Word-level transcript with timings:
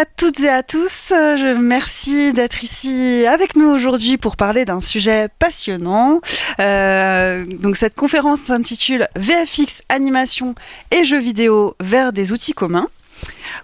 à 0.00 0.04
toutes 0.04 0.40
et 0.40 0.48
à 0.48 0.62
tous, 0.62 1.10
je 1.10 1.54
merci 1.54 2.32
d'être 2.32 2.64
ici 2.64 3.24
avec 3.28 3.56
nous 3.56 3.68
aujourd'hui 3.68 4.16
pour 4.16 4.36
parler 4.36 4.64
d'un 4.64 4.80
sujet 4.80 5.28
passionnant. 5.38 6.20
Euh, 6.58 7.44
donc 7.44 7.76
cette 7.76 7.94
conférence 7.94 8.40
s'intitule 8.40 9.06
VFX, 9.16 9.82
animation 9.90 10.54
et 10.90 11.04
jeux 11.04 11.20
vidéo 11.20 11.76
vers 11.78 12.12
des 12.12 12.32
outils 12.32 12.54
communs. 12.54 12.86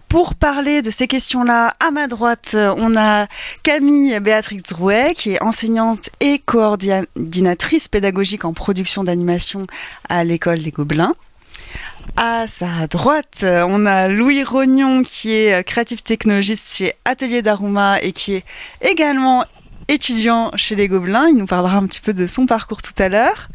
Pour 0.09 0.35
parler 0.35 0.83
de 0.83 0.91
ces 0.91 1.09
questions-là, 1.09 1.73
à 1.81 1.91
ma 1.91 2.07
droite, 2.07 2.57
on 2.77 2.95
a 2.97 3.27
Camille 3.65 4.21
Béatrix 4.21 4.59
Drouet, 4.69 5.15
qui 5.17 5.33
est 5.33 5.43
enseignante 5.43 6.11
et 6.21 6.39
coordinatrice 6.39 7.89
pédagogique 7.89 8.45
en 8.45 8.53
production 8.53 9.03
d'animation 9.03 9.67
à 10.09 10.23
l'école 10.23 10.59
Les 10.59 10.71
Gobelins. 10.71 11.15
À 12.17 12.47
sa 12.47 12.87
droite, 12.89 13.45
on 13.45 13.87
a 13.87 14.09
Louis 14.09 14.43
Rognon 14.43 15.03
qui 15.03 15.33
est 15.33 15.63
créatif 15.65 16.03
technologiste 16.03 16.77
chez 16.77 16.95
Atelier 17.05 17.43
d'Aruma 17.43 18.01
et 18.03 18.13
qui 18.13 18.35
est 18.35 18.45
également 18.81 19.45
étudiant 19.89 20.51
chez 20.57 20.75
les 20.75 20.89
Gobelins. 20.89 21.29
Il 21.29 21.37
nous 21.37 21.47
parlera 21.47 21.77
un 21.77 21.87
petit 21.87 22.01
peu 22.01 22.13
de 22.13 22.27
son 22.27 22.47
parcours 22.47 22.83
tout 22.83 23.03
à 23.03 23.09
l'heure. 23.09 23.49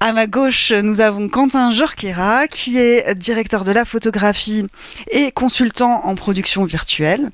À 0.00 0.12
ma 0.12 0.26
gauche, 0.26 0.72
nous 0.72 1.00
avons 1.00 1.28
Quentin 1.28 1.70
Jorquera, 1.70 2.48
qui 2.48 2.78
est 2.78 3.14
directeur 3.14 3.64
de 3.64 3.72
la 3.72 3.84
photographie 3.84 4.66
et 5.10 5.32
consultant 5.32 6.04
en 6.04 6.14
production 6.14 6.64
virtuelle. 6.64 7.30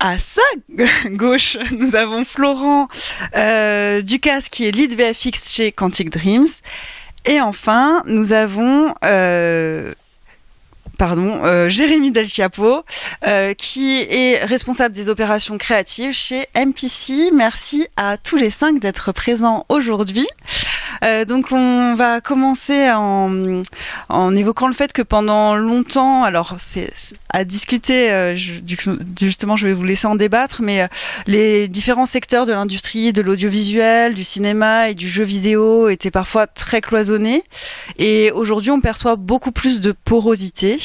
À 0.00 0.16
sa 0.18 0.42
gauche, 1.06 1.56
nous 1.76 1.96
avons 1.96 2.24
Florent 2.24 2.86
euh, 3.36 4.00
Ducasse, 4.00 4.48
qui 4.48 4.66
est 4.66 4.70
lead 4.70 4.94
VFX 4.94 5.50
chez 5.50 5.72
Quantic 5.72 6.10
Dreams. 6.10 6.46
Et 7.24 7.40
enfin, 7.40 8.02
nous 8.06 8.32
avons 8.32 8.94
euh, 9.04 9.92
pardon, 10.98 11.44
euh, 11.44 11.68
Jérémy 11.68 12.10
Del 12.10 12.26
Chiapo, 12.26 12.84
euh, 13.26 13.54
qui 13.54 14.00
est 14.10 14.44
responsable 14.44 14.94
des 14.94 15.08
opérations 15.08 15.56
créatives 15.56 16.12
chez 16.12 16.46
MPC. 16.56 17.30
Merci 17.32 17.86
à 17.96 18.16
tous 18.18 18.36
les 18.36 18.50
cinq 18.50 18.80
d'être 18.80 19.12
présents 19.12 19.64
aujourd'hui. 19.68 20.26
Euh, 21.04 21.24
donc 21.24 21.52
on 21.52 21.94
va 21.94 22.20
commencer 22.20 22.90
en, 22.90 23.62
en 24.08 24.36
évoquant 24.36 24.66
le 24.66 24.72
fait 24.72 24.92
que 24.92 25.02
pendant 25.02 25.54
longtemps, 25.54 26.24
alors 26.24 26.54
c'est 26.58 26.90
à 27.30 27.44
discuter, 27.44 28.10
euh, 28.10 28.34
justement 28.34 29.56
je 29.56 29.66
vais 29.66 29.72
vous 29.72 29.84
laisser 29.84 30.06
en 30.06 30.16
débattre, 30.16 30.62
mais 30.62 30.82
euh, 30.82 30.86
les 31.26 31.68
différents 31.68 32.06
secteurs 32.06 32.46
de 32.46 32.52
l'industrie, 32.52 33.12
de 33.12 33.22
l'audiovisuel, 33.22 34.14
du 34.14 34.24
cinéma 34.24 34.90
et 34.90 34.94
du 34.94 35.08
jeu 35.08 35.24
vidéo 35.24 35.88
étaient 35.88 36.10
parfois 36.10 36.46
très 36.46 36.80
cloisonnés. 36.80 37.42
Et 37.98 38.32
aujourd'hui 38.32 38.70
on 38.70 38.80
perçoit 38.80 39.16
beaucoup 39.16 39.52
plus 39.52 39.80
de 39.80 39.92
porosité. 39.92 40.78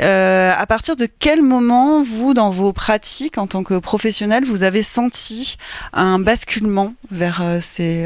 Euh, 0.00 0.52
à 0.56 0.66
partir 0.66 0.96
de 0.96 1.06
quel 1.06 1.42
moment, 1.42 2.02
vous, 2.02 2.34
dans 2.34 2.50
vos 2.50 2.72
pratiques 2.72 3.38
en 3.38 3.46
tant 3.46 3.62
que 3.62 3.78
professionnel, 3.78 4.44
vous 4.44 4.62
avez 4.62 4.82
senti 4.82 5.56
un 5.92 6.18
basculement 6.18 6.94
vers 7.10 7.40
euh, 7.42 7.58
ces, 7.60 8.04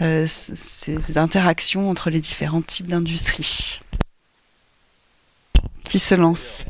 euh, 0.00 0.26
ces 0.26 1.18
interactions 1.18 1.90
entre 1.90 2.10
les 2.10 2.20
différents 2.20 2.62
types 2.62 2.86
d'industries 2.86 3.80
Qui 5.84 5.98
se 5.98 6.14
lance 6.14 6.64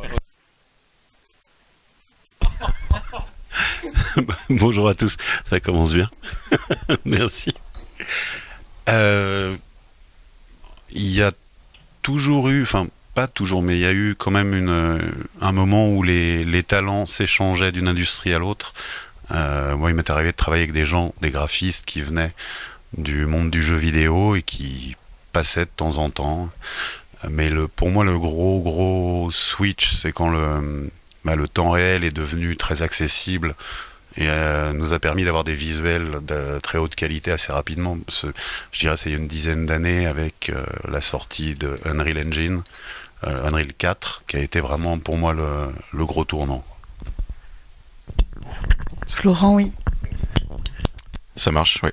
Bonjour 4.49 4.89
à 4.89 4.95
tous, 4.95 5.17
ça 5.45 5.61
commence 5.61 5.93
bien. 5.93 6.09
Merci. 7.05 7.53
Il 10.99 11.13
y 11.13 11.23
a 11.23 11.33
toujours 12.03 12.49
eu, 12.49 12.63
enfin 12.63 12.87
pas 13.17 13.27
toujours, 13.27 13.63
mais 13.63 13.77
il 13.77 13.81
y 13.81 13.87
a 13.87 13.95
eu 13.95 14.15
quand 14.15 14.31
même 14.31 14.53
euh, 14.69 14.99
un 15.41 15.53
moment 15.53 15.89
où 15.89 16.03
les, 16.03 16.63
talents 16.63 17.07
s'échangeaient 17.07 17.73
d'une 17.73 17.89
industrie 17.89 18.35
à 18.35 18.39
l'autre. 18.39 18.75
Euh, 19.31 19.75
moi, 19.75 19.89
il 19.89 19.97
m'est 19.97 20.11
arrivé 20.11 20.33
de 20.33 20.37
travailler 20.37 20.65
avec 20.65 20.75
des 20.75 20.85
gens, 20.85 21.15
des 21.23 21.31
graphistes 21.31 21.87
qui 21.87 22.03
venaient 22.03 22.35
du 22.99 23.25
monde 23.25 23.51
du 23.51 23.63
jeu 23.63 23.77
vidéo 23.77 24.37
et 24.37 24.43
qui 24.43 24.97
passaient 25.33 25.65
de 25.65 25.71
temps 25.75 25.97
en 25.97 26.11
temps. 26.11 26.51
Mais 27.31 27.51
pour 27.75 27.89
moi, 27.89 28.05
le 28.05 28.19
gros, 28.19 28.61
gros 28.61 29.31
switch, 29.31 29.95
c'est 29.95 30.13
quand 30.13 30.29
le, 30.29 30.91
bah, 31.25 31.35
temps 31.51 31.71
réel 31.71 32.05
est 32.05 32.15
devenu 32.15 32.59
très 32.59 32.83
accessible 32.83 33.55
et 34.19 34.29
euh, 34.29 34.75
nous 34.75 34.93
a 34.93 34.99
permis 34.99 35.25
d'avoir 35.25 35.45
des 35.45 35.55
visuels 35.55 36.19
de 36.21 36.59
très 36.63 36.77
haute 36.77 36.95
qualité 36.95 37.33
assez 37.33 37.51
rapidement. 37.51 37.97
Je 38.11 38.79
dirais 38.79 38.99
c'est 38.99 39.13
une 39.13 39.27
dizaine 39.27 39.65
d'années 39.65 40.07
avec 40.07 40.53
la 40.87 41.01
sortie 41.01 41.55
de 41.55 41.79
Unreal 41.87 42.19
Engine. 42.29 42.63
Euh, 43.27 43.47
Unreal 43.47 43.73
4, 43.73 44.25
qui 44.27 44.37
a 44.37 44.41
été 44.41 44.61
vraiment 44.61 44.99
pour 44.99 45.17
moi 45.17 45.33
le, 45.33 46.05
gros 46.05 46.25
tournant. 46.25 46.65
Laurent, 49.25 49.55
oui. 49.55 49.73
Ça 51.35 51.51
marche, 51.51 51.81
oui. 51.83 51.91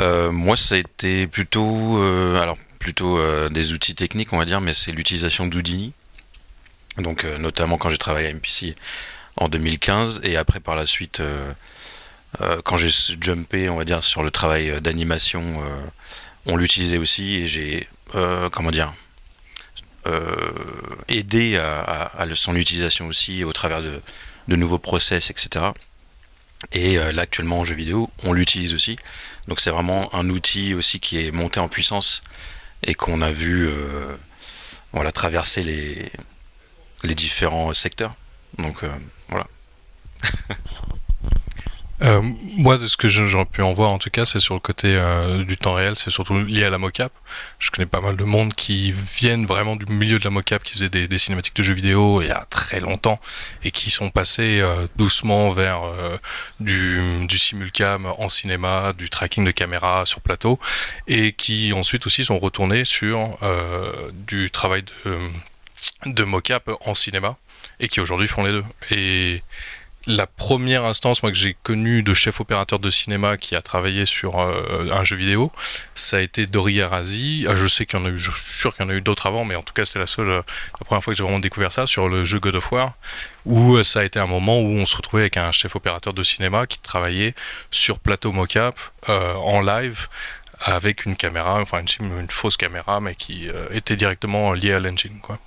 Euh, 0.00 0.30
moi, 0.32 0.56
ça 0.56 0.74
a 0.74 0.78
été 0.78 1.26
plutôt, 1.26 1.98
euh, 1.98 2.40
alors 2.40 2.56
plutôt 2.78 3.20
des 3.50 3.72
outils 3.72 3.94
techniques, 3.94 4.32
on 4.32 4.38
va 4.38 4.46
dire, 4.46 4.60
mais 4.60 4.72
c'est 4.72 4.92
l'utilisation 4.92 5.46
d'Houdini. 5.46 5.92
Donc, 6.96 7.24
notamment 7.24 7.76
quand 7.76 7.90
j'ai 7.90 7.98
travaillé 7.98 8.28
à 8.28 8.32
MPC 8.32 8.74
en 9.36 9.48
2015, 9.48 10.20
et 10.24 10.36
après 10.36 10.60
par 10.60 10.76
la 10.76 10.86
suite, 10.86 11.20
quand 12.64 12.76
j'ai 12.78 12.88
jumpé, 13.20 13.68
on 13.68 13.76
va 13.76 13.84
dire, 13.84 14.02
sur 14.02 14.22
le 14.22 14.30
travail 14.30 14.80
d'animation, 14.80 15.62
on 16.46 16.56
l'utilisait 16.56 16.96
aussi, 16.96 17.34
et 17.34 17.46
j'ai, 17.46 17.86
comment 18.50 18.70
dire, 18.70 18.94
aider 21.08 21.56
à, 21.56 22.26
son 22.34 22.56
utilisation 22.56 23.06
aussi 23.06 23.44
au 23.44 23.52
travers 23.52 23.82
de, 23.82 24.00
nouveaux 24.56 24.78
process, 24.78 25.30
etc. 25.30 25.66
Et 26.72 26.98
euh, 26.98 27.12
là, 27.12 27.22
actuellement, 27.22 27.60
en 27.60 27.64
jeu 27.64 27.74
vidéo, 27.74 28.10
on 28.24 28.32
l'utilise 28.32 28.74
aussi. 28.74 28.96
Donc, 29.48 29.60
c'est 29.60 29.70
vraiment 29.70 30.14
un 30.14 30.28
outil 30.28 30.74
aussi 30.74 31.00
qui 31.00 31.24
est 31.24 31.30
monté 31.30 31.60
en 31.60 31.68
puissance 31.68 32.22
et 32.82 32.94
qu'on 32.94 33.22
a 33.22 33.30
vu 33.30 33.66
euh, 33.68 34.14
voilà, 34.92 35.12
traverser 35.12 35.62
les, 35.62 36.10
les 37.04 37.14
différents 37.14 37.72
secteurs. 37.72 38.14
Donc, 38.58 38.82
voilà. 39.28 39.46
Euh, 42.02 42.22
moi, 42.56 42.78
de 42.78 42.86
ce 42.86 42.96
que 42.96 43.08
j'aurais 43.08 43.44
pu 43.44 43.62
en 43.62 43.72
voir, 43.72 43.92
en 43.92 43.98
tout 43.98 44.10
cas, 44.10 44.24
c'est 44.24 44.40
sur 44.40 44.54
le 44.54 44.60
côté 44.60 44.96
euh, 44.98 45.44
du 45.44 45.56
temps 45.56 45.74
réel, 45.74 45.96
c'est 45.96 46.10
surtout 46.10 46.38
lié 46.38 46.64
à 46.64 46.70
la 46.70 46.78
mocap. 46.78 47.12
Je 47.58 47.70
connais 47.70 47.86
pas 47.86 48.00
mal 48.00 48.16
de 48.16 48.24
monde 48.24 48.54
qui 48.54 48.92
viennent 48.92 49.44
vraiment 49.44 49.76
du 49.76 49.86
milieu 49.86 50.18
de 50.18 50.24
la 50.24 50.30
mocap, 50.30 50.62
qui 50.62 50.72
faisaient 50.72 50.88
des, 50.88 51.18
cinématiques 51.18 51.56
de 51.56 51.62
jeux 51.62 51.74
vidéo 51.74 52.22
il 52.22 52.28
y 52.28 52.30
a 52.30 52.46
très 52.48 52.80
longtemps, 52.80 53.20
et 53.64 53.70
qui 53.70 53.90
sont 53.90 54.10
passés 54.10 54.60
euh, 54.60 54.86
doucement 54.96 55.50
vers 55.50 55.80
du, 56.58 57.26
simulcam 57.30 58.06
en 58.06 58.28
cinéma, 58.28 58.92
du 58.96 59.10
tracking 59.10 59.44
de 59.44 59.50
caméra 59.50 60.06
sur 60.06 60.20
plateau, 60.20 60.58
et 61.06 61.32
qui 61.32 61.72
ensuite 61.74 62.06
aussi 62.06 62.24
sont 62.24 62.38
retournés 62.38 62.84
sur 62.84 63.38
du 64.26 64.50
travail 64.50 64.82
de, 64.82 66.10
de 66.12 66.24
mocap 66.24 66.70
en 66.84 66.94
cinéma, 66.94 67.36
et 67.78 67.88
qui 67.88 68.00
aujourd'hui 68.00 68.28
font 68.28 68.44
les 68.44 68.52
deux. 68.52 68.64
La 70.06 70.26
première 70.26 70.84
instance 70.84 71.22
moi 71.22 71.30
que 71.30 71.38
j'ai 71.38 71.56
connue 71.62 72.02
de 72.02 72.14
chef 72.14 72.40
opérateur 72.40 72.78
de 72.78 72.90
cinéma 72.90 73.36
qui 73.36 73.54
a 73.54 73.62
travaillé 73.62 74.06
sur 74.06 74.40
euh, 74.40 74.88
un 74.92 75.04
jeu 75.04 75.16
vidéo, 75.16 75.52
ça 75.94 76.18
a 76.18 76.20
été 76.20 76.46
Dori 76.46 76.80
Arazi. 76.80 77.46
Ah, 77.48 77.56
je 77.56 77.66
sais 77.66 77.86
qu'il 77.86 77.98
y 77.98 78.02
en 78.02 78.06
a 78.06 78.08
eu, 78.08 78.18
je 78.18 78.30
suis 78.30 78.58
sûr 78.58 78.74
qu'il 78.74 78.84
y 78.84 78.88
en 78.88 78.90
a 78.90 78.94
eu 78.94 79.00
d'autres 79.00 79.26
avant, 79.26 79.44
mais 79.44 79.56
en 79.56 79.62
tout 79.62 79.74
cas 79.74 79.84
c'était 79.84 79.98
la 79.98 80.06
seule, 80.06 80.28
euh, 80.28 80.42
la 80.80 80.84
première 80.84 81.04
fois 81.04 81.12
que 81.12 81.18
j'ai 81.18 81.22
vraiment 81.22 81.38
découvert 81.38 81.72
ça 81.72 81.86
sur 81.86 82.08
le 82.08 82.24
jeu 82.24 82.40
God 82.40 82.54
of 82.54 82.72
War, 82.72 82.94
où 83.44 83.76
euh, 83.76 83.84
ça 83.84 84.00
a 84.00 84.04
été 84.04 84.18
un 84.18 84.26
moment 84.26 84.58
où 84.60 84.68
on 84.68 84.86
se 84.86 84.96
retrouvait 84.96 85.24
avec 85.24 85.36
un 85.36 85.52
chef 85.52 85.76
opérateur 85.76 86.14
de 86.14 86.22
cinéma 86.22 86.66
qui 86.66 86.78
travaillait 86.78 87.34
sur 87.70 87.98
plateau 87.98 88.32
mocap 88.32 88.78
en 89.08 89.60
live 89.60 90.08
avec 90.60 91.06
une 91.06 91.16
caméra, 91.16 91.58
enfin 91.60 91.80
une, 92.00 92.20
une 92.20 92.30
fausse 92.30 92.56
caméra, 92.56 93.00
mais 93.00 93.14
qui 93.14 93.48
était 93.72 93.96
directement 93.96 94.52
liée 94.52 94.72
à 94.72 94.80
l'engine, 94.80 95.20
quoi. 95.20 95.38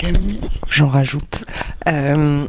Camille, 0.00 0.40
j'en 0.70 0.88
rajoute. 0.88 1.44
Euh, 1.86 2.46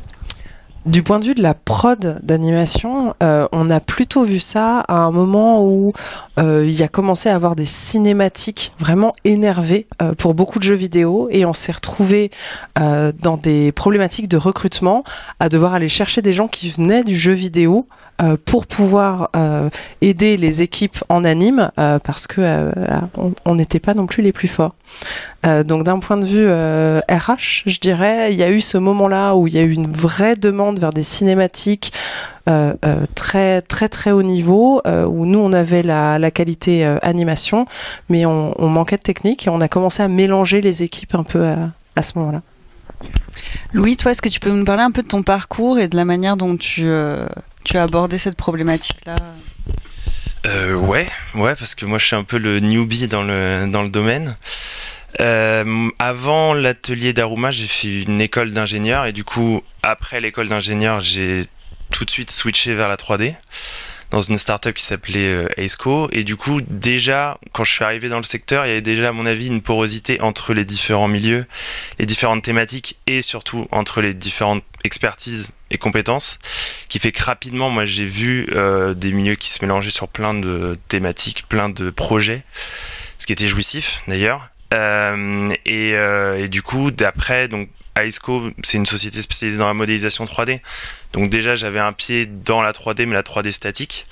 du 0.86 1.04
point 1.04 1.20
de 1.20 1.26
vue 1.26 1.36
de 1.36 1.44
la 1.44 1.54
prod 1.54 2.22
d'animation, 2.24 3.14
euh, 3.22 3.46
on 3.52 3.70
a 3.70 3.82
plutôt 3.82 4.24
vu 4.24 4.40
ça 4.40 4.80
à 4.88 4.96
un 4.96 5.12
moment 5.12 5.62
où 5.62 5.92
euh, 6.40 6.64
il 6.66 6.72
y 6.72 6.82
a 6.82 6.88
commencé 6.88 7.28
à 7.28 7.36
avoir 7.36 7.58
des 7.58 7.66
cinématiques 7.66 8.72
vraiment 8.80 9.14
énervées 9.26 9.86
pour 10.18 10.34
beaucoup 10.34 10.60
de 10.60 10.64
jeux 10.64 10.76
vidéo 10.76 11.28
et 11.30 11.44
on 11.44 11.54
s'est 11.54 11.74
retrouvé 11.74 12.32
dans 12.78 13.36
des 13.36 13.74
problématiques 13.74 14.30
de 14.30 14.38
recrutement 14.38 15.04
à 15.42 15.50
devoir 15.50 15.74
aller 15.74 15.90
chercher 15.90 16.22
des 16.22 16.32
gens 16.32 16.48
qui 16.48 16.70
venaient 16.70 17.04
du 17.04 17.18
jeu 17.18 17.34
vidéo 17.34 17.86
pour 18.46 18.68
pouvoir 18.68 19.30
aider 20.02 20.38
les 20.38 20.62
équipes 20.62 21.04
en 21.10 21.26
anime 21.26 21.72
parce 21.76 22.28
que 22.28 22.72
on 23.46 23.56
n'était 23.56 23.80
pas 23.80 23.94
non 23.94 24.06
plus 24.06 24.22
les 24.22 24.32
plus 24.32 24.48
forts. 24.48 24.76
donc 25.44 25.84
d'un 25.84 26.00
point 26.00 26.18
de 26.18 26.26
vue 26.26 26.48
RH, 26.48 27.64
je 27.66 27.80
dirais, 27.80 28.32
il 28.32 28.38
y 28.38 28.44
a 28.44 28.50
eu 28.50 28.62
ce 28.62 28.78
moment-là 28.78 29.36
où 29.36 29.48
il 29.48 29.54
y 29.54 29.60
a 29.60 29.64
eu 29.64 29.72
une 29.72 29.92
vraie 29.92 30.36
demande 30.36 30.80
vers 30.80 30.94
des 30.94 31.04
cinématiques 31.04 31.94
euh, 32.50 32.74
euh, 32.86 33.06
très 33.14 33.62
très 33.62 33.88
très 33.88 34.10
haut 34.10 34.24
niveau 34.24 34.82
euh, 34.88 35.06
où 35.06 35.28
nous 35.28 35.38
on 35.38 35.54
avait 35.54 35.84
la, 35.84 36.32
qualité 36.32 36.84
animation 37.04 37.68
mais 38.10 38.26
on, 38.26 38.56
manquait 38.68 38.98
de 38.98 39.04
technique 39.04 39.46
et 39.46 39.50
on 39.52 39.62
a 39.62 39.68
commencé 39.68 40.02
à 40.02 40.08
mélanger 40.08 40.60
les 40.62 40.82
équipes 40.82 41.14
un 41.14 41.24
peu 41.24 41.46
à 41.96 42.02
ce 42.02 42.18
moment-là. 42.18 42.42
Louis, 43.74 43.98
toi, 43.98 44.12
est-ce 44.12 44.22
que 44.22 44.30
tu 44.30 44.40
peux 44.40 44.50
nous 44.50 44.66
parler 44.66 44.84
un 44.84 44.92
peu 44.92 45.04
de 45.04 45.08
ton 45.08 45.24
parcours 45.24 45.80
et 45.80 45.88
de 45.88 45.96
la 45.96 46.06
manière 46.06 46.38
dont 46.38 46.58
tu, 46.58 46.88
tu 47.64 47.78
as 47.78 47.84
abordé 47.84 48.18
cette 48.18 48.36
problématique-là 48.36 49.16
euh, 50.48 50.74
ouais, 50.74 51.06
ouais, 51.36 51.56
parce 51.56 51.76
que 51.76 51.86
moi 51.86 52.00
je 52.00 52.06
suis 52.08 52.16
un 52.16 52.24
peu 52.24 52.40
le 52.40 52.60
newbie 52.60 53.08
dans 53.08 53.22
le, 53.22 53.68
dans 53.68 53.84
le 53.84 53.90
domaine. 53.90 54.36
Euh, 55.20 55.90
avant 56.00 56.54
l'atelier 56.54 57.14
d'Aruma, 57.14 57.52
j'ai 57.52 57.68
fait 57.68 58.04
une 58.04 58.22
école 58.22 58.52
d'ingénieur 58.52 59.06
et 59.06 59.14
du 59.14 59.24
coup, 59.24 59.62
après 59.84 60.20
l'école 60.20 60.50
d'ingénieur, 60.50 61.00
j'ai 61.00 61.46
tout 61.92 62.06
de 62.06 62.10
suite 62.10 62.32
switché 62.32 62.74
vers 62.74 62.90
la 62.90 62.96
3D 62.96 63.36
dans 64.12 64.22
une 64.22 64.38
startup 64.38 64.76
qui 64.76 64.84
s'appelait 64.84 65.30
euh, 65.30 65.48
Aceco. 65.58 66.10
Et 66.12 66.24
du 66.24 66.36
coup, 66.36 66.62
déjà, 66.62 67.40
quand 67.54 67.64
je 67.64 67.72
suis 67.72 67.84
arrivé 67.84 68.10
dans 68.10 68.18
le 68.18 68.24
secteur, 68.24 68.66
il 68.66 68.70
y 68.70 68.72
avait 68.74 68.82
déjà, 68.82 69.10
à 69.10 69.12
mon 69.14 69.26
avis, 69.26 69.48
une 69.48 69.62
porosité 69.62 70.20
entre 70.22 70.54
les 70.54 70.66
différents 70.66 71.08
milieux, 71.08 71.46
les 71.98 72.06
différentes 72.06 72.44
thématiques 72.44 73.00
et 73.08 73.22
surtout 73.22 73.68
entre 73.72 74.02
les 74.02 74.14
différentes 74.14 74.64
expertises 74.84 75.52
et 75.72 75.78
compétences, 75.78 76.38
qui 76.90 77.00
fait 77.00 77.14
que 77.14 77.24
rapidement, 77.24 77.70
moi, 77.70 77.86
j'ai 77.86 78.06
vu 78.06 78.48
euh, 78.52 78.94
des 78.94 79.14
milieux 79.14 79.36
qui 79.36 79.50
se 79.50 79.64
mélangeaient 79.64 79.90
sur 79.90 80.10
plein 80.10 80.34
de 80.34 80.78
thématiques, 80.90 81.46
plein 81.48 81.70
de 81.70 81.90
projets, 81.90 82.44
ce 83.18 83.26
qui 83.26 83.34
était 83.34 83.48
jouissif 83.48 84.04
d'ailleurs. 84.08 84.50
Euh, 84.74 85.54
et, 85.66 85.92
et, 85.92 86.48
du 86.48 86.62
coup, 86.62 86.92
d'après, 86.92 87.48
donc 87.48 87.70
Aisco, 87.96 88.50
c'est 88.64 88.78
une 88.78 88.86
société 88.86 89.22
spécialisée 89.22 89.58
dans 89.58 89.68
la 89.68 89.74
modélisation 89.74 90.26
3D. 90.26 90.62
Donc 91.14 91.30
déjà, 91.30 91.56
j'avais 91.56 91.80
un 91.80 91.94
pied 91.94 92.26
dans 92.26 92.62
la 92.62 92.72
3D, 92.72 93.06
mais 93.06 93.14
la 93.14 93.24
3D 93.24 93.52
statique. 93.52 94.08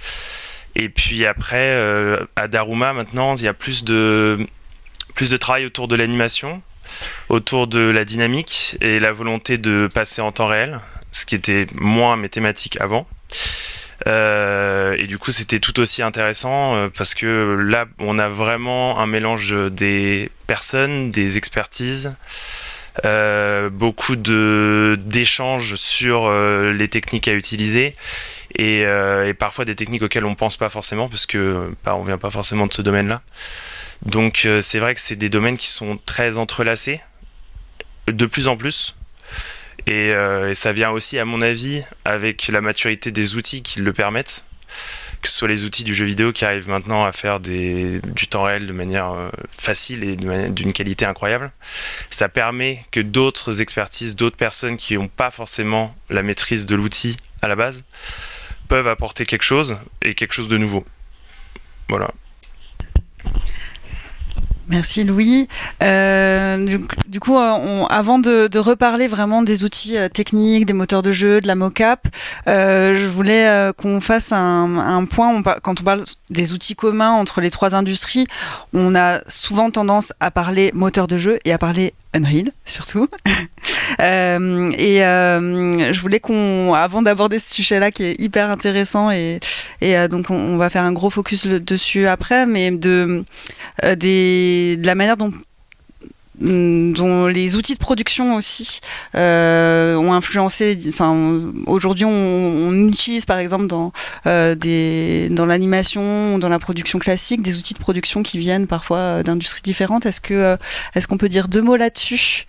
Et 0.76 0.90
puis 0.90 1.26
après, 1.26 1.72
euh, 1.72 2.26
à 2.36 2.48
Daruma, 2.48 2.94
maintenant, 2.94 3.36
il 3.36 3.44
y 3.44 3.48
a 3.48 3.54
plus 3.54 3.84
de, 3.84 4.38
plus 5.16 5.30
de 5.30 5.38
travail 5.38 5.66
autour 5.66 5.88
de 5.88 5.96
l'animation, 5.96 6.62
autour 7.30 7.68
de 7.68 7.80
la 7.80 8.06
dynamique 8.06 8.78
et 8.81 9.00
la 9.00 9.12
volonté 9.12 9.58
de 9.58 9.90
passer 9.94 10.22
en 10.22 10.32
temps 10.32 10.48
réel, 10.48 10.80
ce 11.12 11.25
qui 11.25 11.36
était 11.36 11.68
moins 11.74 12.18
mes 12.18 12.30
thématiques 12.30 12.80
avant. 12.80 13.08
Euh, 14.08 14.96
et 14.98 15.08
du 15.08 15.18
coup, 15.18 15.32
c'était 15.32 15.60
tout 15.60 15.80
aussi 15.80 16.02
intéressant 16.02 16.75
euh, 16.75 16.90
parce 16.96 17.14
que 17.14 17.58
là, 17.60 17.86
on 18.00 18.18
a 18.18 18.30
vraiment 18.30 19.00
un 19.00 19.08
mélange 19.08 19.54
des 19.72 20.32
personnes, 20.48 21.12
des 21.12 21.38
expertises, 21.38 22.16
beaucoup 23.69 24.16
de 24.16 24.98
d'échanges 25.00 25.75
sur 25.75 26.25
euh, 26.25 26.72
les 26.74 26.88
techniques 26.88 27.28
à 27.28 27.34
utiliser 27.34 27.96
et, 28.56 28.86
euh, 28.86 29.28
et, 29.28 29.34
parfois 29.34 29.66
des 29.66 29.75
techniques 29.75 30.01
auxquelles 30.01 30.25
on 30.25 30.36
pense 30.36 30.57
pas 30.57 30.69
forcément 30.69 31.10
parce 31.10 31.25
que 31.25 31.72
bah, 31.84 31.96
on 31.96 32.04
vient 32.04 32.18
pas 32.18 32.30
forcément 32.30 32.68
de 32.68 32.74
ce 32.74 32.81
domaine-là. 32.81 33.22
Donc 34.06 34.44
euh, 34.46 34.62
c'est 34.62 34.80
vrai 34.80 34.96
que 34.96 35.01
c'est 35.01 35.16
des 35.16 35.30
domaines 35.30 35.57
qui 35.57 35.68
sont 35.68 36.00
très 36.06 36.38
entrelacés 36.38 37.01
de 38.07 38.25
plus 38.25 38.48
en 38.48 38.57
plus. 38.57 38.96
Et 39.88 40.13
ça 40.54 40.72
vient 40.72 40.92
aussi, 40.92 41.18
à 41.18 41.25
mon 41.25 41.42
avis, 41.42 41.84
avec 42.06 42.48
la 42.50 42.62
maturité 42.62 43.12
des 43.12 43.36
outils 43.36 43.63
qui 43.63 43.80
le 43.80 43.92
permettent 43.92 44.46
que 45.21 45.27
ce 45.27 45.36
soit 45.36 45.48
les 45.48 45.66
outils 45.66 45.83
du 45.83 45.94
jeu 45.94 46.06
vidéo 46.06 46.31
qui 46.31 46.45
arrivent 46.45 46.69
maintenant 46.69 47.04
à 47.06 47.12
faire 47.12 47.39
du 47.39 48.01
temps 48.30 48.44
réel 48.44 48.68
de 48.68 48.74
manière 48.74 49.12
euh, 49.12 49.30
facile 49.51 50.04
et 50.04 50.16
d'une 50.16 50.74
qualité 50.74 51.06
incroyable. 51.06 51.51
Ça 52.10 52.30
permet 52.30 52.86
que 52.92 53.00
d'autres 53.00 53.62
expertises, 53.62 54.16
d'autres 54.16 54.38
personnes 54.38 54.77
qui 54.77 54.95
n'ont 54.95 55.07
pas 55.07 55.31
forcément 55.31 55.95
la 56.10 56.24
maîtrise 56.24 56.66
de 56.66 56.75
l'outil 56.75 57.18
à 57.42 57.48
la 57.48 57.56
base, 57.56 57.83
peuvent 58.68 58.88
apporter 58.88 59.25
quelque 59.25 59.44
chose 59.44 59.77
et 60.01 60.13
quelque 60.13 60.33
chose 60.33 60.48
de 60.48 60.57
nouveau. 60.57 60.86
Voilà. 61.89 62.10
Merci 64.69 65.04
Louis. 65.04 65.48
Euh, 65.81 66.77
du, 67.07 67.19
coup, 67.19 67.36
on, 67.36 67.88
avant 67.88 68.19
de, 68.19 68.48
de, 68.48 68.60
reparler 68.60 69.07
vraiment 69.07 69.42
des 69.42 69.63
outils 69.63 69.98
euh, 69.98 70.10
techniques, 70.10 70.68
des 70.68 70.74
moteurs 70.74 71.01
de 71.01 71.12
jeu, 71.12 71.42
de 71.42 71.48
la 71.48 71.56
mocap, 71.56 72.07
euh, 72.48 72.94
je 72.94 73.07
voulais 73.07 73.48
euh, 73.48 73.74
qu'on 73.74 74.00
fasse 74.00 74.31
un, 74.31 74.77
un 74.77 75.06
point. 75.06 75.42
Quand 75.63 75.81
on 75.81 75.83
parle 75.83 76.06
des 76.30 76.54
outils 76.54 76.75
communs 76.75 77.12
entre 77.12 77.42
les 77.42 77.50
trois 77.50 77.74
industries, 77.74 78.27
on 78.71 78.94
a 78.94 79.21
souvent 79.27 79.71
tendance 79.71 80.13
à 80.19 80.30
parler 80.30 80.69
moteur 80.75 81.07
de 81.07 81.18
jeu 81.18 81.39
et 81.45 81.51
à 81.51 81.57
parler 81.57 81.95
Unreal 82.14 82.52
surtout. 82.66 83.08
euh, 84.02 84.72
et 84.78 85.04
euh, 85.04 85.94
je 85.94 86.02
voulais 86.02 86.20
qu'on, 86.20 86.74
avant 86.74 87.02
d'aborder 87.02 87.40
ce 87.40 87.54
sujet-là 87.54 87.92
qui 87.92 88.04
est 88.04 88.20
hyper 88.20 88.50
intéressant 88.50 89.12
et, 89.12 89.40
et 89.82 89.98
euh, 89.98 90.08
donc 90.08 90.30
on, 90.30 90.58
va 90.58 90.70
faire 90.70 90.84
un 90.84 90.92
gros 90.92 91.10
focus 91.10 91.46
dessus 91.48 92.08
après, 92.08 92.46
mais 92.46 92.72
de, 92.72 93.24
euh, 93.84 93.96
des, 93.96 94.78
de 94.78 94.86
la 94.86 94.96
manière 94.96 95.18
dont 95.18 95.32
dont 96.39 97.27
les 97.27 97.56
outils 97.56 97.74
de 97.74 97.80
production 97.80 98.36
aussi 98.36 98.80
euh, 99.15 99.95
ont 99.95 100.13
influencé. 100.13 100.77
Enfin, 100.88 101.41
aujourd'hui, 101.65 102.06
on, 102.06 102.12
on, 102.12 102.88
utilise 102.88 103.25
par 103.25 103.39
exemple 103.39 103.68
dans 103.68 103.91
euh, 104.25 104.56
des 104.56 105.27
dans 105.30 105.45
l'animation, 105.45 106.38
dans 106.38 106.50
la 106.50 106.59
production 106.59 107.00
classique, 107.00 107.41
des 107.41 107.57
outils 107.57 107.74
de 107.74 107.80
production 107.80 108.24
qui 108.24 108.38
viennent 108.38 108.68
parfois 108.68 109.24
d'industries 109.24 109.62
différentes. 109.62 110.06
Est-ce 110.06 110.21
que 110.21 110.33
euh, 110.33 110.57
est-ce 110.95 111.07
qu'on 111.07 111.18
peut 111.18 111.30
dire 111.30 111.47
deux 111.47 111.62
mots 111.62 111.75
là-dessus? 111.75 112.45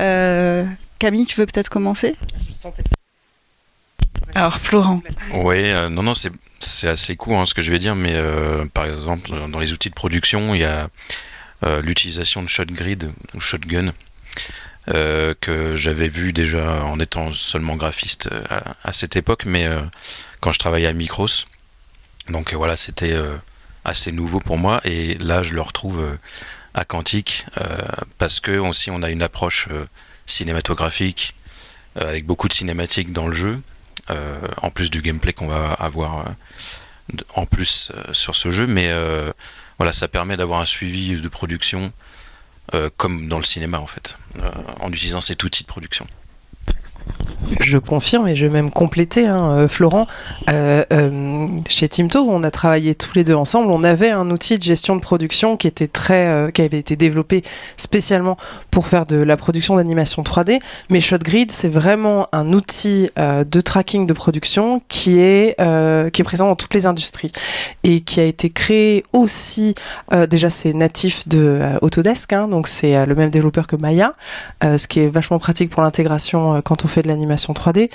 Euh, 0.00 0.64
Camille, 0.98 1.26
tu 1.26 1.36
veux 1.40 1.46
peut-être 1.46 1.68
commencer? 1.68 2.16
Alors, 4.34 4.58
Florent. 4.58 5.02
Oui, 5.32 5.70
euh, 5.70 5.88
non, 5.88 6.02
non, 6.02 6.14
c'est 6.14 6.32
c'est 6.60 6.88
assez 6.88 7.14
court 7.16 7.38
hein, 7.38 7.46
ce 7.46 7.54
que 7.54 7.62
je 7.62 7.70
vais 7.70 7.78
dire, 7.78 7.94
mais 7.94 8.14
euh, 8.14 8.64
par 8.74 8.86
exemple, 8.86 9.30
dans 9.48 9.60
les 9.60 9.72
outils 9.72 9.90
de 9.90 9.94
production, 9.94 10.54
il 10.54 10.60
y 10.60 10.64
a 10.64 10.84
euh, 10.84 10.88
l'utilisation 11.62 12.42
de 12.42 12.48
shotgrid 12.48 13.10
ou 13.34 13.40
shotgun 13.40 13.92
euh, 14.94 15.34
que 15.40 15.76
j'avais 15.76 16.08
vu 16.08 16.32
déjà 16.32 16.82
en 16.84 16.98
étant 16.98 17.32
seulement 17.32 17.76
graphiste 17.76 18.30
à, 18.48 18.74
à 18.82 18.92
cette 18.92 19.16
époque, 19.16 19.44
mais 19.44 19.66
euh, 19.66 19.82
quand 20.40 20.50
je 20.52 20.58
travaillais 20.58 20.86
à 20.86 20.94
Micros. 20.94 21.26
Donc 22.30 22.54
voilà, 22.54 22.76
c'était 22.76 23.16
assez 23.84 24.12
nouveau 24.12 24.38
pour 24.40 24.58
moi 24.58 24.82
et 24.84 25.14
là 25.14 25.42
je 25.42 25.54
le 25.54 25.62
retrouve 25.62 26.18
à 26.74 26.84
Quantique 26.84 27.46
parce 28.18 28.38
que 28.38 28.58
aussi 28.58 28.90
on 28.90 29.02
a 29.02 29.08
une 29.08 29.22
approche 29.22 29.66
cinématographique 30.26 31.34
avec 31.96 32.26
beaucoup 32.26 32.46
de 32.48 32.52
cinématiques 32.52 33.14
dans 33.14 33.28
le 33.28 33.34
jeu, 33.34 33.62
en 34.60 34.70
plus 34.70 34.90
du 34.90 35.00
gameplay 35.00 35.32
qu'on 35.32 35.48
va 35.48 35.72
avoir 35.72 36.26
en 37.34 37.46
plus 37.46 37.92
sur 38.12 38.36
ce 38.36 38.50
jeu, 38.50 38.66
mais 38.66 38.92
voilà, 39.78 39.92
ça 39.92 40.08
permet 40.08 40.36
d'avoir 40.36 40.60
un 40.60 40.66
suivi 40.66 41.20
de 41.20 41.28
production 41.28 41.92
euh, 42.74 42.90
comme 42.96 43.28
dans 43.28 43.38
le 43.38 43.44
cinéma 43.44 43.78
en 43.78 43.86
fait, 43.86 44.18
euh, 44.40 44.50
en 44.80 44.90
utilisant 44.90 45.20
cet 45.20 45.42
outil 45.44 45.62
de 45.62 45.68
production. 45.68 46.06
Je 47.60 47.78
confirme 47.78 48.28
et 48.28 48.36
je 48.36 48.46
vais 48.46 48.52
même 48.52 48.70
compléter, 48.70 49.26
hein, 49.26 49.66
Florent. 49.68 50.06
Euh, 50.50 50.84
euh, 50.92 51.46
chez 51.68 51.88
Timto, 51.88 52.20
on 52.28 52.42
a 52.42 52.50
travaillé 52.50 52.94
tous 52.94 53.14
les 53.14 53.24
deux 53.24 53.34
ensemble. 53.34 53.70
On 53.70 53.84
avait 53.84 54.10
un 54.10 54.30
outil 54.30 54.58
de 54.58 54.62
gestion 54.62 54.96
de 54.96 55.00
production 55.00 55.56
qui 55.56 55.66
était 55.66 55.86
très, 55.86 56.26
euh, 56.26 56.50
qui 56.50 56.62
avait 56.62 56.78
été 56.78 56.96
développé 56.96 57.42
spécialement 57.76 58.36
pour 58.70 58.86
faire 58.86 59.06
de 59.06 59.16
la 59.16 59.36
production 59.36 59.76
d'animation 59.76 60.22
3D. 60.22 60.60
Mais 60.90 61.00
ShotGrid, 61.00 61.50
c'est 61.50 61.68
vraiment 61.68 62.28
un 62.32 62.52
outil 62.52 63.10
euh, 63.18 63.44
de 63.44 63.60
tracking 63.60 64.06
de 64.06 64.12
production 64.12 64.82
qui 64.88 65.18
est 65.18 65.54
euh, 65.60 66.10
qui 66.10 66.22
est 66.22 66.24
présent 66.24 66.48
dans 66.48 66.56
toutes 66.56 66.74
les 66.74 66.86
industries 66.86 67.32
et 67.84 68.00
qui 68.00 68.20
a 68.20 68.24
été 68.24 68.50
créé 68.50 69.04
aussi. 69.12 69.74
euh, 70.12 70.26
déjà, 70.26 70.50
c'est 70.50 70.72
natif 70.72 71.26
de 71.28 71.60
Autodesk, 71.82 72.32
hein, 72.32 72.48
donc 72.48 72.68
c'est 72.68 73.06
le 73.06 73.14
même 73.14 73.30
développeur 73.30 73.66
que 73.66 73.76
Maya, 73.76 74.14
ce 74.62 74.86
qui 74.86 75.00
est 75.00 75.08
vachement 75.08 75.38
pratique 75.38 75.70
pour 75.70 75.82
l'intégration 75.82 76.57
quand 76.62 76.84
on 76.84 76.88
fait 76.88 77.02
de 77.02 77.08
l'animation 77.08 77.52
3D, 77.52 77.90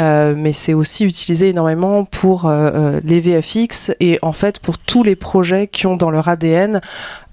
euh, 0.00 0.34
mais 0.36 0.52
c'est 0.52 0.74
aussi 0.74 1.04
utilisé 1.04 1.48
énormément 1.48 2.04
pour 2.04 2.46
euh, 2.46 3.00
les 3.04 3.20
VFX 3.20 3.92
et 4.00 4.18
en 4.22 4.32
fait 4.32 4.58
pour 4.58 4.78
tous 4.78 5.02
les 5.02 5.16
projets 5.16 5.66
qui 5.66 5.86
ont 5.86 5.96
dans 5.96 6.10
leur 6.10 6.28
ADN 6.28 6.80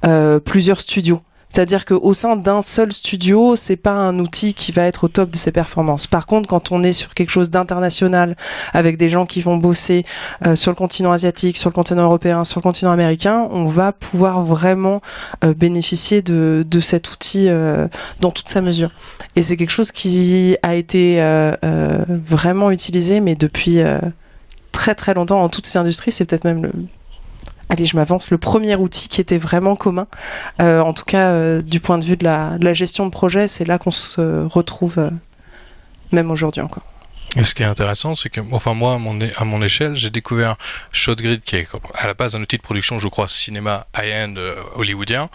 euh, 0.05 0.39
plusieurs 0.39 0.79
studios. 0.79 1.21
C'est-à-dire 1.55 1.85
qu'au 1.85 2.13
sein 2.13 2.35
d'un 2.35 2.61
seul 2.61 2.91
studio, 2.91 3.55
c'est 3.55 3.77
pas 3.77 3.93
un 3.93 4.19
outil 4.19 4.53
qui 4.53 4.73
va 4.73 4.81
être 4.81 5.05
au 5.05 5.07
top 5.07 5.29
de 5.29 5.37
ses 5.37 5.53
performances. 5.53 6.05
Par 6.05 6.25
contre, 6.25 6.49
quand 6.49 6.73
on 6.73 6.83
est 6.83 6.91
sur 6.91 7.13
quelque 7.13 7.29
chose 7.29 7.49
d'international, 7.49 8.35
avec 8.73 8.97
des 8.97 9.07
gens 9.07 9.25
qui 9.25 9.39
vont 9.39 9.55
bosser 9.55 10.03
euh, 10.45 10.57
sur 10.57 10.69
le 10.71 10.75
continent 10.75 11.13
asiatique, 11.13 11.55
sur 11.55 11.69
le 11.69 11.73
continent 11.73 12.03
européen, 12.03 12.43
sur 12.43 12.59
le 12.59 12.63
continent 12.63 12.91
américain, 12.91 13.47
on 13.51 13.67
va 13.67 13.93
pouvoir 13.93 14.41
vraiment 14.41 14.99
euh, 15.45 15.53
bénéficier 15.53 16.21
de, 16.21 16.65
cet 16.81 17.09
outil 17.09 17.47
euh, 17.47 17.87
dans 18.19 18.31
toute 18.31 18.49
sa 18.49 18.59
mesure. 18.59 18.91
Et 19.37 19.41
c'est 19.41 19.55
quelque 19.55 19.69
chose 19.69 19.93
qui 19.93 20.57
a 20.61 20.75
été 20.75 21.21
vraiment 22.09 22.69
utilisé, 22.69 23.21
mais 23.21 23.35
depuis 23.35 23.79
très 24.73 24.93
très 24.93 25.13
longtemps 25.13 25.41
en 25.41 25.47
toutes 25.47 25.67
ces 25.67 25.77
industries. 25.77 26.11
C'est 26.11 26.25
peut-être 26.25 26.43
même 26.43 26.63
le, 26.63 26.71
allez, 27.69 27.85
je 27.85 27.95
m'avance, 27.95 28.31
le 28.31 28.37
premier 28.37 28.75
outil 28.75 29.07
qui 29.07 29.21
était 29.21 29.37
vraiment 29.37 29.75
commun. 29.75 30.07
Euh, 30.61 30.79
en 30.81 30.93
tout 30.93 31.05
cas, 31.05 31.29
euh, 31.29 31.61
du 31.61 31.79
point 31.79 31.97
de 31.97 32.03
vue 32.03 32.17
de 32.17 32.23
la, 32.23 32.73
gestion 32.73 33.05
de 33.05 33.11
projet, 33.11 33.47
c'est 33.47 33.65
là 33.65 33.77
qu'on 33.77 33.91
se 33.91 34.45
retrouve, 34.47 34.99
euh, 34.99 35.09
même 36.11 36.31
aujourd'hui 36.31 36.61
encore. 36.61 36.83
Et 37.35 37.43
ce 37.43 37.53
qui 37.53 37.63
est 37.63 37.67
intéressant, 37.67 38.15
c'est 38.15 38.29
que, 38.29 38.39
enfin 38.51 38.73
moi, 38.73 38.93
à 38.93 39.43
mon, 39.45 39.61
échelle, 39.61 39.95
j'ai 39.95 40.09
découvert 40.09 40.55
ShotGrid, 40.91 41.41
qui 41.41 41.57
est 41.57 41.67
à 41.95 42.07
la 42.07 42.13
base 42.13 42.35
un 42.35 42.41
outil 42.41 42.57
de 42.57 42.61
production, 42.61 42.97
je 42.97 43.07
crois, 43.09 43.27
cinéma 43.27 43.87
high-end 43.97 44.35
hollywoodien. 44.75 45.29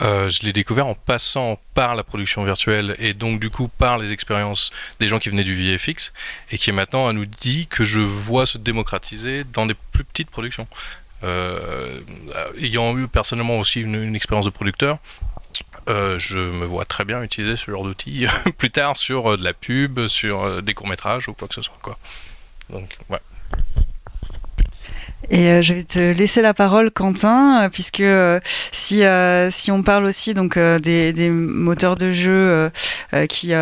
Je 0.00 0.44
l'ai 0.44 0.52
découvert 0.52 0.86
en 0.86 0.94
passant 0.94 1.58
par 1.74 1.96
la 1.96 2.04
production 2.04 2.44
virtuelle 2.44 2.94
et 3.00 3.12
donc 3.12 3.38
du 3.38 3.50
coup 3.50 3.68
par 3.68 3.98
les 3.98 4.12
expériences 4.12 4.70
des 4.98 5.08
gens 5.08 5.18
qui 5.18 5.28
venaient 5.28 5.44
du 5.44 5.54
VFX 5.54 6.12
et 6.50 6.56
qui 6.56 6.72
maintenant 6.72 7.06
un 7.06 7.16
outil 7.16 7.66
que 7.66 7.84
je 7.84 8.00
vois 8.00 8.46
se 8.46 8.56
démocratiser 8.56 9.44
dans 9.52 9.66
des 9.66 9.74
plus 9.92 10.04
petites 10.04 10.30
productions. 10.30 10.66
Euh, 11.22 12.00
ayant 12.58 12.96
eu 12.96 13.06
personnellement 13.08 13.58
aussi 13.58 13.80
une, 13.80 14.14
expérience 14.14 14.46
de 14.46 14.50
producteur, 14.50 14.98
euh, 15.88 16.18
je 16.18 16.38
me 16.38 16.64
vois 16.64 16.84
très 16.84 17.04
bien 17.04 17.22
utiliser 17.22 17.56
ce 17.56 17.70
genre 17.70 17.84
d'outil 17.84 18.26
plus 18.58 18.70
tard 18.70 18.96
sur 18.96 19.32
euh, 19.32 19.36
de 19.36 19.44
la 19.44 19.52
pub, 19.52 20.06
sur 20.08 20.62
des 20.62 20.74
courts 20.74 20.88
métrages 20.88 21.28
ou 21.28 21.34
quoi 21.34 21.48
que 21.48 21.54
ce 21.54 21.62
soit. 21.62 21.78
Quoi. 21.82 21.98
Donc, 22.70 22.96
ouais. 23.08 23.20
Et 25.28 25.48
euh, 25.50 25.62
je 25.62 25.74
vais 25.74 25.84
te 25.84 25.98
laisser 25.98 26.40
la 26.40 26.54
parole, 26.54 26.90
Quentin, 26.90 27.62
euh, 27.64 27.68
puisque 27.68 28.00
euh, 28.00 28.40
si 28.72 29.02
si 29.50 29.70
on 29.70 29.82
parle 29.82 30.04
aussi 30.04 30.34
donc 30.34 30.58
des, 30.58 31.12
des 31.12 31.28
moteurs 31.30 31.96
de 31.96 32.10
jeu 32.10 32.70
qui 33.28 33.52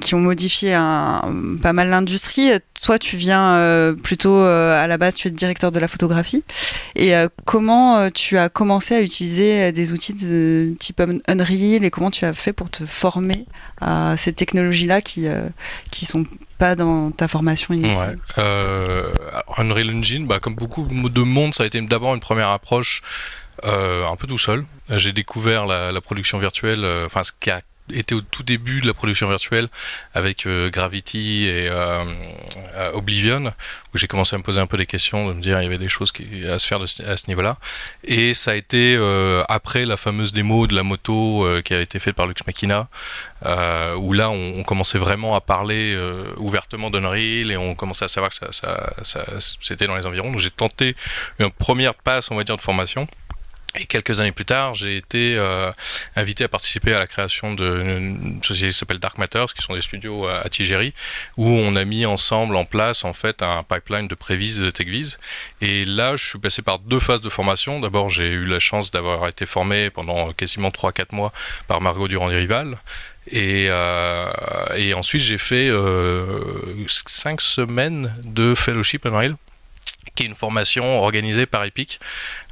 qui 0.00 0.14
ont 0.14 0.20
modifié 0.20 0.74
un, 0.74 1.22
pas 1.62 1.72
mal 1.72 1.88
l'industrie, 1.88 2.50
toi 2.82 2.98
tu 2.98 3.16
viens 3.16 3.94
plutôt 4.02 4.38
à 4.40 4.86
la 4.86 4.98
base 4.98 5.14
tu 5.14 5.28
es 5.28 5.30
directeur 5.30 5.72
de 5.72 5.78
la 5.78 5.88
photographie. 5.88 6.44
Et 6.96 7.12
comment 7.44 8.10
tu 8.10 8.36
as 8.36 8.48
commencé 8.48 8.94
à 8.94 9.00
utiliser 9.00 9.72
des 9.72 9.92
outils 9.92 10.14
de 10.14 10.74
type 10.78 11.00
Un- 11.00 11.18
Unreal 11.28 11.84
et 11.84 11.90
comment 11.90 12.10
tu 12.10 12.24
as 12.24 12.32
fait 12.32 12.52
pour 12.52 12.70
te 12.70 12.84
former 12.84 13.46
à 13.80 14.16
ces 14.16 14.32
technologies-là 14.32 15.00
qui 15.00 15.26
qui 15.90 16.04
sont 16.04 16.24
pas 16.60 16.76
dans 16.76 17.10
ta 17.10 17.26
formation 17.26 17.72
initiale? 17.74 18.18
Euh, 18.36 19.10
Unreal 19.56 19.90
Engine, 19.96 20.26
bah, 20.26 20.40
comme 20.40 20.54
beaucoup 20.54 20.84
de 20.84 21.22
monde, 21.22 21.54
ça 21.54 21.62
a 21.64 21.66
été 21.66 21.80
d'abord 21.80 22.14
une 22.14 22.20
première 22.20 22.50
approche 22.50 23.02
euh, 23.64 24.06
un 24.06 24.14
peu 24.14 24.26
tout 24.26 24.38
seul. 24.38 24.64
J'ai 24.90 25.12
découvert 25.12 25.66
la, 25.66 25.90
la 25.90 26.00
production 26.02 26.38
virtuelle, 26.38 26.84
euh, 26.84 27.06
enfin 27.06 27.22
ce 27.24 27.32
qui 27.32 27.50
a 27.50 27.62
été 27.94 28.14
au 28.14 28.20
tout 28.20 28.42
début 28.42 28.80
de 28.80 28.86
la 28.86 28.94
production 28.94 29.28
virtuelle 29.28 29.68
avec 30.14 30.46
euh, 30.46 30.70
Gravity 30.70 31.46
et 31.46 31.68
euh, 31.68 32.04
euh, 32.74 32.92
Oblivion, 32.92 33.52
où 33.94 33.98
j'ai 33.98 34.06
commencé 34.06 34.34
à 34.34 34.38
me 34.38 34.42
poser 34.42 34.60
un 34.60 34.66
peu 34.66 34.76
des 34.76 34.86
questions, 34.86 35.28
de 35.28 35.32
me 35.34 35.40
dire 35.40 35.60
il 35.60 35.64
y 35.64 35.66
avait 35.66 35.78
des 35.78 35.88
choses 35.88 36.12
à 36.48 36.58
se 36.58 36.66
faire 36.66 36.80
à 36.80 37.16
ce 37.16 37.26
niveau-là. 37.28 37.56
Et 38.04 38.34
ça 38.34 38.52
a 38.52 38.54
été 38.54 38.98
après 39.48 39.86
la 39.86 39.96
fameuse 39.96 40.32
démo 40.32 40.66
de 40.66 40.74
la 40.74 40.82
moto 40.82 41.46
qui 41.64 41.74
a 41.74 41.80
été 41.80 41.98
faite 41.98 42.14
par 42.14 42.26
Lux 42.26 42.46
Machina, 42.46 42.88
où 43.96 44.12
là 44.12 44.30
on, 44.30 44.62
commençait 44.62 44.98
vraiment 44.98 45.34
à 45.34 45.40
parler 45.40 45.98
ouvertement 46.36 46.90
d'Unreal 46.90 47.50
et 47.50 47.56
on 47.56 47.74
commençait 47.74 48.04
à 48.04 48.08
savoir 48.08 48.30
que 48.30 48.36
ça- 48.52 49.24
c'était 49.60 49.86
dans 49.86 49.96
les 49.96 50.06
environs. 50.06 50.30
Donc 50.30 50.40
j'ai 50.40 50.50
tenté 50.50 50.96
une 51.38 51.50
première 51.50 51.94
passe, 51.94 52.30
on 52.30 52.36
va 52.36 52.44
dire, 52.44 52.56
de 52.56 52.62
formation. 52.62 53.06
Et 53.78 53.86
quelques 53.86 54.20
années 54.20 54.32
plus 54.32 54.44
tard, 54.44 54.74
j'ai 54.74 54.96
été 54.96 55.36
euh, 55.36 55.70
invité 56.16 56.42
à 56.42 56.48
participer 56.48 56.92
à 56.92 56.98
la 56.98 57.06
création 57.06 57.54
d'une 57.54 58.42
société 58.42 58.72
qui 58.72 58.78
s'appelle 58.78 58.98
Dark 58.98 59.16
Matters, 59.16 59.54
qui 59.54 59.62
sont 59.62 59.74
des 59.74 59.82
studios 59.82 60.26
à, 60.26 60.40
à 60.40 60.48
Tigéry, 60.48 60.92
où 61.36 61.48
on 61.48 61.76
a 61.76 61.84
mis 61.84 62.04
ensemble 62.04 62.56
en 62.56 62.64
place 62.64 63.04
en 63.04 63.12
fait 63.12 63.42
un 63.42 63.62
pipeline 63.62 64.08
de 64.08 64.16
prévis 64.16 64.58
et 64.58 64.62
de 64.62 64.70
techvis. 64.70 65.18
Et 65.60 65.84
là, 65.84 66.16
je 66.16 66.24
suis 66.24 66.38
passé 66.40 66.62
par 66.62 66.80
deux 66.80 66.98
phases 66.98 67.20
de 67.20 67.28
formation. 67.28 67.78
D'abord, 67.78 68.10
j'ai 68.10 68.28
eu 68.28 68.44
la 68.44 68.58
chance 68.58 68.90
d'avoir 68.90 69.28
été 69.28 69.46
formé 69.46 69.90
pendant 69.90 70.32
quasiment 70.32 70.70
3-4 70.70 71.14
mois 71.14 71.32
par 71.68 71.80
Margot 71.80 72.08
Durand-Rival. 72.08 72.76
Et, 73.30 73.68
euh, 73.70 74.26
et 74.76 74.94
ensuite, 74.94 75.22
j'ai 75.22 75.38
fait 75.38 75.68
euh, 75.68 76.26
5 76.88 77.40
semaines 77.40 78.12
de 78.24 78.56
fellowship 78.56 79.06
Unreal 79.06 79.36
qui 80.20 80.26
est 80.26 80.28
une 80.28 80.34
formation 80.34 80.98
organisée 81.02 81.46
par 81.46 81.64
Epic, 81.64 81.98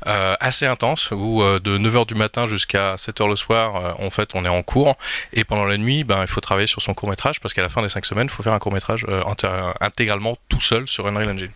euh, 0.07 0.35
assez 0.41 0.65
intense, 0.67 1.11
où 1.11 1.43
euh, 1.43 1.61
de 1.61 1.77
9h 1.77 2.07
du 2.07 2.15
matin 2.15 2.47
jusqu'à 2.47 2.95
7h 2.95 3.29
le 3.29 3.37
soir, 3.37 3.77
euh, 3.77 4.07
en 4.07 4.09
fait, 4.09 4.31
on 4.35 4.43
est 4.47 4.49
en 4.49 4.63
cours, 4.63 4.97
et 5.35 5.45
pendant 5.45 5.67
la 5.67 5.77
nuit, 5.77 6.03
ben, 6.03 6.23
il 6.23 6.29
faut 6.29 6.41
travailler 6.41 6.67
sur 6.67 6.81
son 6.81 6.95
court-métrage, 6.95 7.41
parce 7.41 7.53
qu'à 7.53 7.61
la 7.63 7.69
fin 7.69 7.83
des 7.83 7.91
5 7.91 8.07
semaines, 8.07 8.29
il 8.31 8.35
faut 8.35 8.43
faire 8.43 8.55
un 8.55 8.59
court-métrage 8.59 9.05
euh, 9.09 9.21
inté- 9.25 9.75
intégralement 9.83 10.37
tout 10.49 10.61
seul 10.61 10.89
sur 10.89 11.07
Unreal 11.07 11.29
Engine. 11.31 11.51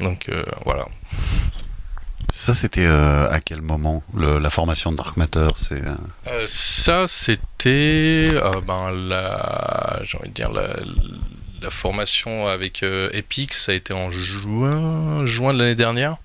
Donc 0.00 0.30
voilà. 0.64 0.86
Ça, 2.30 2.52
c'était 2.54 2.86
euh, 2.86 3.30
à 3.30 3.38
quel 3.38 3.60
moment 3.62 4.02
le- 4.14 4.38
la 4.38 4.50
formation 4.50 4.90
de 4.90 4.96
Dark 4.96 5.16
Matter? 5.18 5.48
C'est 5.54 5.82
Euh, 6.26 6.46
ça, 6.48 7.06
c'était 7.06 8.30
euh, 8.32 8.60
ben, 8.66 8.90
la, 8.90 10.00
j'ai 10.04 10.18
envie 10.18 10.30
de 10.30 10.34
dire 10.34 10.50
la, 10.50 10.68
la 11.64 11.70
formation 11.70 12.46
avec 12.46 12.82
euh, 12.82 13.08
Epic, 13.12 13.54
ça 13.54 13.72
a 13.72 13.74
été 13.74 13.92
en 13.94 14.10
juin, 14.10 15.24
juin 15.24 15.52
de 15.54 15.58
l'année 15.58 15.74
dernière. 15.74 16.16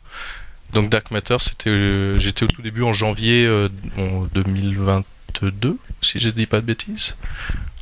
Donc 0.74 0.90
Dark 0.90 1.10
Matter, 1.12 1.38
c'était, 1.40 1.70
euh, 1.70 2.20
j'étais 2.20 2.44
au 2.44 2.48
tout 2.48 2.62
début 2.62 2.84
en 2.84 2.94
janvier 2.94 3.46
euh, 3.48 3.70
en 3.98 4.28
2022, 4.34 5.78
si 6.02 6.20
je 6.20 6.30
dis 6.30 6.46
pas 6.46 6.58
de 6.62 6.66
bêtises. 6.66 7.16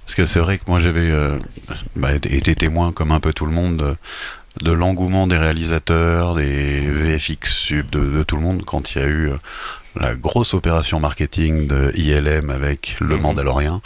Parce 0.06 0.16
que 0.16 0.26
c'est 0.26 0.40
vrai 0.40 0.58
que 0.58 0.64
moi 0.68 0.80
j'avais 0.80 1.12
euh, 1.12 1.38
bah, 1.98 2.14
été 2.14 2.56
témoin, 2.56 2.94
comme 2.94 3.12
un 3.12 3.20
peu 3.20 3.34
tout 3.34 3.46
le 3.46 3.52
monde, 3.52 3.98
de, 4.62 4.72
l'engouement 4.72 5.28
des 5.28 5.38
réalisateurs, 5.38 6.36
des 6.36 6.80
VFX 6.82 7.52
sub, 7.52 7.90
de, 7.90 8.00
de 8.00 8.24
tout 8.24 8.38
le 8.38 8.42
monde 8.42 8.64
quand 8.66 8.96
il 8.96 9.02
y 9.02 9.04
a 9.04 9.08
eu 9.08 9.30
euh, 9.32 9.38
la 10.00 10.16
grosse 10.16 10.54
opération 10.54 11.00
marketing 11.00 11.68
de 11.68 11.92
ILM 11.96 12.52
avec 12.52 12.98
Le 13.02 13.16
Mhm. 13.16 13.22
Mandalorien. 13.22 13.82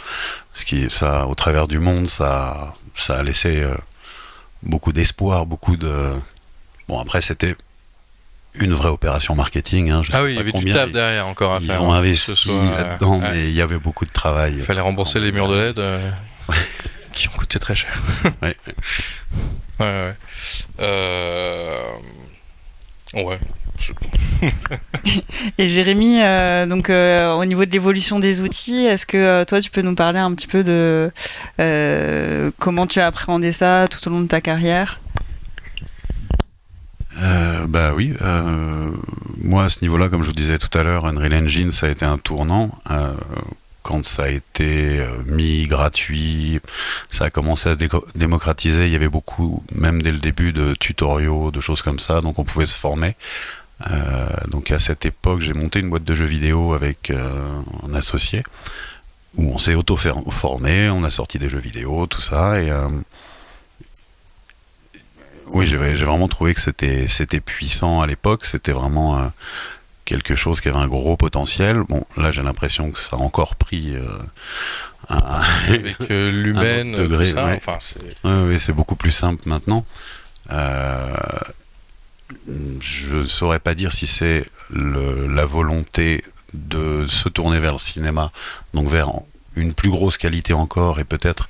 Ce 0.52 0.64
qui, 0.64 0.90
ça, 0.90 1.26
au 1.26 1.34
travers 1.34 1.66
du 1.66 1.78
monde, 1.78 2.06
ça, 2.06 2.74
ça 2.96 3.18
a 3.18 3.22
laissé 3.22 3.62
euh, 3.62 3.74
beaucoup 4.62 4.92
d'espoir, 4.92 5.46
beaucoup 5.46 5.76
de. 5.76 6.10
Bon, 6.88 6.98
après, 7.00 7.20
c'était 7.22 7.56
une 8.54 8.74
vraie 8.74 8.90
opération 8.90 9.34
marketing. 9.34 9.90
Hein, 9.90 10.02
je 10.04 10.10
sais 10.10 10.16
Ah 10.16 10.22
oui, 10.22 10.32
il 10.32 10.36
y 10.36 10.40
avait 10.40 10.52
du 10.52 10.72
taf 10.72 10.88
ils- 10.88 10.92
derrière 10.92 11.26
encore 11.26 11.54
à 11.54 11.58
Ils 11.60 11.66
faire. 11.68 11.82
ont 11.82 11.92
hein, 11.92 11.98
investi 11.98 12.50
euh, 12.50 12.70
là-dedans, 12.76 13.20
ouais. 13.20 13.30
mais 13.32 13.48
il 13.48 13.54
y 13.54 13.62
avait 13.62 13.78
beaucoup 13.78 14.04
de 14.04 14.10
travail. 14.12 14.54
Il 14.58 14.62
fallait 14.64 14.80
rembourser 14.80 15.20
les 15.20 15.32
murs 15.32 15.48
de 15.48 15.56
LED 15.56 15.78
euh, 15.78 16.10
qui 17.12 17.28
ont 17.28 17.32
coûté 17.32 17.58
très 17.58 17.74
cher. 17.74 17.92
Ouais. 18.42 18.56
Ouais, 19.80 19.86
ouais. 19.86 20.14
Euh... 20.80 21.80
Ouais. 23.14 23.38
Je- 23.82 23.92
Et 25.58 25.68
Jérémy, 25.68 26.20
euh, 26.22 26.66
donc 26.66 26.88
euh, 26.90 27.32
au 27.34 27.44
niveau 27.44 27.64
de 27.64 27.70
l'évolution 27.70 28.18
des 28.18 28.40
outils, 28.40 28.84
est-ce 28.86 29.06
que 29.06 29.16
euh, 29.16 29.44
toi 29.44 29.60
tu 29.60 29.70
peux 29.70 29.82
nous 29.82 29.94
parler 29.94 30.18
un 30.20 30.32
petit 30.34 30.46
peu 30.46 30.62
de 30.64 31.10
euh, 31.60 32.50
comment 32.58 32.86
tu 32.86 33.00
as 33.00 33.06
appréhendé 33.06 33.52
ça 33.52 33.88
tout 33.90 34.06
au 34.08 34.10
long 34.12 34.20
de 34.20 34.26
ta 34.28 34.40
carrière? 34.40 35.00
Euh, 37.20 37.66
bah 37.66 37.92
oui, 37.94 38.14
euh, 38.22 38.90
moi 39.42 39.64
à 39.64 39.68
ce 39.68 39.78
niveau-là, 39.82 40.08
comme 40.08 40.22
je 40.22 40.28
vous 40.28 40.32
disais 40.34 40.58
tout 40.58 40.76
à 40.78 40.82
l'heure, 40.82 41.06
Unreal 41.06 41.34
Engine, 41.34 41.70
ça 41.72 41.86
a 41.86 41.90
été 41.90 42.04
un 42.04 42.18
tournant. 42.18 42.70
Euh, 42.90 43.12
quand 43.82 44.04
ça 44.04 44.24
a 44.24 44.28
été 44.28 45.00
mis 45.26 45.66
gratuit, 45.66 46.60
ça 47.10 47.24
a 47.26 47.30
commencé 47.30 47.68
à 47.68 47.72
se 47.74 47.78
démocratiser. 48.14 48.86
Il 48.86 48.92
y 48.92 48.96
avait 48.96 49.08
beaucoup, 49.08 49.62
même 49.74 50.00
dès 50.00 50.12
le 50.12 50.18
début, 50.18 50.52
de 50.52 50.74
tutoriaux, 50.74 51.50
de 51.50 51.60
choses 51.60 51.82
comme 51.82 51.98
ça, 51.98 52.20
donc 52.20 52.38
on 52.38 52.44
pouvait 52.44 52.66
se 52.66 52.78
former. 52.78 53.16
Euh, 53.90 54.26
donc 54.48 54.70
à 54.70 54.78
cette 54.78 55.04
époque, 55.06 55.40
j'ai 55.40 55.54
monté 55.54 55.80
une 55.80 55.90
boîte 55.90 56.04
de 56.04 56.14
jeux 56.14 56.24
vidéo 56.24 56.72
avec 56.74 57.10
euh, 57.10 57.60
un 57.88 57.94
associé 57.94 58.42
où 59.36 59.50
on 59.54 59.58
s'est 59.58 59.74
auto-formé, 59.74 60.90
on 60.90 61.04
a 61.04 61.10
sorti 61.10 61.38
des 61.38 61.48
jeux 61.48 61.58
vidéo, 61.58 62.06
tout 62.06 62.20
ça, 62.20 62.60
et 62.60 62.70
euh, 62.70 62.88
oui, 65.48 65.66
j'ai 65.66 65.76
vraiment 65.76 66.28
trouvé 66.28 66.54
que 66.54 66.60
c'était 66.60 67.40
puissant 67.40 68.00
à 68.00 68.06
l'époque. 68.06 68.44
C'était 68.46 68.72
vraiment 68.72 69.18
euh, 69.18 69.22
quelque 70.04 70.34
chose 70.34 70.60
qui 70.60 70.68
avait 70.68 70.78
un 70.78 70.86
gros 70.88 71.16
potentiel. 71.16 71.82
Bon, 71.88 72.04
là, 72.16 72.30
j'ai 72.30 72.42
l'impression 72.42 72.90
que 72.90 72.98
ça 72.98 73.16
a 73.16 73.18
encore 73.18 73.56
pris. 73.56 73.94
euh, 73.96 74.06
un- 75.10 75.42
Avec 75.68 75.96
l'humaine, 76.08 76.92
degré, 76.94 77.30
tout 77.30 77.36
ça, 77.36 77.46
ouais. 77.46 77.56
enfin, 77.56 77.76
c'est... 77.80 78.00
Ouais, 78.24 78.44
ouais, 78.46 78.58
c'est 78.58 78.72
beaucoup 78.72 78.96
plus 78.96 79.10
simple 79.12 79.46
maintenant. 79.48 79.84
Je 82.82 83.18
ne 83.18 83.24
saurais 83.24 83.60
pas 83.60 83.76
dire 83.76 83.92
si 83.92 84.08
c'est 84.08 84.44
la 84.70 85.44
volonté 85.44 86.24
de 86.52 87.06
se 87.06 87.28
tourner 87.28 87.60
vers 87.60 87.74
le 87.74 87.78
cinéma, 87.78 88.32
donc 88.74 88.88
vers 88.88 89.10
une 89.54 89.72
plus 89.72 89.88
grosse 89.88 90.18
qualité 90.18 90.52
encore 90.52 90.98
et 90.98 91.04
peut-être 91.04 91.48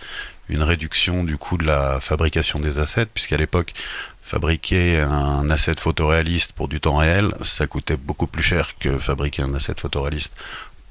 une 0.50 0.62
réduction 0.62 1.24
du 1.24 1.38
coût 1.38 1.56
de 1.56 1.64
la 1.64 2.00
fabrication 2.00 2.60
des 2.60 2.78
assets, 2.80 3.06
puisqu'à 3.06 3.38
l'époque, 3.38 3.72
fabriquer 4.22 5.00
un 5.00 5.48
asset 5.48 5.76
photoréaliste 5.78 6.52
pour 6.52 6.68
du 6.68 6.80
temps 6.80 6.96
réel, 6.96 7.34
ça 7.40 7.66
coûtait 7.66 7.96
beaucoup 7.96 8.26
plus 8.26 8.42
cher 8.42 8.74
que 8.78 8.98
fabriquer 8.98 9.42
un 9.42 9.54
asset 9.54 9.74
photoréaliste 9.78 10.36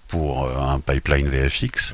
pour 0.08 0.46
euh, 0.46 0.58
un 0.58 0.80
pipeline 0.80 1.30
VFX. 1.30 1.94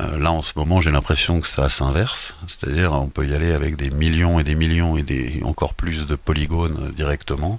Euh, 0.00 0.18
là, 0.18 0.30
en 0.32 0.42
ce 0.42 0.52
moment, 0.56 0.80
j'ai 0.80 0.90
l'impression 0.90 1.40
que 1.40 1.46
ça 1.46 1.68
s'inverse, 1.68 2.34
c'est-à-dire 2.46 2.92
on 2.92 3.08
peut 3.08 3.26
y 3.26 3.34
aller 3.34 3.52
avec 3.52 3.76
des 3.76 3.90
millions 3.90 4.38
et 4.38 4.44
des 4.44 4.54
millions 4.54 4.96
et 4.98 5.02
des 5.02 5.40
encore 5.44 5.72
plus 5.74 6.06
de 6.06 6.14
polygones 6.14 6.92
directement, 6.94 7.58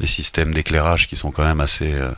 des 0.00 0.06
systèmes 0.06 0.54
d'éclairage 0.54 1.08
qui 1.08 1.16
sont 1.16 1.32
quand 1.32 1.42
même 1.44 1.60
assez 1.60 1.92
euh, 1.92 2.12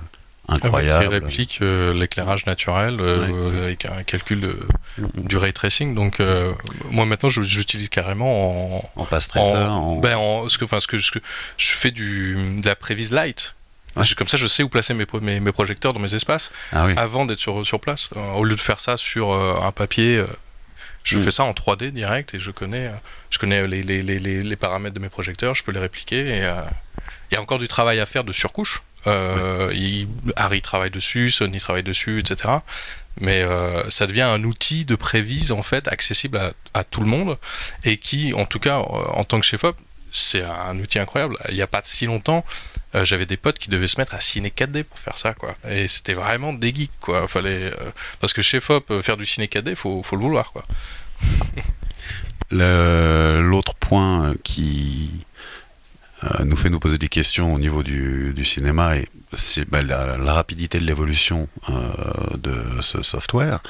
incroyables. 0.47 1.05
Qui 1.05 1.09
répliquent 1.11 1.59
euh, 1.63 1.95
l'éclairage 1.95 2.45
naturel 2.45 3.01
Ouais. 3.01 3.59
avec 3.63 3.87
un 3.87 4.03
calcul 4.03 4.41
de- 4.43 4.59
Mhm. 4.99 5.11
du 5.27 5.37
ray 5.39 5.53
tracing. 5.55 5.95
Donc 5.95 6.21
euh, 6.21 6.53
moi 6.91 7.07
maintenant, 7.07 7.31
j'utilise 7.31 7.89
carrément 7.89 8.77
en, 8.77 8.91
En 8.97 9.05
passe 9.07 9.29
tracer, 9.29 9.57
en, 9.57 9.73
en... 9.73 9.97
ben, 9.97 10.17
en- 10.19 10.49
ce 10.51 10.59
que, 10.59 10.67
enfin, 10.67 10.81
ce 10.81 10.87
que, 10.87 10.99
ce 10.99 11.11
que 11.11 11.19
je 11.57 11.69
fais 11.69 11.91
du 11.91 12.37
de 12.61 12.67
la 12.69 12.77
prévise 12.77 13.11
light. 13.13 13.55
Je- 14.03 14.15
Comme 14.15 14.29
ça, 14.29 14.37
je 14.37 14.47
sais 14.47 14.63
où 14.63 14.69
placer 14.69 14.95
mes, 14.95 15.07
pro- 15.07 15.21
mes, 15.21 15.41
mes 15.41 15.53
projecteurs 15.53 15.93
dans 15.93 16.01
mes 16.01 16.15
espaces 16.15 16.51
ah 16.73 16.87
oui. 16.87 16.95
avant 16.97 17.25
d'être 17.27 17.39
sur, 17.41 17.65
sur 17.67 17.81
place. 17.81 18.11
Au 18.35 18.45
lieu 18.45 18.55
de 18.57 18.61
faire 18.61 18.81
ça 18.81 18.97
sur 18.97 19.33
euh, 19.33 19.55
un 19.63 19.73
papier, 19.73 20.17
euh, 20.17 20.27
je 21.05 21.19
Mm. 21.19 21.25
fais 21.25 21.31
ça 21.31 21.45
en 21.45 21.53
3D 21.53 21.91
direct 21.93 22.35
et 22.35 22.41
je 22.41 22.51
connais, 22.51 22.87
euh, 22.89 22.93
je 23.31 23.39
connais 23.39 23.67
les, 23.67 23.83
les, 23.83 24.03
les, 24.03 24.19
les, 24.19 24.43
les 24.43 24.57
paramètres 24.57 24.95
de 24.95 25.01
mes 25.01 25.09
projecteurs, 25.09 25.55
je 25.55 25.63
peux 25.63 25.73
les 25.73 25.79
répliquer. 25.81 26.27
Et 26.39 26.45
euh, 26.45 26.61
il 27.31 27.35
y 27.35 27.37
a 27.37 27.41
encore 27.41 27.59
du 27.59 27.69
travail 27.69 28.01
à 28.01 28.07
faire 28.07 28.25
de 28.25 28.33
surcouche. 28.33 28.83
Euh, 29.07 29.71
il- 29.73 30.09
Harry 30.35 30.61
travaille 30.63 30.91
dessus, 30.91 31.31
Sony 31.31 31.59
travaille 31.61 31.85
dessus, 31.85 32.19
etc. 32.19 32.55
Mais 33.21 33.43
euh, 33.43 33.89
ça 33.89 34.07
devient 34.07 34.23
un 34.23 34.43
outil 34.43 34.85
de 34.85 34.97
prévise 34.97 35.53
en 35.53 35.63
fait 35.63 35.87
accessible 35.89 36.37
à, 36.39 36.53
à 36.75 36.83
tout 36.85 37.01
le 37.01 37.07
monde 37.07 37.39
et 37.85 37.97
qui, 37.99 38.35
en 38.35 38.45
tout 38.47 38.59
cas, 38.59 38.79
en 38.79 39.23
tant 39.25 39.39
que 39.41 39.47
chef 39.47 39.63
op, 39.65 39.77
c'est 40.13 40.43
un 40.43 40.77
outil 40.79 40.99
incroyable. 40.99 41.37
Il 41.51 41.55
n'y 41.55 41.63
a 41.63 41.67
pas 41.67 41.83
si 41.85 42.07
longtemps, 42.07 42.45
euh, 42.97 43.05
j'avais 43.05 43.27
des 43.27 43.37
potes 43.37 43.59
qui 43.59 43.69
devaient 43.69 43.89
se 43.89 44.01
mettre 44.01 44.15
à 44.15 44.21
ciné 44.21 44.49
4D 44.49 44.85
pour 44.85 44.99
faire 44.99 45.19
ça, 45.19 45.35
quoi. 45.35 45.55
Et 45.69 45.87
c'était 45.87 46.15
vraiment 46.15 46.53
des 46.53 46.75
geeks, 46.75 46.99
quoi. 47.01 47.29
Fallait, 47.29 47.65
euh, 47.65 47.91
parce 48.21 48.33
que 48.33 48.41
chez 48.43 48.59
FOP, 48.61 48.91
euh, 48.91 49.03
faire 49.03 49.17
du 49.17 49.27
ciné 49.27 49.47
4D, 49.47 49.75
faut, 49.75 50.03
faut 50.03 50.17
le 50.17 50.23
vouloir, 50.23 50.53
quoi. 50.53 50.65
L'autre 52.51 53.75
point 53.75 54.35
qui 54.45 55.11
nous 56.45 56.57
fait 56.57 56.71
nous 56.71 56.79
poser 56.81 56.97
des 56.97 57.09
questions 57.09 57.53
au 57.53 57.59
niveau 57.59 57.83
du, 57.83 58.33
du 58.35 58.45
cinéma, 58.45 58.95
c'est 59.37 59.69
bah, 59.69 59.83
la, 59.83 60.17
rapidité 60.33 60.79
de 60.79 60.85
l'évolution 60.85 61.49
de 61.69 62.81
ce 62.81 63.03
software. 63.03 63.61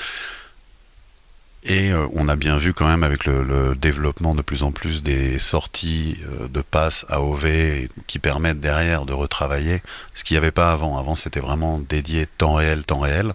Et 1.68 1.90
euh, 1.90 2.06
on 2.14 2.28
a 2.28 2.36
bien 2.36 2.58
vu 2.58 2.72
quand 2.72 2.86
même 2.86 3.02
avec 3.02 3.24
le, 3.24 3.42
le 3.42 3.74
développement 3.74 4.36
de 4.36 4.42
plus 4.42 4.62
en 4.62 4.70
plus 4.70 5.02
des 5.02 5.40
sorties 5.40 6.16
euh, 6.26 6.46
de 6.46 6.60
passes 6.60 7.04
AOV 7.08 7.88
qui 8.06 8.20
permettent 8.20 8.60
derrière 8.60 9.04
de 9.04 9.12
retravailler, 9.12 9.82
ce 10.14 10.22
qu'il 10.22 10.34
n'y 10.34 10.38
avait 10.38 10.52
pas 10.52 10.72
avant. 10.72 10.96
Avant 10.96 11.16
c'était 11.16 11.40
vraiment 11.40 11.78
dédié 11.80 12.26
temps 12.26 12.54
réel, 12.54 12.84
temps 12.86 13.00
réel. 13.00 13.32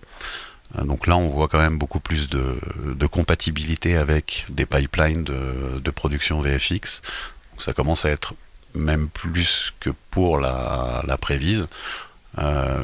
Euh, 0.79 0.83
Donc 0.83 1.07
là, 1.07 1.17
on 1.17 1.27
voit 1.27 1.49
quand 1.49 1.59
même 1.59 1.77
beaucoup 1.77 1.99
plus 1.99 2.29
de, 2.29 2.57
de 2.85 3.05
compatibilité 3.05 3.97
avec 3.97 4.45
des 4.49 4.65
pipelines 4.65 5.25
de, 5.25 5.79
de 5.83 5.91
production 5.91 6.39
VFX. 6.39 7.01
Donc 7.51 7.61
ça 7.61 7.73
commence 7.73 8.05
à 8.05 8.09
être 8.09 8.33
même 8.75 9.09
plus 9.09 9.73
que 9.81 9.89
pour 10.09 10.39
la, 10.39 11.03
la 11.05 11.17
prévise. 11.17 11.67
Euh, 12.37 12.81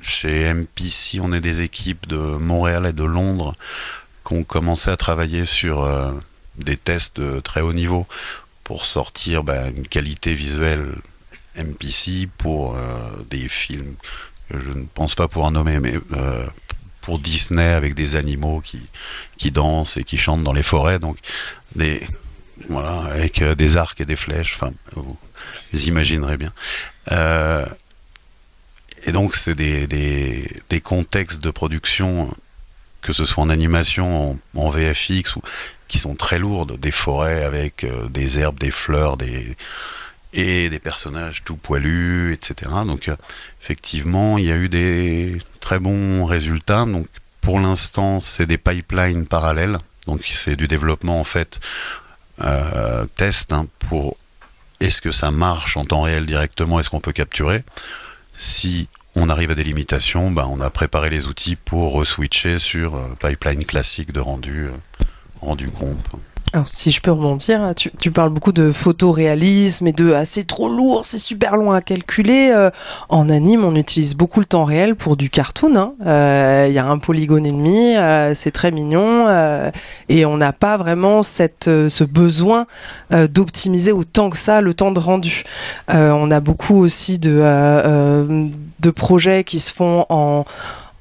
chez 0.00 0.54
MPC, 0.54 1.20
on 1.20 1.34
est 1.34 1.42
des 1.42 1.60
équipes 1.60 2.08
de 2.08 2.16
Montréal 2.16 2.86
et 2.86 2.94
de 2.94 3.04
Londres 3.04 3.54
qui 4.30 4.36
ont 4.36 4.44
commencé 4.44 4.90
à 4.90 4.96
travailler 4.96 5.44
sur 5.44 5.82
euh, 5.82 6.12
des 6.56 6.76
tests 6.76 7.20
de 7.20 7.40
très 7.40 7.62
haut 7.62 7.72
niveau 7.72 8.06
pour 8.62 8.86
sortir 8.86 9.42
bah, 9.42 9.68
une 9.68 9.88
qualité 9.88 10.34
visuelle 10.34 10.86
MPC 11.56 12.28
pour 12.38 12.76
euh, 12.76 12.80
des 13.28 13.48
films 13.48 13.96
que 14.48 14.60
je 14.60 14.70
ne 14.70 14.84
pense 14.84 15.16
pas 15.16 15.26
pouvoir 15.26 15.50
nommer, 15.50 15.80
mais 15.80 15.94
euh, 16.12 16.46
pour 17.00 17.18
Disney 17.18 17.72
avec 17.72 17.94
des 17.94 18.14
animaux 18.14 18.60
qui, 18.60 18.80
qui 19.36 19.50
dansent 19.50 19.96
et 19.96 20.04
qui 20.04 20.16
chantent 20.16 20.44
dans 20.44 20.52
les 20.52 20.62
forêts. 20.62 21.00
Donc, 21.00 21.18
des, 21.74 22.06
voilà, 22.68 23.00
avec 23.06 23.42
des 23.42 23.76
arcs 23.76 24.00
et 24.00 24.04
des 24.04 24.16
flèches. 24.16 24.58
Vous, 24.94 25.18
vous 25.72 25.84
imaginerez 25.88 26.36
bien. 26.36 26.52
Et 29.06 29.12
donc, 29.12 29.34
c'est 29.34 29.54
des, 29.54 29.86
des 29.88 30.80
contextes 30.80 31.42
de 31.42 31.50
production, 31.50 32.30
que 33.02 33.12
ce 33.12 33.24
soit 33.24 33.42
en 33.42 33.50
animation, 33.50 34.38
en, 34.56 34.68
VFX, 34.68 35.36
ou, 35.36 35.42
qui 35.88 35.98
sont 35.98 36.14
très 36.14 36.38
lourdes. 36.38 36.78
Des 36.78 36.90
forêts 36.90 37.44
avec 37.44 37.84
euh, 37.84 38.08
des 38.08 38.38
herbes, 38.38 38.58
des 38.58 38.70
fleurs, 38.70 39.16
des 39.16 39.56
et 40.32 40.70
des 40.70 40.78
personnages 40.78 41.42
tout 41.44 41.56
poilus, 41.56 42.32
etc. 42.32 42.70
Donc 42.86 43.08
euh, 43.08 43.16
effectivement, 43.60 44.38
il 44.38 44.44
y 44.44 44.52
a 44.52 44.56
eu 44.56 44.68
des 44.68 45.38
très 45.60 45.78
bons 45.78 46.24
résultats. 46.24 46.84
Donc 46.84 47.06
pour 47.40 47.58
l'instant, 47.58 48.20
c'est 48.20 48.46
des 48.46 48.58
pipelines 48.58 49.26
parallèles. 49.26 49.78
Donc 50.06 50.24
c'est 50.32 50.56
du 50.56 50.66
développement 50.66 51.20
en 51.20 51.24
fait 51.24 51.60
euh, 52.42 53.06
test 53.16 53.52
hein, 53.52 53.66
pour 53.80 54.16
est-ce 54.80 55.02
que 55.02 55.12
ça 55.12 55.30
marche 55.30 55.76
en 55.76 55.84
temps 55.84 56.02
réel 56.02 56.26
directement, 56.26 56.80
est-ce 56.80 56.88
qu'on 56.88 57.00
peut 57.00 57.12
capturer. 57.12 57.62
Si 58.34 58.88
on 59.20 59.28
arrive 59.28 59.50
à 59.50 59.54
des 59.54 59.64
limitations, 59.64 60.30
ben, 60.30 60.48
on 60.50 60.60
a 60.60 60.70
préparé 60.70 61.10
les 61.10 61.28
outils 61.28 61.54
pour 61.54 61.92
re-switcher 62.00 62.58
sur 62.58 62.96
euh, 62.96 63.14
pipeline 63.20 63.64
classique 63.66 64.12
de 64.12 64.20
rendu, 64.20 64.68
euh, 64.68 65.04
rendu 65.42 65.68
comp. 65.68 65.98
Alors, 66.52 66.68
si 66.68 66.90
je 66.90 67.00
peux 67.00 67.12
rebondir, 67.12 67.74
tu, 67.76 67.92
tu 68.00 68.10
parles 68.10 68.30
beaucoup 68.30 68.50
de 68.50 68.72
photoréalisme 68.72 69.86
et 69.86 69.92
de 69.92 70.12
ah, 70.14 70.24
c'est 70.24 70.44
trop 70.48 70.68
lourd, 70.68 71.04
c'est 71.04 71.18
super 71.18 71.56
loin 71.56 71.76
à 71.76 71.80
calculer. 71.80 72.50
Euh, 72.52 72.70
en 73.08 73.28
anime, 73.30 73.64
on 73.64 73.76
utilise 73.76 74.16
beaucoup 74.16 74.40
le 74.40 74.46
temps 74.46 74.64
réel 74.64 74.96
pour 74.96 75.16
du 75.16 75.30
cartoon. 75.30 75.76
hein. 75.76 75.92
Euh, 76.04 76.66
Il 76.68 76.74
y 76.74 76.80
a 76.80 76.86
un 76.86 76.98
polygone 76.98 77.46
et 77.46 77.52
demi, 77.52 77.96
euh, 77.96 78.34
c'est 78.34 78.50
très 78.50 78.72
mignon, 78.72 79.26
euh, 79.28 79.70
et 80.08 80.26
on 80.26 80.38
n'a 80.38 80.52
pas 80.52 80.76
vraiment 80.76 81.22
cette, 81.22 81.68
euh, 81.68 81.88
ce 81.88 82.02
besoin 82.02 82.66
euh, 83.12 83.28
d'optimiser 83.28 83.92
autant 83.92 84.28
que 84.28 84.36
ça 84.36 84.60
le 84.60 84.74
temps 84.74 84.90
de 84.90 84.98
rendu. 84.98 85.44
On 85.88 86.32
a 86.32 86.40
beaucoup 86.40 86.78
aussi 86.78 87.20
de, 87.20 88.50
de 88.80 88.90
projets 88.90 89.44
qui 89.44 89.60
se 89.60 89.72
font 89.72 90.04
en 90.08 90.44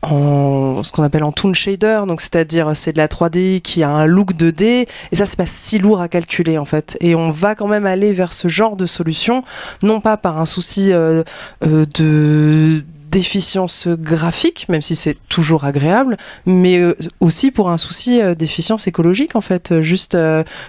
en 0.01 0.81
ce 0.83 0.91
qu'on 0.91 1.03
appelle 1.03 1.23
en 1.23 1.31
toon 1.31 1.53
shader, 1.53 2.01
donc 2.07 2.21
c'est-à-dire 2.21 2.71
c'est 2.75 2.93
de 2.93 2.97
la 2.97 3.07
3D 3.07 3.61
qui 3.61 3.83
a 3.83 3.89
un 3.89 4.05
look 4.05 4.33
2D 4.33 4.87
et 5.11 5.15
ça 5.15 5.25
c'est 5.25 5.35
pas 5.35 5.45
si 5.45 5.77
lourd 5.77 6.01
à 6.01 6.07
calculer 6.07 6.57
en 6.57 6.65
fait. 6.65 6.97
Et 7.01 7.15
on 7.15 7.31
va 7.31 7.55
quand 7.55 7.67
même 7.67 7.85
aller 7.85 8.13
vers 8.13 8.33
ce 8.33 8.47
genre 8.47 8.75
de 8.75 8.85
solution, 8.85 9.43
non 9.83 9.99
pas 9.99 10.17
par 10.17 10.39
un 10.39 10.45
souci 10.45 10.93
euh, 10.93 11.23
euh, 11.65 11.85
de 11.95 12.83
d'efficience 13.09 13.87
graphique, 13.87 14.67
même 14.69 14.81
si 14.81 14.95
c'est 14.95 15.17
toujours 15.29 15.63
agréable, 15.65 16.17
mais 16.45 16.77
euh, 16.79 16.95
aussi 17.19 17.51
pour 17.51 17.69
un 17.69 17.77
souci 17.77 18.21
euh, 18.21 18.35
d'efficience 18.35 18.87
écologique 18.87 19.35
en 19.35 19.41
fait. 19.41 19.71
Euh, 19.71 19.81
Juste 19.81 20.17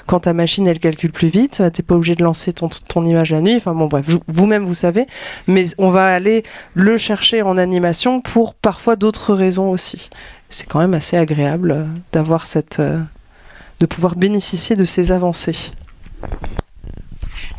quand 0.07 0.20
ta 0.20 0.33
machine 0.33 0.66
elle 0.66 0.79
calcule 0.79 1.12
plus 1.12 1.29
vite, 1.29 1.62
t'es 1.72 1.83
pas 1.83 1.94
obligé 1.94 2.14
de 2.14 2.22
lancer 2.22 2.53
ton, 2.53 2.68
ton 2.88 3.05
image 3.05 3.33
la 3.33 3.40
nuit. 3.40 3.57
Enfin 3.57 3.74
bon 3.74 3.87
bref, 3.87 4.05
vous- 4.09 4.22
vous-même 4.29 4.64
vous 4.64 4.74
savez, 4.74 5.07
mais 5.46 5.66
on 5.79 5.90
va 5.90 6.07
aller 6.07 6.42
le 6.74 6.96
chercher 6.98 7.42
en 7.42 7.59
animation 7.59 8.20
pour 8.20 8.55
parfois 8.55 8.96
d'autres 8.96 9.35
raisons 9.35 9.70
aussi. 9.70 10.11
C'est 10.48 10.66
quand 10.68 10.79
même 10.81 10.94
assez 10.94 11.16
agréable 11.16 11.87
d'avoir 12.12 12.46
cette, 12.46 12.81
de 12.81 13.87
pouvoir 13.87 14.16
bénéficier 14.16 14.76
de 14.76 14.85
ces 14.85 15.12
avancées. 15.12 15.72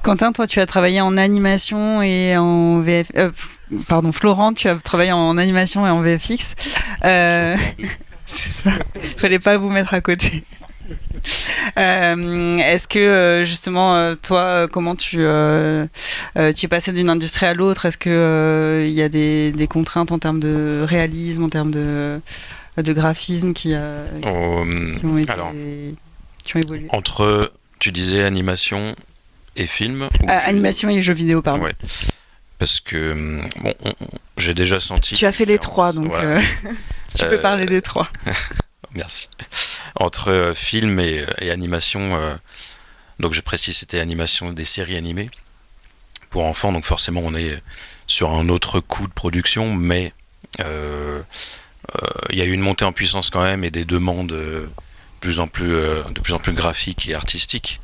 Quentin, 0.03 0.31
toi, 0.31 0.47
tu 0.47 0.59
as 0.59 0.65
travaillé 0.65 1.01
en 1.01 1.15
animation 1.17 2.01
et 2.01 2.35
en 2.37 2.79
VF. 2.81 3.11
Pardon, 3.87 4.11
Florent, 4.11 4.53
tu 4.53 4.67
as 4.67 4.75
travaillé 4.75 5.11
en 5.11 5.37
animation 5.37 5.85
et 5.85 5.89
en 5.89 6.01
VFX. 6.01 6.55
Euh, 7.05 7.55
c'est 8.25 8.51
ça. 8.51 8.71
Il 9.03 9.19
fallait 9.19 9.39
pas 9.39 9.57
vous 9.57 9.69
mettre 9.69 9.93
à 9.93 10.01
côté. 10.01 10.43
Euh, 11.77 12.57
Est-ce 12.57 12.87
que 12.87 12.99
euh, 12.99 13.43
justement, 13.43 13.95
euh, 13.95 14.15
toi, 14.15 14.67
comment 14.69 14.95
tu 14.95 15.17
euh, 15.19 15.85
tu 16.35 16.65
es 16.65 16.67
passé 16.67 16.91
d'une 16.91 17.09
industrie 17.09 17.45
à 17.45 17.53
l'autre? 17.53 17.85
Est-ce 17.85 17.97
que 17.97 18.83
il 18.87 18.93
y 18.93 19.01
a 19.01 19.09
des, 19.09 19.51
des 19.51 19.67
contraintes 19.67 20.11
en 20.11 20.19
termes 20.19 20.39
de 20.39 20.83
réalisme, 20.85 21.43
en 21.43 21.49
termes 21.49 21.71
de, 21.71 22.19
de 22.77 22.93
graphisme 22.93 23.53
qui, 23.53 23.69
qui 23.69 25.05
ont 25.05 25.17
été, 25.17 25.31
alors, 25.31 25.51
qui 26.43 26.57
ont 26.57 26.59
évolué? 26.59 26.87
entre, 26.89 27.51
tu 27.79 27.91
disais 27.91 28.23
animation 28.23 28.95
et 29.55 29.67
film. 29.67 30.03
ou 30.21 30.25
Ah, 30.27 30.39
Animation 30.47 30.89
et 30.89 31.01
jeux 31.01 31.13
vidéo, 31.13 31.41
pardon. 31.41 31.63
Ouais. 31.63 31.75
Parce 32.61 32.79
que 32.79 33.13
hum, 33.13 33.49
bon, 33.61 33.73
on- 33.85 33.89
on- 33.89 34.07
j'ai 34.37 34.53
déjà 34.53 34.79
senti. 34.79 35.15
Tu 35.15 35.25
as 35.25 35.31
fait 35.31 35.45
les 35.45 35.57
trois, 35.57 35.93
donc 35.93 36.09
Voilà. 36.09 36.37
euh, 36.37 36.41
tu 37.17 37.25
peux 37.25 37.33
Euh, 37.39 37.41
parler 37.41 37.65
des 37.65 37.81
trois. 37.81 38.07
Merci. 38.93 39.29
Entre 39.95 40.29
euh, 40.29 40.53
film 40.53 40.99
et, 40.99 41.25
et 41.39 41.49
animation, 41.49 42.19
donc 43.19 43.33
je 43.33 43.41
précise, 43.41 43.77
c'était 43.77 43.99
animation 43.99 44.51
des 44.51 44.63
séries 44.65 44.95
animées 44.95 45.31
pour 46.29 46.45
enfants, 46.45 46.71
donc 46.71 46.85
forcément 46.85 47.21
on 47.23 47.33
est 47.33 47.63
sur 48.05 48.29
un 48.31 48.47
autre 48.47 48.79
coût 48.79 49.07
de 49.07 49.13
production, 49.13 49.73
mais 49.73 50.13
euh, 50.59 51.19
euh, 51.95 52.07
il 52.29 52.37
y 52.37 52.41
a 52.41 52.45
eu 52.45 52.51
une 52.51 52.61
montée 52.61 52.85
en 52.85 52.91
puissance 52.91 53.31
quand 53.31 53.41
même 53.41 53.63
et 53.63 53.71
des 53.71 53.85
demandes 53.85 54.33
euh, 54.33 54.67
plus 55.19 55.39
en 55.39 55.47
plus, 55.47 55.69
de 55.71 56.19
plus 56.21 56.33
en 56.33 56.39
plus 56.39 56.53
graphiques 56.53 57.09
et 57.09 57.15
artistiques, 57.15 57.81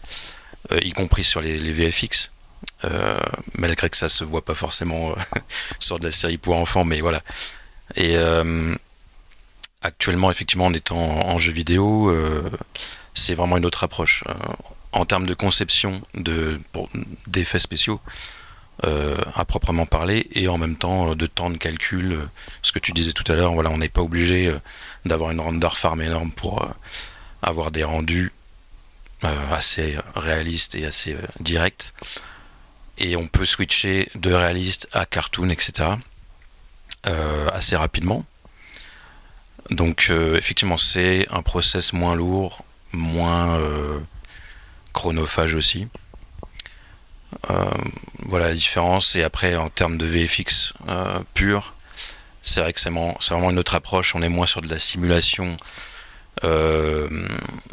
y 0.84 0.92
compris 0.92 1.24
sur 1.24 1.42
les, 1.42 1.58
les 1.58 1.72
VFX. 1.72 2.30
Euh, 2.86 3.18
malgré 3.58 3.90
que 3.90 3.98
ça 3.98 4.08
se 4.08 4.24
voit 4.24 4.46
pas 4.46 4.54
forcément 4.54 5.12
euh, 5.12 5.40
sur 5.80 6.00
de 6.00 6.06
la 6.06 6.12
série 6.12 6.38
pour 6.38 6.56
enfants, 6.56 6.86
mais 6.86 7.02
voilà. 7.02 7.24
Et, 7.96 8.16
euh, 8.18 8.76
actuellement, 9.82 10.30
effectivement, 10.30 10.66
en 10.66 10.74
étant 10.74 10.98
en 10.98 11.40
jeu 11.40 11.52
vidéo, 11.52 12.14
c'est 13.14 13.34
vraiment 13.34 13.58
une 13.58 13.66
autre 13.66 13.84
approche. 13.84 14.24
en 14.92 15.06
termes 15.06 15.26
de 15.26 15.34
conception 15.34 16.02
de, 16.14 16.60
d'effets 17.28 17.60
spéciaux, 17.60 18.02
à 18.84 19.46
proprement 19.46 19.86
parler, 19.86 20.28
et 20.34 20.48
en 20.48 20.58
même 20.58 20.76
temps 20.76 21.16
de 21.16 21.26
temps 21.28 21.50
de 21.50 21.58
calcul, 21.58 22.20
ce 22.64 22.72
que 22.72 22.80
tu 22.80 22.92
disais 22.92 23.14
tout 23.14 23.32
à 23.32 23.36
l'heure, 23.36 23.54
voilà, 23.54 23.70
on 23.70 23.78
n'est 23.78 23.88
pas 23.88 24.02
obligé 24.02 24.52
d'avoir 25.06 25.32
une 25.32 25.40
render 25.40 25.70
farm 25.72 26.02
énorme 26.02 26.32
pour 26.32 26.68
avoir 27.42 27.72
des 27.72 27.84
rendus 27.84 28.34
assez 29.22 29.96
réalistes 30.16 30.76
et 30.76 30.86
assez 30.86 31.16
directs 31.40 31.94
et 32.98 33.16
on 33.16 33.28
peut 33.28 33.46
switcher 33.46 34.10
de 34.16 34.34
réaliste 34.34 34.88
à 34.94 35.06
cartoon, 35.06 35.50
etc. 35.50 35.90
Euh, 37.06 37.48
assez 37.54 37.76
rapidement. 37.76 38.26
Donc 39.70 40.08
euh, 40.10 40.36
effectivement 40.38 40.78
c'est 40.78 41.28
un 41.30 41.42
process 41.42 41.94
moins 41.94 42.16
lourd, 42.16 42.64
moins 42.92 43.58
euh, 43.60 44.00
chronophage 44.94 45.56
aussi. 45.56 45.88
voilà 48.24 48.48
la 48.48 48.54
différence. 48.54 49.16
Et 49.16 49.24
après 49.24 49.56
en 49.56 49.70
termes 49.70 49.98
de 49.98 50.06
VFX 50.06 50.74
pur, 51.34 51.76
c'est 52.42 52.62
vrai 52.62 52.74
que 52.74 52.80
c'est 52.80 52.90
vraiment, 52.90 53.50
une 53.50 53.60
autre 53.60 53.76
approche. 53.76 54.16
On 54.16 54.22
est 54.22 54.30
moins 54.30 54.48
sur 54.48 54.62
de 54.62 54.70
la 54.70 54.80
simulation 54.80 55.56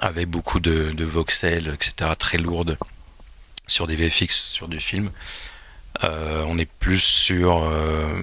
avec 0.01 0.29
beaucoup 0.29 0.61
de, 0.61 0.93
de 0.93 1.05
voxels, 1.05 1.69
etc. 1.75 2.11
très 2.19 2.39
lourde 2.39 2.77
sur 3.67 3.87
des 3.87 3.97
VFX, 3.97 4.35
sur 4.35 4.69
du 4.69 4.81
film. 4.81 5.11
Euh, 6.03 6.45
on 6.47 6.59
est 6.59 6.69
plus 6.69 7.01
sur, 7.01 7.65
euh, 7.65 8.21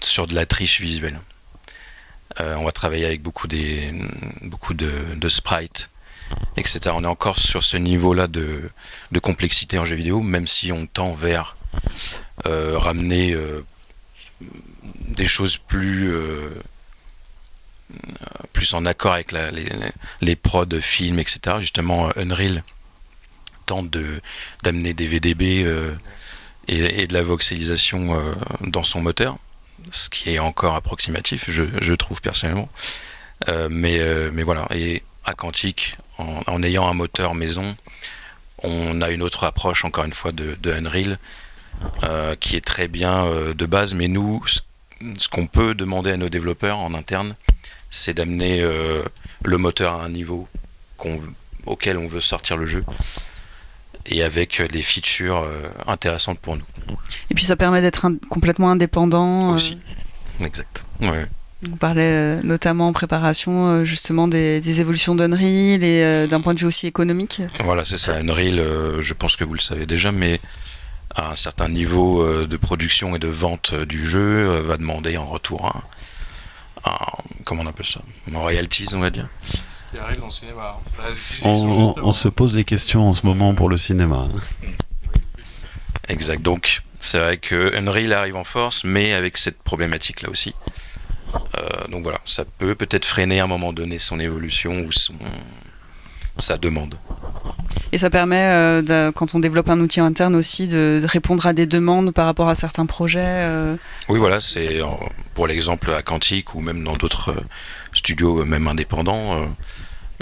sur 0.00 0.26
de 0.26 0.34
la 0.34 0.46
triche 0.46 0.80
visuelle. 0.80 1.18
Euh, 2.40 2.54
on 2.56 2.64
va 2.64 2.72
travailler 2.72 3.06
avec 3.06 3.22
beaucoup, 3.22 3.48
des, 3.48 3.92
beaucoup 4.42 4.74
de, 4.74 5.28
sprites, 5.28 5.88
etc. 6.56 6.90
On 6.92 7.04
est 7.04 7.08
encore 7.08 7.38
sur 7.38 7.62
ce 7.62 7.76
niveau-là 7.76 8.26
de, 8.26 8.70
de, 9.12 9.18
complexité 9.18 9.78
en 9.78 9.84
jeu 9.84 9.96
vidéo, 9.96 10.20
même 10.20 10.46
si 10.46 10.72
on 10.72 10.86
tend 10.86 11.12
vers 11.12 11.56
ramener 12.44 13.36
des 15.08 15.26
choses 15.26 15.56
plus, 15.56 16.14
plus 18.52 18.74
en 18.74 18.86
accord 18.86 19.14
avec 19.14 19.32
les, 19.32 19.68
les 20.20 20.36
prods 20.36 20.80
films, 20.80 21.18
etc. 21.18 21.56
Justement, 21.60 22.10
Unreal 22.16 22.62
tente 23.68 23.90
de 23.90 24.20
d'amener 24.62 24.94
des 24.94 25.06
VDB 25.06 25.62
euh, 25.64 25.94
et, 26.66 27.06
de 27.06 27.14
la 27.14 27.22
voxelisation 27.22 28.14
euh, 28.14 28.34
dans 28.62 28.84
son 28.84 29.00
moteur, 29.00 29.38
ce 29.90 30.08
qui 30.08 30.30
est 30.34 30.38
encore 30.38 30.74
approximatif, 30.74 31.48
je, 31.48 31.94
trouve 31.94 32.20
personnellement. 32.20 32.68
Euh, 33.48 33.68
mais, 33.70 34.00
mais 34.32 34.42
voilà, 34.42 34.66
et 34.74 35.02
à 35.24 35.34
Quantique, 35.34 35.96
en, 36.18 36.62
ayant 36.62 36.88
un 36.88 36.94
moteur 36.94 37.34
maison, 37.34 37.76
on 38.62 39.00
a 39.00 39.10
une 39.10 39.22
autre 39.22 39.44
approche, 39.44 39.84
encore 39.84 40.04
une 40.04 40.12
fois, 40.12 40.32
de, 40.32 40.72
Unreal, 40.72 41.18
qui 42.40 42.56
est 42.56 42.64
très 42.64 42.88
bien 42.88 43.26
de 43.54 43.66
base, 43.66 43.94
mais 43.94 44.08
nous, 44.08 44.44
ce, 44.46 45.28
qu'on 45.28 45.46
peut 45.46 45.74
demander 45.74 46.10
à 46.10 46.16
nos 46.16 46.28
développeurs 46.28 46.78
en 46.78 46.92
interne, 46.92 47.34
c'est 47.88 48.14
d'amener 48.14 48.60
le 48.60 49.58
moteur 49.58 49.94
à 49.94 50.04
un 50.04 50.10
niveau 50.10 50.48
auquel 51.66 51.96
on 51.96 52.08
veut 52.08 52.20
sortir 52.20 52.56
le 52.56 52.66
jeu 52.66 52.84
et 54.10 54.22
avec 54.22 54.62
des 54.70 54.82
features 54.82 55.38
euh, 55.38 55.68
intéressantes 55.86 56.38
pour 56.38 56.56
nous. 56.56 56.64
Et 57.30 57.34
puis 57.34 57.44
ça 57.44 57.56
permet 57.56 57.80
d'être 57.80 58.06
complètement 58.28 58.70
indépendant. 58.70 59.52
Euh. 59.52 59.54
Aussi, 59.54 59.78
exact. 60.40 60.84
Ouais. 61.00 61.26
On 61.70 61.76
parlait 61.76 62.02
euh, 62.02 62.40
notamment 62.42 62.88
en 62.88 62.92
préparation 62.92 63.84
justement 63.84 64.28
des, 64.28 64.80
évolutions 64.80 65.14
d'Unreal 65.14 65.82
et 65.82 66.26
d'un 66.28 66.40
point 66.40 66.54
de 66.54 66.60
vue 66.60 66.66
aussi 66.66 66.86
économique. 66.86 67.42
Voilà, 67.64 67.84
c'est 67.84 67.96
ça. 67.96 68.16
Unreal, 68.16 69.00
je 69.00 69.14
pense 69.14 69.36
que 69.36 69.44
vous 69.44 69.54
le 69.54 69.60
savez 69.60 69.84
déjà, 69.84 70.12
mais 70.12 70.40
à 71.16 71.32
un 71.32 71.36
certain 71.36 71.68
niveau 71.68 72.46
de 72.46 72.56
production 72.56 73.16
et 73.16 73.18
de 73.18 73.26
vente 73.26 73.74
du 73.74 74.06
jeu 74.06 74.60
va 74.60 74.76
demander 74.76 75.16
en 75.16 75.26
retour 75.26 75.66
un, 75.66 76.90
un 76.90 76.96
comment 77.44 77.64
on 77.64 77.66
appelle 77.66 77.86
ça, 77.86 78.00
un 78.32 78.38
royalties, 78.38 78.86
on 78.92 79.00
va 79.00 79.10
dire 79.10 79.28
qui 79.90 79.98
arrive 79.98 80.20
dans 80.20 80.26
le 80.26 80.32
cinéma. 80.32 80.80
On, 81.44 82.12
se 82.12 82.28
pose 82.28 82.54
les 82.54 82.64
questions 82.64 83.08
en 83.08 83.12
ce 83.12 83.26
moment 83.26 83.54
pour 83.54 83.68
le 83.68 83.76
cinéma. 83.76 84.28
Exact. 86.08 86.42
Donc, 86.42 86.82
c'est 87.00 87.18
vrai 87.18 87.38
que 87.38 87.74
Unreal 87.76 88.12
arrive 88.12 88.36
en 88.36 88.44
force, 88.44 88.84
mais 88.84 89.12
avec 89.12 89.36
cette 89.36 89.62
problématique 89.62 90.22
là 90.22 90.30
aussi. 90.30 90.54
Euh, 91.34 91.86
donc 91.88 92.02
voilà, 92.02 92.20
ça 92.24 92.44
peut 92.44 92.74
peut-être 92.74 93.04
freiner 93.04 93.40
à 93.40 93.44
un 93.44 93.48
moment 93.48 93.72
donné 93.72 93.98
son 93.98 94.18
évolution 94.18 94.80
ou 94.80 94.92
son, 94.92 95.14
sa 96.38 96.56
demande. 96.58 96.96
Et 97.90 97.98
ça 97.98 98.10
permet, 98.10 98.42
euh, 98.42 99.12
quand 99.12 99.34
on 99.34 99.38
développe 99.38 99.70
un 99.70 99.80
outil 99.80 100.00
interne 100.00 100.36
aussi, 100.36 100.68
de, 100.68 101.00
répondre 101.04 101.46
à 101.46 101.52
des 101.52 101.66
demandes 101.66 102.12
par 102.12 102.26
rapport 102.26 102.48
à 102.48 102.54
certains 102.54 102.86
projets. 102.86 103.20
Euh. 103.22 103.76
Oui, 104.08 104.18
voilà, 104.18 104.40
c'est 104.40 104.80
pour 105.34 105.46
l'exemple 105.46 105.90
à 105.90 106.02
Quantique 106.02 106.54
ou 106.54 106.60
même 106.60 106.84
dans 106.84 106.96
d'autres 106.96 107.34
studios, 107.92 108.44
même 108.44 108.68
indépendants 108.68 109.48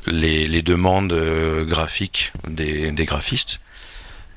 les, 0.07 0.63
demandes 0.63 1.13
euh, 1.13 1.65
graphiques 1.65 2.33
des, 2.49 2.93
graphistes 3.05 3.61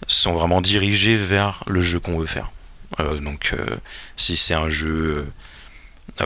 sont 0.07 0.33
vraiment 0.33 0.61
dirigées 0.61 1.17
vers 1.17 1.63
le 1.67 1.81
jeu 1.81 1.99
qu'on 1.99 2.17
veut 2.19 2.25
faire. 2.25 2.51
Euh, 2.99 3.19
donc 3.19 3.51
euh, 3.53 3.65
si 4.15 4.37
c'est 4.37 4.53
un 4.53 4.69
jeu 4.69 5.27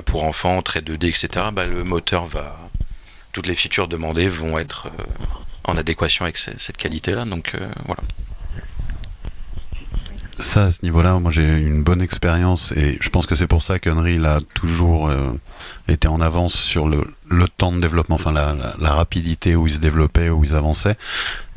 pour 0.06 0.24
enfants, 0.24 0.62
très 0.62 0.80
2D, 0.80 1.08
etc., 1.08 1.48
bah, 1.52 1.66
le 1.66 1.84
moteur 1.84 2.26
va... 2.26 2.58
Toutes 3.32 3.48
les 3.48 3.56
features 3.56 3.88
demandées 3.88 4.28
vont 4.28 4.60
être 4.60 4.90
en 5.64 5.78
adéquation 5.78 6.26
avec 6.26 6.38
cette 6.38 6.78
qualité-là. 6.78 7.26
Donc 7.26 7.56
voilà. 7.86 8.04
Ça, 10.40 10.66
à 10.66 10.72
ce 10.72 10.84
niveau-là, 10.84 11.20
moi 11.20 11.32
j'ai 11.32 11.44
une 11.44 11.84
bonne 11.84 12.02
expérience 12.02 12.74
et 12.76 12.98
je 13.00 13.10
pense 13.10 13.28
que 13.28 13.36
c'est 13.36 13.48
pour 13.48 13.62
ça 13.62 13.78
qu'Unreal 13.78 14.26
a 14.26 14.40
toujours 14.56 15.08
euh, 15.08 15.32
été 15.88 16.08
en 16.08 16.22
avance 16.22 16.54
sur 16.54 16.88
le, 16.88 17.06
temps 17.58 17.72
de 17.72 17.80
développement, 17.80 18.16
enfin 18.16 18.32
la, 18.32 18.94
rapidité 18.94 19.56
où 19.56 19.68
ils 19.68 19.74
se 19.74 19.80
développaient, 19.80 20.30
où 20.30 20.44
ils 20.44 20.56
avançaient. 20.56 20.98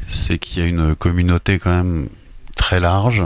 C'est 0.07 0.39
qu'il 0.39 0.63
y 0.63 0.65
a 0.65 0.69
une 0.69 0.95
communauté 0.95 1.59
quand 1.59 1.75
même 1.75 2.09
très 2.55 2.79
large 2.79 3.25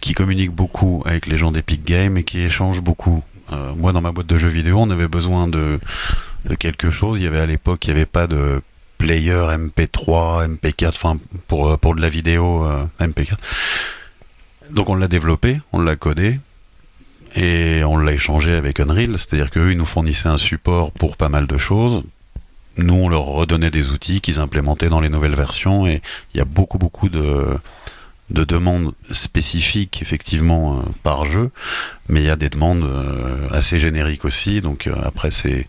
qui 0.00 0.14
communique 0.14 0.52
beaucoup 0.52 1.02
avec 1.04 1.26
les 1.26 1.36
gens 1.36 1.50
d'Epic 1.50 1.84
Games 1.84 2.16
et 2.16 2.24
qui 2.24 2.40
échange 2.40 2.80
beaucoup. 2.80 3.22
Euh, 3.52 3.74
moi, 3.74 3.92
dans 3.92 4.00
ma 4.00 4.12
boîte 4.12 4.28
de 4.28 4.38
jeux 4.38 4.48
vidéo, 4.48 4.78
on 4.78 4.90
avait 4.90 5.08
besoin 5.08 5.48
de, 5.48 5.80
quelque 6.60 6.90
chose. 6.90 7.18
Il 7.18 7.24
y 7.24 7.26
avait 7.26 7.40
à 7.40 7.46
l'époque, 7.46 7.84
il 7.86 7.90
n'y 7.90 7.96
avait 7.96 8.06
pas 8.06 8.26
de 8.26 8.62
player 8.98 9.46
MP3, 9.56 10.58
MP4, 10.58 10.88
enfin 10.88 11.16
pour, 11.46 11.78
pour 11.78 11.94
de 11.94 12.00
la 12.00 12.08
vidéo 12.08 12.64
euh, 12.64 12.84
MP4 13.00 13.36
donc 14.70 14.90
on 14.90 14.94
l'a 14.94 15.08
développé, 15.08 15.60
on 15.72 15.80
l'a 15.80 15.96
codé, 15.96 16.40
et 17.34 17.82
on 17.84 17.96
l'a 17.96 18.12
échangé 18.12 18.52
avec 18.52 18.80
Unreal, 18.80 19.16
c'est-à-dire 19.18 19.50
qu'eux, 19.50 19.72
ils 19.72 19.78
nous 19.78 19.84
fournissaient 19.84 20.28
un 20.28 20.38
support 20.38 20.92
pour 20.92 21.16
pas 21.16 21.28
mal 21.28 21.46
de 21.46 21.58
choses. 21.58 22.02
Nous, 22.76 22.94
on 22.94 23.08
leur 23.08 23.24
redonnait 23.24 23.70
des 23.70 23.90
outils 23.90 24.20
qu'ils 24.20 24.40
implémentaient 24.40 24.88
dans 24.88 25.00
les 25.00 25.08
nouvelles 25.08 25.34
versions, 25.34 25.86
et 25.86 26.02
il 26.34 26.38
y 26.38 26.40
a 26.40 26.44
beaucoup, 26.44 26.78
beaucoup 26.78 27.08
de, 27.08 27.58
de 28.30 28.44
demandes 28.44 28.92
spécifiques, 29.10 30.00
effectivement, 30.02 30.78
euh, 30.78 30.82
par 31.02 31.24
jeu, 31.24 31.50
mais 32.08 32.20
il 32.22 32.26
y 32.26 32.30
a 32.30 32.36
des 32.36 32.50
demandes 32.50 32.84
euh, 32.84 33.48
assez 33.50 33.78
génériques 33.78 34.24
aussi, 34.24 34.60
donc 34.60 34.86
euh, 34.86 34.94
après, 35.02 35.30
c'est 35.30 35.66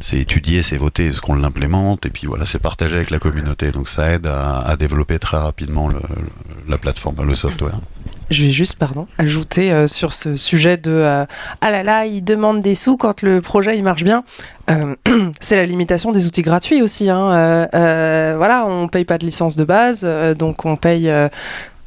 c'est 0.00 0.18
étudier, 0.18 0.62
c'est 0.62 0.76
voter, 0.76 1.06
est-ce 1.06 1.20
qu'on 1.20 1.34
l'implémente, 1.34 2.06
et 2.06 2.10
puis 2.10 2.26
voilà, 2.26 2.44
c'est 2.46 2.58
partagé 2.58 2.96
avec 2.96 3.10
la 3.10 3.18
communauté. 3.18 3.70
Donc 3.70 3.88
ça 3.88 4.12
aide 4.12 4.26
à, 4.26 4.76
développer 4.76 5.18
très 5.18 5.38
rapidement 5.38 5.88
la 6.68 6.78
plateforme, 6.78 7.22
le 7.24 7.34
software. 7.34 7.78
Je 8.28 8.42
vais 8.42 8.50
juste, 8.50 8.74
pardon, 8.74 9.06
ajouter 9.18 9.70
euh, 9.70 9.86
sur 9.86 10.12
ce 10.12 10.36
sujet 10.36 10.76
de 10.76 10.90
euh, 10.90 11.24
ah 11.60 11.70
là 11.70 11.84
là, 11.84 12.06
ils 12.06 12.22
demandent 12.22 12.60
des 12.60 12.74
sous 12.74 12.96
quand 12.96 13.22
le 13.22 13.40
projet 13.40 13.78
il 13.78 13.84
marche 13.84 14.02
bien. 14.02 14.24
Euh, 14.68 14.96
c'est 15.40 15.54
la 15.54 15.64
limitation 15.64 16.10
des 16.10 16.26
outils 16.26 16.42
gratuits 16.42 16.82
aussi. 16.82 17.08
Hein. 17.08 17.68
voilà, 17.72 18.64
on 18.66 18.88
paye 18.88 19.04
pas 19.04 19.18
de 19.18 19.24
licence 19.24 19.54
de 19.54 19.64
base, 19.64 20.04
donc 20.36 20.64
on 20.64 20.76
paye 20.76 21.10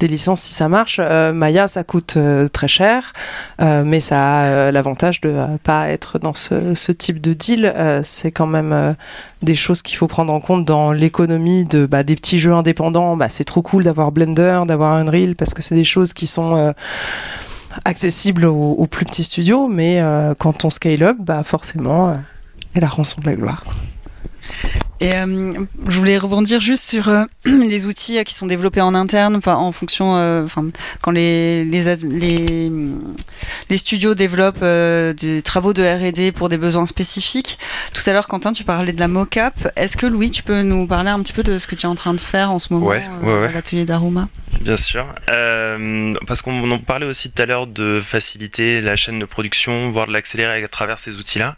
des 0.00 0.08
licences 0.08 0.40
si 0.40 0.54
ça 0.54 0.68
marche. 0.68 0.96
Euh, 0.98 1.32
Maya, 1.32 1.68
ça 1.68 1.84
coûte 1.84 2.14
euh, 2.16 2.48
très 2.48 2.66
cher, 2.66 3.12
euh, 3.60 3.84
mais 3.84 4.00
ça 4.00 4.66
a 4.66 4.72
l'avantage 4.72 5.20
de 5.20 5.32
pas 5.62 5.88
être 5.90 6.18
dans 6.18 6.34
ce, 6.34 6.90
type 6.92 7.20
de 7.20 7.34
deal. 7.34 7.72
c'est 8.02 8.32
quand 8.32 8.46
même 8.46 8.96
des 9.42 9.54
choses 9.54 9.82
qu'il 9.82 9.96
faut 9.96 10.08
prendre 10.08 10.32
en 10.32 10.40
compte 10.40 10.64
dans 10.64 10.90
l'économie 10.92 11.64
de 11.64 11.86
bah, 11.86 12.02
des 12.02 12.16
petits 12.16 12.40
jeux 12.40 12.52
indépendants. 12.52 13.16
Bah, 13.16 13.28
c'est 13.28 13.44
trop 13.44 13.62
cool 13.62 13.84
d'avoir 13.84 14.10
Blender, 14.10 14.62
d'avoir 14.66 14.94
Unreal, 14.94 15.36
parce 15.36 15.54
que 15.54 15.62
c'est 15.62 15.76
des 15.76 15.84
choses 15.84 16.14
qui 16.14 16.26
sont 16.26 16.74
accessibles 17.84 18.46
aux, 18.46 18.86
plus 18.86 19.04
petits 19.04 19.24
studios, 19.24 19.68
mais 19.68 20.02
quand 20.38 20.64
on 20.64 20.70
scale 20.70 21.02
up, 21.02 21.16
bah, 21.20 21.42
forcément, 21.44 22.16
elle 22.74 22.84
a 22.84 22.88
rançon 22.88 23.20
de 23.20 23.26
la 23.26 23.36
gloire. 23.36 23.62
Et 25.00 25.14
euh, 25.14 25.50
je 25.88 25.98
voulais 25.98 26.18
rebondir 26.18 26.60
juste 26.60 26.84
sur 26.84 27.08
euh, 27.08 27.24
les 27.46 27.86
outils 27.86 28.22
qui 28.24 28.34
sont 28.34 28.46
développés 28.46 28.82
en 28.82 28.94
interne, 28.94 29.34
enfin 29.34 29.54
en 29.54 29.72
fonction, 29.72 30.16
euh, 30.16 30.44
enfin 30.44 30.66
quand 31.00 31.10
les 31.10 31.64
les, 31.64 31.96
les 31.96 32.82
les 33.70 33.78
studios 33.78 34.14
développent 34.14 34.62
des 34.62 35.40
travaux 35.42 35.72
de 35.72 35.82
R&D 35.82 36.32
pour 36.32 36.50
des 36.50 36.58
besoins 36.58 36.84
spécifiques. 36.84 37.58
Tout 37.94 38.02
à 38.06 38.12
l'heure, 38.12 38.28
Quentin, 38.28 38.52
tu 38.52 38.64
parlais 38.64 38.92
de 38.92 39.00
la 39.00 39.08
mocap. 39.08 39.72
Est-ce 39.76 39.96
que 39.96 40.06
Louis, 40.06 40.30
tu 40.30 40.42
peux 40.42 40.60
nous 40.60 40.86
parler 40.86 41.10
un 41.10 41.20
petit 41.22 41.32
peu 41.32 41.42
de 41.42 41.56
ce 41.56 41.66
que 41.66 41.74
tu 41.74 41.86
es 41.86 41.88
en 41.88 41.94
train 41.94 42.12
de 42.12 42.20
faire 42.20 42.50
en 42.50 42.58
ce 42.58 42.72
moment 42.72 42.86
ouais, 42.86 43.02
ouais, 43.22 43.40
ouais. 43.40 43.48
à 43.48 43.52
l'atelier 43.52 43.86
d'Aruma? 43.86 44.28
Bien 44.60 44.76
sûr, 44.76 45.06
parce 46.26 46.42
qu'on 46.42 46.70
en 46.70 46.78
parlait 46.78 47.06
aussi 47.06 47.30
tout 47.30 47.40
à 47.40 47.46
l'heure 47.46 47.66
de 47.66 48.00
faciliter 48.04 48.82
la 48.82 48.96
chaîne 48.96 49.18
de 49.18 49.24
production, 49.24 49.90
voire 49.90 50.06
de 50.06 50.12
l'accélérer 50.12 50.62
à 50.62 50.68
travers 50.68 50.98
ces 50.98 51.16
outils-là. 51.16 51.56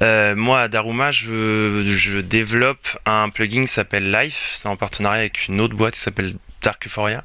Euh, 0.00 0.34
moi, 0.34 0.62
à 0.62 0.68
Daruma, 0.68 1.10
je, 1.10 2.20
développe 2.20 2.88
un 3.04 3.28
plugin 3.28 3.62
qui 3.62 3.68
s'appelle 3.68 4.10
Life. 4.10 4.52
C'est 4.54 4.68
en 4.68 4.76
partenariat 4.76 5.20
avec 5.20 5.48
une 5.48 5.60
autre 5.60 5.74
boîte 5.74 5.94
qui 5.94 6.00
s'appelle 6.00 6.32
Dark 6.62 6.86
Euphoria. 6.86 7.24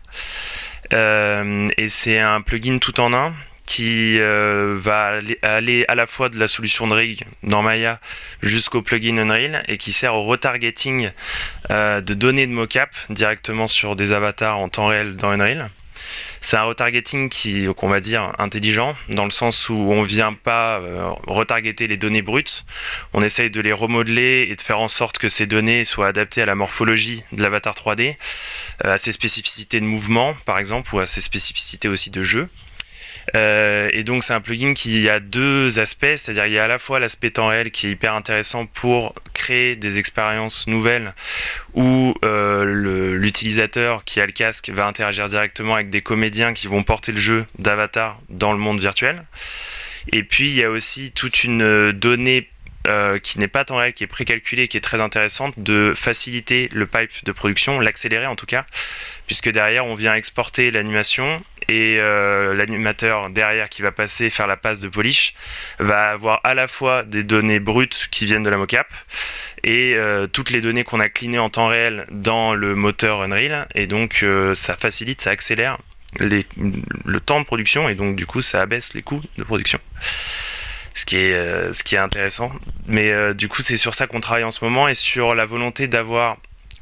Euh, 0.93 1.69
et 1.77 1.89
c'est 1.89 2.19
un 2.19 2.41
plugin 2.41 2.79
tout 2.79 2.99
en 2.99 3.13
un 3.13 3.33
qui 3.65 4.17
euh, 4.19 4.75
va 4.77 5.19
aller, 5.41 5.83
à 5.89 5.95
la 5.95 6.07
fois 6.07 6.29
de 6.29 6.39
la 6.39 6.47
solution 6.47 6.87
de 6.87 6.93
rig 6.93 7.25
dans 7.43 7.61
Maya 7.61 7.99
jusqu'au 8.41 8.81
plugin 8.81 9.17
Unreal 9.17 9.61
et 9.67 9.77
qui 9.77 9.91
sert 9.91 10.15
au 10.15 10.23
retargeting 10.23 11.09
de 11.69 12.13
données 12.13 12.47
de 12.47 12.53
mocap 12.53 12.95
directement 13.09 13.67
sur 13.67 13.97
des 13.97 14.13
avatars 14.13 14.57
en 14.57 14.69
temps 14.69 14.85
réel 14.85 15.17
dans 15.17 15.31
Unreal. 15.31 15.69
C'est 16.41 16.57
un 16.57 16.63
retargeting 16.63 17.29
qui, 17.29 17.67
qu'on 17.75 17.87
va 17.87 17.99
dire, 17.99 18.33
intelligent, 18.39 18.95
dans 19.09 19.25
le 19.25 19.31
sens 19.31 19.69
où 19.69 19.75
on 19.75 20.01
vient 20.03 20.33
pas 20.33 20.79
euh, 20.79 21.11
retargeter 21.27 21.87
les 21.87 21.97
données 21.97 22.21
brutes, 22.21 22.65
on 23.13 23.23
essaye 23.23 23.49
de 23.49 23.61
les 23.61 23.73
remodeler 23.73 24.47
et 24.49 24.55
de 24.55 24.61
faire 24.61 24.79
en 24.79 24.87
sorte 24.87 25.17
que 25.17 25.29
ces 25.29 25.47
données 25.47 25.85
soient 25.85 26.07
adaptées 26.07 26.41
à 26.41 26.45
la 26.45 26.55
morphologie 26.55 27.23
de 27.31 27.41
l'avatar 27.41 27.75
3D, 27.75 28.15
euh, 28.85 28.93
à 28.93 28.97
ses 28.97 29.11
spécificités 29.11 29.79
de 29.79 29.85
mouvement, 29.85 30.35
par 30.45 30.59
exemple, 30.59 30.93
ou 30.95 30.99
à 30.99 31.07
ses 31.07 31.21
spécificités 31.21 31.87
aussi 31.87 32.09
de 32.09 32.23
jeu. 32.23 32.49
Euh, 33.35 33.89
et 33.91 34.03
donc 34.03 34.23
c'est 34.23 34.33
un 34.33 34.41
plugin 34.41 34.73
qui 34.73 35.09
a 35.09 35.19
deux 35.19 35.79
aspects, 35.79 36.05
c'est-à-dire 36.15 36.45
il 36.45 36.53
y 36.53 36.59
a 36.59 36.63
à 36.63 36.67
la 36.67 36.79
fois 36.79 36.99
l'aspect 36.99 37.31
temps 37.31 37.47
réel 37.47 37.71
qui 37.71 37.87
est 37.87 37.91
hyper 37.91 38.13
intéressant 38.13 38.65
pour 38.65 39.13
créer 39.33 39.75
des 39.75 39.99
expériences 39.99 40.67
nouvelles 40.67 41.13
où 41.73 42.15
euh, 42.23 43.13
l'utilisateur 43.15 44.03
qui 44.05 44.21
a 44.21 44.25
le 44.25 44.31
casque 44.31 44.69
va 44.69 44.87
interagir 44.87 45.27
directement 45.27 45.75
avec 45.75 45.89
des 45.89 46.01
comédiens 46.01 46.53
qui 46.53 46.67
vont 46.67 46.83
porter 46.83 47.11
le 47.11 47.19
jeu 47.19 47.45
d'avatar 47.59 48.19
dans 48.29 48.53
le 48.53 48.59
monde 48.59 48.79
virtuel. 48.79 49.23
Et 50.13 50.23
puis 50.23 50.49
il 50.49 50.55
y 50.55 50.63
a 50.63 50.69
aussi 50.69 51.11
toute 51.11 51.43
une 51.43 51.91
donnée 51.91 52.49
euh, 52.87 53.19
qui 53.19 53.37
n'est 53.37 53.49
pas 53.49 53.65
temps 53.65 53.75
réel, 53.75 53.91
qui 53.91 54.05
est 54.05 54.07
précalculée, 54.07 54.69
qui 54.69 54.77
est 54.77 54.81
très 54.81 55.01
intéressante, 55.01 55.53
de 55.57 55.91
faciliter 55.93 56.69
le 56.71 56.85
pipe 56.85 57.25
de 57.25 57.33
production, 57.33 57.81
l'accélérer 57.81 58.27
en 58.27 58.37
tout 58.37 58.45
cas, 58.45 58.65
puisque 59.25 59.49
derrière 59.49 59.85
on 59.85 59.95
vient 59.95 60.15
exporter 60.15 60.71
l'animation 60.71 61.43
et 61.69 61.97
euh, 61.99 62.53
l'animateur 62.53 63.29
derrière 63.29 63.69
qui 63.69 63.81
va 63.81 63.91
passer 63.91 64.29
faire 64.29 64.47
la 64.47 64.57
passe 64.57 64.79
de 64.79 64.87
polish 64.87 65.33
va 65.79 66.11
avoir 66.11 66.39
à 66.43 66.53
la 66.53 66.67
fois 66.67 67.03
des 67.03 67.23
données 67.23 67.59
brutes 67.59 68.07
qui 68.11 68.25
viennent 68.25 68.43
de 68.43 68.49
la 68.49 68.57
mocap 68.57 68.87
et 69.63 69.95
euh, 69.95 70.27
toutes 70.27 70.49
les 70.49 70.61
données 70.61 70.83
qu'on 70.83 70.99
a 70.99 71.09
cleanées 71.09 71.39
en 71.39 71.49
temps 71.49 71.67
réel 71.67 72.05
dans 72.11 72.53
le 72.53 72.75
moteur 72.75 73.21
Unreal 73.21 73.67
et 73.75 73.87
donc 73.87 74.21
euh, 74.23 74.53
ça 74.53 74.77
facilite, 74.77 75.21
ça 75.21 75.31
accélère 75.31 75.77
le 76.19 77.19
temps 77.19 77.39
de 77.39 77.45
production 77.45 77.89
et 77.89 77.95
donc 77.95 78.15
du 78.15 78.25
coup 78.25 78.41
ça 78.41 78.61
abaisse 78.61 78.93
les 78.93 79.01
coûts 79.01 79.21
de 79.37 79.43
production 79.43 79.79
ce 80.95 81.05
qui 81.05 81.17
est, 81.17 81.73
ce 81.73 81.83
qui 81.83 81.93
est 81.93 81.99
intéressant. 81.99 82.51
Mais 82.87 83.35
du 83.35 83.49
coup, 83.49 83.61
c'est 83.61 83.77
sur 83.77 83.93
ça 83.93 84.07
qu'on 84.07 84.19
travaille 84.19 84.45
en 84.45 84.49
ce 84.49 84.63
moment 84.63 84.87
et 84.87 84.95
sur 84.95 85.35
la 85.35 85.45
volonté 85.45 85.87
d'avoir 85.87 86.37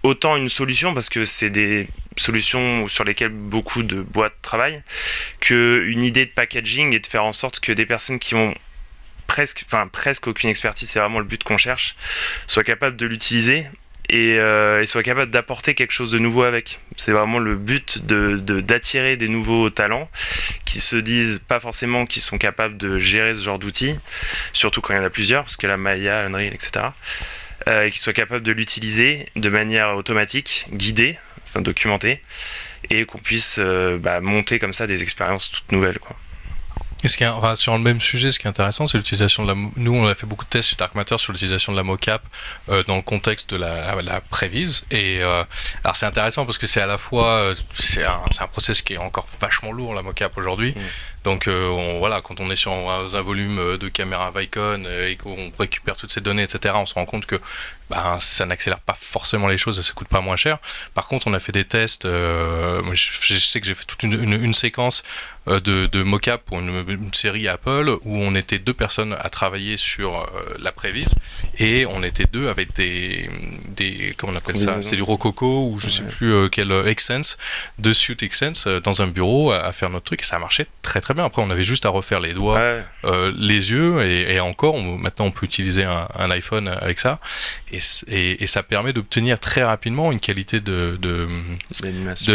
autant 0.06 0.36
une 0.36 0.50
solution, 0.50 0.94
parce 0.94 1.10
que 1.10 1.26
c'est 1.26 1.50
des 1.50 1.88
solutions 2.16 2.88
sur 2.88 3.04
lesquelles 3.04 3.30
beaucoup 3.30 3.84
de 3.84 4.02
boîtes 4.02 4.36
travaillent, 4.42 4.82
qu'une 5.40 6.04
idée 6.04 6.26
de 6.26 6.32
packaging 6.32 6.94
et 6.94 7.00
de 7.00 7.08
faire 7.08 7.26
en 7.26 7.34
sorte 7.34 7.60
que 7.60 7.72
des 7.72 7.86
personnes 7.86 8.20
qui 8.20 8.36
ont 8.36 8.56
presque, 9.28 9.64
enfin 9.66 9.88
presque 9.88 10.28
aucune 10.28 10.50
expertise, 10.50 10.90
c'est 10.90 11.00
vraiment 11.00 11.20
le 11.20 11.26
but 11.26 11.44
qu'on 11.44 11.58
cherche, 11.58 11.96
soient 12.48 12.64
capables 12.64 12.96
de 12.96 13.06
l'utiliser 13.06 13.66
et, 14.08 14.38
euh, 14.38 14.86
soient 14.86 15.04
capables 15.04 15.32
d'apporter 15.32 15.74
quelque 15.74 15.92
chose 15.92 16.12
de 16.12 16.20
nouveau 16.20 16.44
avec. 16.44 16.80
C'est 16.96 17.12
vraiment 17.12 17.40
le 17.40 17.56
but 17.56 18.06
de 18.06 18.38
d'attirer 18.38 19.18
des 19.18 19.28
nouveaux 19.28 19.72
talents 19.72 20.10
qui 20.66 20.80
se 20.80 20.96
disent 20.96 21.40
pas 21.40 21.60
forcément 21.60 22.06
qu'ils 22.06 22.22
sont 22.22 22.38
capables 22.38 22.78
de 22.78 23.00
gérer 23.00 23.34
ce 23.34 23.44
genre 23.44 23.58
d'outils, 23.58 23.96
surtout 24.54 24.82
quand 24.82 24.94
il 24.94 24.98
y 24.98 25.00
en 25.00 25.04
a 25.04 25.10
plusieurs, 25.10 25.44
parce 25.44 25.58
que 25.58 25.66
la 25.68 25.78
Maya, 25.78 26.26
Unreal, 26.26 26.54
etc. 26.54 26.86
Euh, 27.68 27.86
et 27.86 27.92
qui 27.92 27.98
soient 27.98 28.14
capables 28.14 28.44
de 28.44 28.52
l'utiliser 28.52 29.28
de 29.36 29.50
manière 29.50 29.96
automatique, 29.96 30.68
guidée, 30.72 31.18
enfin 31.44 31.62
documentée, 31.62 32.22
et 32.92 33.06
qu'on 33.06 33.18
puisse 33.18 33.58
euh, 33.58 33.98
bah, 33.98 34.22
monter 34.22 34.60
comme 34.60 34.74
ça 34.74 34.86
des 34.86 35.02
expériences 35.02 35.50
toutes 35.50 35.72
nouvelles. 35.72 35.98
Quoi. 35.98 36.16
Et 37.06 37.08
ce 37.08 37.18
qui 37.18 37.24
est, 37.24 37.28
enfin, 37.28 37.56
sur 37.56 37.74
le 37.74 37.84
même 37.84 38.02
sujet, 38.02 38.32
ce 38.32 38.40
qui 38.40 38.48
est 38.48 38.50
intéressant, 38.50 38.88
c'est 38.88 38.98
l'utilisation 38.98 39.44
de 39.44 39.50
la. 39.50 39.56
Nous, 39.76 39.94
on 39.94 40.08
a 40.08 40.16
fait 40.16 40.26
beaucoup 40.26 40.44
de 40.44 40.50
tests 40.50 40.70
chez 40.70 40.76
Dark 40.76 40.96
Matter 40.96 41.20
sur 41.20 41.34
l'utilisation 41.34 41.72
de 41.72 41.78
la 41.78 41.84
mocap 41.84 42.24
euh, 42.70 42.84
dans 42.86 42.96
le 42.96 43.04
contexte 43.04 43.52
de 43.52 43.58
la, 43.58 44.02
la 44.02 44.22
prévise. 44.22 44.82
Et 44.90 45.20
euh, 45.22 45.44
alors, 45.84 45.98
c'est 45.98 46.08
intéressant 46.08 46.48
parce 46.48 46.58
que 46.58 46.66
c'est 46.66 46.82
à 46.82 46.88
la 46.88 46.98
fois. 46.98 47.28
Euh, 47.28 47.56
c'est 47.76 48.04
un, 48.04 48.22
un 48.40 48.48
process 48.48 48.82
qui 48.82 48.94
est 48.94 48.98
encore 48.98 49.28
vachement 49.40 49.72
lourd, 49.72 49.94
la 49.94 50.02
mocap 50.02 50.36
aujourd'hui. 50.36 50.72
Mmh. 50.76 50.82
Donc 51.26 51.48
on, 51.48 52.00
voilà, 52.00 52.22
quand 52.22 52.40
on 52.40 52.50
est 52.50 52.56
sur 52.56 52.72
un, 52.72 53.14
un 53.14 53.22
volume 53.22 53.78
de 53.78 53.88
caméra 53.88 54.32
Vicon 54.36 54.84
et 55.08 55.16
qu'on 55.16 55.52
récupère 55.60 55.96
toutes 55.96 56.12
ces 56.12 56.22
données, 56.22 56.44
etc., 56.44 56.76
on 56.78 56.86
se 56.88 56.96
rend 56.96 57.06
compte 57.06 57.26
que 57.26 57.40
ben, 57.90 58.18
ça 58.20 58.46
n'accélère 58.46 58.80
pas 58.80 58.96
forcément 59.00 59.48
les 59.48 59.58
choses 59.58 59.78
et 59.80 59.84
ça 59.84 59.94
coûte 59.94 60.08
pas 60.08 60.22
moins 60.22 60.36
cher. 60.36 60.58
Par 60.94 61.08
contre, 61.08 61.28
on 61.28 61.34
a 61.34 61.40
fait 61.40 61.52
des 61.52 61.66
tests. 61.66 62.06
Euh, 62.06 62.82
je, 62.94 63.12
je, 63.22 63.36
sais 63.36 63.60
que 63.60 63.68
j'ai 63.68 63.76
fait 63.76 63.86
toute 63.86 64.04
une, 64.04 64.14
une, 64.14 64.44
une 64.44 64.54
séquence 64.54 65.04
euh, 65.48 65.60
de, 65.60 65.86
de 65.86 66.02
mocap 66.02 66.42
pour 66.44 66.60
une, 66.60 66.84
une, 66.88 67.14
série 67.14 67.48
Apple 67.48 67.98
où 68.04 68.18
on 68.18 68.34
était 68.34 68.58
deux 68.58 68.74
personnes 68.74 69.16
à 69.20 69.30
travailler 69.30 69.78
sur 69.78 70.18
euh, 70.18 70.56
la 70.60 70.72
prévise 70.72 71.14
et 71.60 71.86
on 71.86 72.02
était 72.02 72.26
deux 72.26 72.48
avec 72.48 72.76
des, 72.76 73.30
des 73.68 74.16
comment 74.18 74.34
on 74.34 74.36
appelle 74.38 74.58
ça 74.58 74.82
C'est 74.82 74.96
du 74.96 75.04
Rococo 75.04 75.70
ou 75.70 75.78
je 75.78 75.86
ouais. 75.86 75.92
sais 75.92 76.02
plus 76.02 76.34
euh, 76.34 76.50
quel 76.50 76.72
Xsense, 76.96 77.38
de 77.78 77.94
Suite 77.94 78.24
Xsense 78.28 78.66
dans 78.66 79.04
un 79.04 79.08
bureau 79.08 79.52
à, 79.52 79.58
à, 79.58 79.72
faire 79.72 79.92
notre 79.92 80.06
truc 80.06 80.22
et 80.22 80.26
ça 80.26 80.40
marchait 80.40 80.66
très 80.82 81.00
très 81.00 81.14
bien. 81.14 81.26
Après, 81.26 81.44
on 81.44 81.52
avait 81.52 81.64
juste 81.64 81.86
à 81.86 81.90
refaire 81.90 82.22
les 82.22 82.34
doigts, 82.34 82.60
ouais. 83.04 83.32
les 83.38 83.70
yeux 83.70 84.02
et, 84.02 84.34
et 84.34 84.40
encore, 84.40 84.74
on, 84.74 84.98
maintenant 84.98 85.26
on 85.26 85.32
peut 85.32 85.46
utiliser 85.46 85.84
un, 85.84 86.08
un 86.18 86.32
iPhone 86.32 86.68
avec 86.68 87.00
ça 87.00 87.20
et, 87.76 87.80
et, 88.08 88.44
et 88.44 88.48
ça 88.48 88.64
permet 88.64 88.94
d'obtenir 88.94 89.40
très 89.40 89.64
rapidement 89.64 90.12
une 90.12 90.20
qualité 90.20 90.60
de, 90.60 91.00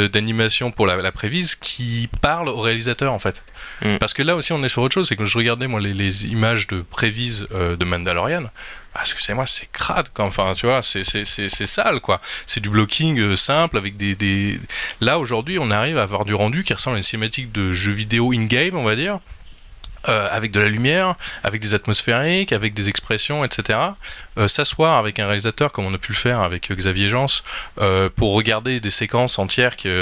d'animation 0.08 0.70
de, 0.70 0.74
pour 0.74 0.86
la, 0.86 0.96
la, 0.96 1.12
prévise 1.12 1.54
qui 1.54 2.08
parle 2.20 2.48
au 2.48 2.60
réalisateur 2.60 3.12
en 3.12 3.18
fait. 3.18 3.42
Mm. 3.82 3.96
Parce 3.98 4.14
que 4.14 4.22
là 4.22 4.36
aussi 4.36 4.52
on 4.52 4.62
est 4.62 4.68
sur 4.68 4.82
autre 4.82 4.94
chose, 4.94 5.08
c'est 5.08 5.16
que 5.16 5.24
je 5.24 5.36
regardais 5.36 5.66
moi 5.66 5.80
les, 5.80 5.94
les 5.94 6.26
images 6.26 6.66
de 6.66 6.82
prévise 6.82 7.46
euh, 7.52 7.76
de 7.76 7.84
Mandalorian. 7.84 8.44
Parce 8.92 9.14
que 9.14 9.22
c'est 9.22 9.34
moi, 9.34 9.46
c'est 9.46 9.70
crade, 9.70 10.08
quoi. 10.12 10.24
enfin, 10.24 10.52
tu 10.56 10.66
vois, 10.66 10.82
c'est 10.82 11.04
sale, 11.04 12.00
quoi. 12.00 12.20
C'est 12.44 12.58
du 12.58 12.70
blocking 12.70 13.20
euh, 13.20 13.36
simple 13.36 13.78
avec 13.78 13.96
des, 13.96 14.16
des... 14.16 14.58
Là, 15.00 15.20
aujourd'hui, 15.20 15.58
on 15.60 15.70
arrive 15.70 15.96
à 15.96 16.02
avoir 16.02 16.24
du 16.24 16.34
rendu 16.34 16.64
qui 16.64 16.74
ressemble 16.74 16.96
à 16.96 16.98
une 16.98 17.04
cinématique 17.04 17.52
de 17.52 17.72
jeu 17.72 17.92
vidéo 17.92 18.32
in-game, 18.32 18.74
on 18.74 18.82
va 18.82 18.96
dire, 18.96 19.20
euh, 20.08 20.28
avec 20.30 20.50
de 20.50 20.60
la 20.60 20.68
lumière, 20.68 21.14
avec 21.44 21.60
des 21.60 21.74
atmosphériques, 21.74 22.52
avec 22.52 22.72
des 22.72 22.88
expressions, 22.88 23.44
etc. 23.44 23.78
Euh, 24.38 24.48
S'asseoir 24.48 24.96
avec 24.96 25.18
un 25.18 25.26
réalisateur, 25.26 25.72
comme 25.72 25.84
on 25.84 25.92
a 25.92 25.98
pu 25.98 26.12
le 26.12 26.16
faire 26.16 26.40
avec 26.40 26.72
Xavier 26.72 27.10
Jans, 27.10 27.26
euh, 27.80 28.08
pour 28.14 28.34
regarder 28.34 28.80
des 28.80 28.90
séquences 28.90 29.38
entières 29.38 29.76
qu'il 29.76 29.92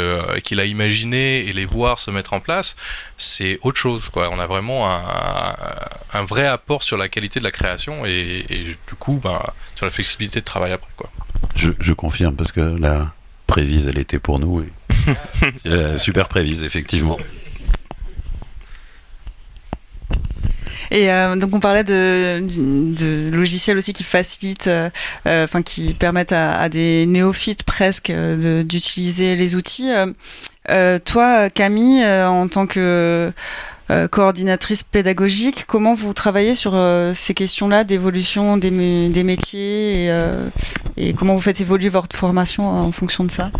qu 0.44 0.60
a 0.60 0.64
imaginées 0.64 1.40
et 1.40 1.52
les 1.52 1.64
voir 1.64 1.98
se 1.98 2.10
mettre 2.10 2.32
en 2.32 2.40
place, 2.40 2.76
c'est 3.16 3.58
autre 3.62 3.78
chose. 3.78 4.08
Quoi. 4.08 4.28
On 4.30 4.38
a 4.38 4.46
vraiment 4.46 4.88
un, 4.88 5.02
un, 6.14 6.24
vrai 6.24 6.46
apport 6.46 6.84
sur 6.84 6.96
la 6.96 7.08
qualité 7.08 7.40
de 7.40 7.44
la 7.44 7.50
création 7.50 8.06
et, 8.06 8.46
et 8.48 8.58
du 8.64 8.94
coup, 8.98 9.20
ben, 9.22 9.40
sur 9.74 9.84
la 9.84 9.90
flexibilité 9.90 10.38
de 10.40 10.44
travail 10.44 10.72
après. 10.72 10.92
Quoi. 10.96 11.10
Je, 11.56 11.70
je 11.80 11.92
confirme, 11.92 12.36
parce 12.36 12.52
que 12.52 12.60
la 12.60 13.12
prévise, 13.48 13.88
elle 13.88 13.98
était 13.98 14.20
pour 14.20 14.38
nous. 14.38 14.60
Et... 14.60 14.68
c'est 15.56 15.68
la 15.68 15.98
super 15.98 16.28
prévise, 16.28 16.62
effectivement. 16.62 17.18
Et 20.90 21.10
euh, 21.10 21.36
donc 21.36 21.54
on 21.54 21.60
parlait 21.60 21.84
de, 21.84 22.40
de, 22.40 23.30
logiciels 23.30 23.78
aussi 23.78 23.92
qui 23.92 24.04
facilitent, 24.04 24.68
euh, 24.68 24.90
enfin 25.26 25.62
qui 25.62 25.94
permettent 25.94 26.32
à, 26.32 26.58
à, 26.58 26.68
des 26.68 27.06
néophytes 27.06 27.62
presque 27.62 28.10
euh, 28.10 28.62
d'utiliser 28.62 29.36
les 29.36 29.56
outils. 29.56 29.90
Euh, 30.70 30.98
toi, 30.98 31.50
Camille, 31.50 32.04
en 32.04 32.48
tant 32.48 32.66
que 32.66 33.32
coordinatrice 34.10 34.82
pédagogique, 34.82 35.64
comment 35.66 35.94
vous 35.94 36.12
travaillez 36.12 36.54
sur 36.54 36.78
ces 37.14 37.32
questions-là 37.32 37.84
d'évolution 37.84 38.58
des, 38.58 38.70
des, 39.08 39.24
métiers 39.24 40.04
et, 40.04 40.12
et, 40.98 41.14
comment 41.14 41.32
vous 41.32 41.40
faites 41.40 41.62
évoluer 41.62 41.88
votre 41.88 42.14
formation 42.14 42.68
en 42.68 42.92
fonction 42.92 43.24
de 43.24 43.30
ça? 43.30 43.50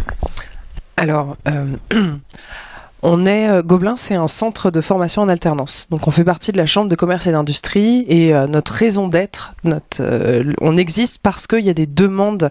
Alors 0.98 1.38
on 3.02 3.26
est 3.26 3.48
euh, 3.48 3.62
Gobelin, 3.62 3.96
c'est 3.96 4.14
un 4.14 4.28
centre 4.28 4.70
de 4.70 4.80
formation 4.80 5.22
en 5.22 5.28
alternance. 5.28 5.86
Donc 5.90 6.08
on 6.08 6.10
fait 6.10 6.24
partie 6.24 6.52
de 6.52 6.56
la 6.56 6.66
chambre 6.66 6.90
de 6.90 6.96
commerce 6.96 7.26
et 7.26 7.32
d'industrie 7.32 8.04
et 8.08 8.34
euh, 8.34 8.46
notre 8.46 8.72
raison 8.72 9.08
d'être, 9.08 9.54
notre, 9.64 9.98
euh, 10.00 10.52
on 10.60 10.76
existe 10.76 11.20
parce 11.22 11.46
qu'il 11.46 11.64
y 11.64 11.70
a 11.70 11.74
des 11.74 11.86
demandes 11.86 12.50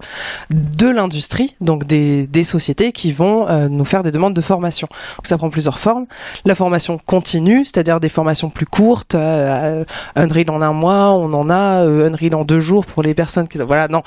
de 0.50 0.90
l'industrie, 0.90 1.56
donc 1.60 1.86
des, 1.86 2.28
des, 2.28 2.44
sociétés 2.44 2.92
qui 2.94 3.12
vont 3.12 3.48
nous 3.68 3.84
faire 3.84 4.04
des 4.04 4.12
demandes 4.12 4.34
de 4.34 4.42
formation. 4.42 4.88
Donc 5.18 5.28
ça 5.28 5.38
prend 5.38 5.50
plusieurs 5.50 5.80
formes. 5.80 6.06
La 6.46 6.56
formation 6.56 6.98
continue, 6.98 7.66
c'est-à-dire 7.66 8.00
des 8.00 8.10
formations 8.10 8.50
plus 8.50 8.66
courtes, 8.66 9.16
Unreal 9.16 10.50
en 10.50 10.62
un 10.62 10.72
mois, 10.72 11.12
on 11.12 11.34
en 11.34 11.50
a 11.50 11.84
Unreal 11.84 12.36
en 12.36 12.46
deux 12.46 12.62
jours 12.62 12.86
pour 12.86 13.04
les 13.04 13.14
personnes 13.14 13.48
qui, 13.48 13.58
voilà, 13.58 13.88
non, 13.90 14.04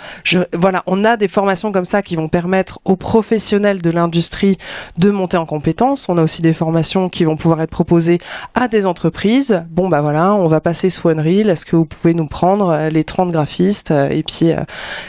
voilà, 0.54 0.82
on 0.86 1.04
a 1.04 1.16
des 1.16 1.28
formations 1.28 1.70
comme 1.72 1.84
ça 1.84 2.02
qui 2.02 2.16
vont 2.16 2.28
permettre 2.28 2.80
aux 2.84 2.96
professionnels 2.96 3.82
de 3.82 3.90
l'industrie 3.90 4.56
de 4.96 5.10
monter 5.10 5.36
en 5.36 5.44
compétences. 5.44 6.08
On 6.08 6.16
a 6.16 6.22
des 6.38 6.54
formations 6.54 7.08
qui 7.08 7.24
vont 7.24 7.36
pouvoir 7.36 7.60
être 7.60 7.70
proposées 7.70 8.18
à 8.54 8.68
des 8.68 8.86
entreprises. 8.86 9.64
Bon, 9.70 9.88
bah 9.88 10.00
voilà, 10.00 10.34
on 10.34 10.46
va 10.46 10.60
passer 10.60 10.88
sous 10.88 11.08
Unreal. 11.08 11.50
Est-ce 11.50 11.64
que 11.64 11.76
vous 11.76 11.84
pouvez 11.84 12.14
nous 12.14 12.26
prendre 12.26 12.70
euh, 12.70 12.88
les 12.88 13.04
30 13.04 13.32
graphistes 13.32 13.90
euh, 13.90 14.08
et 14.08 14.22
puis 14.22 14.52
euh, 14.52 14.60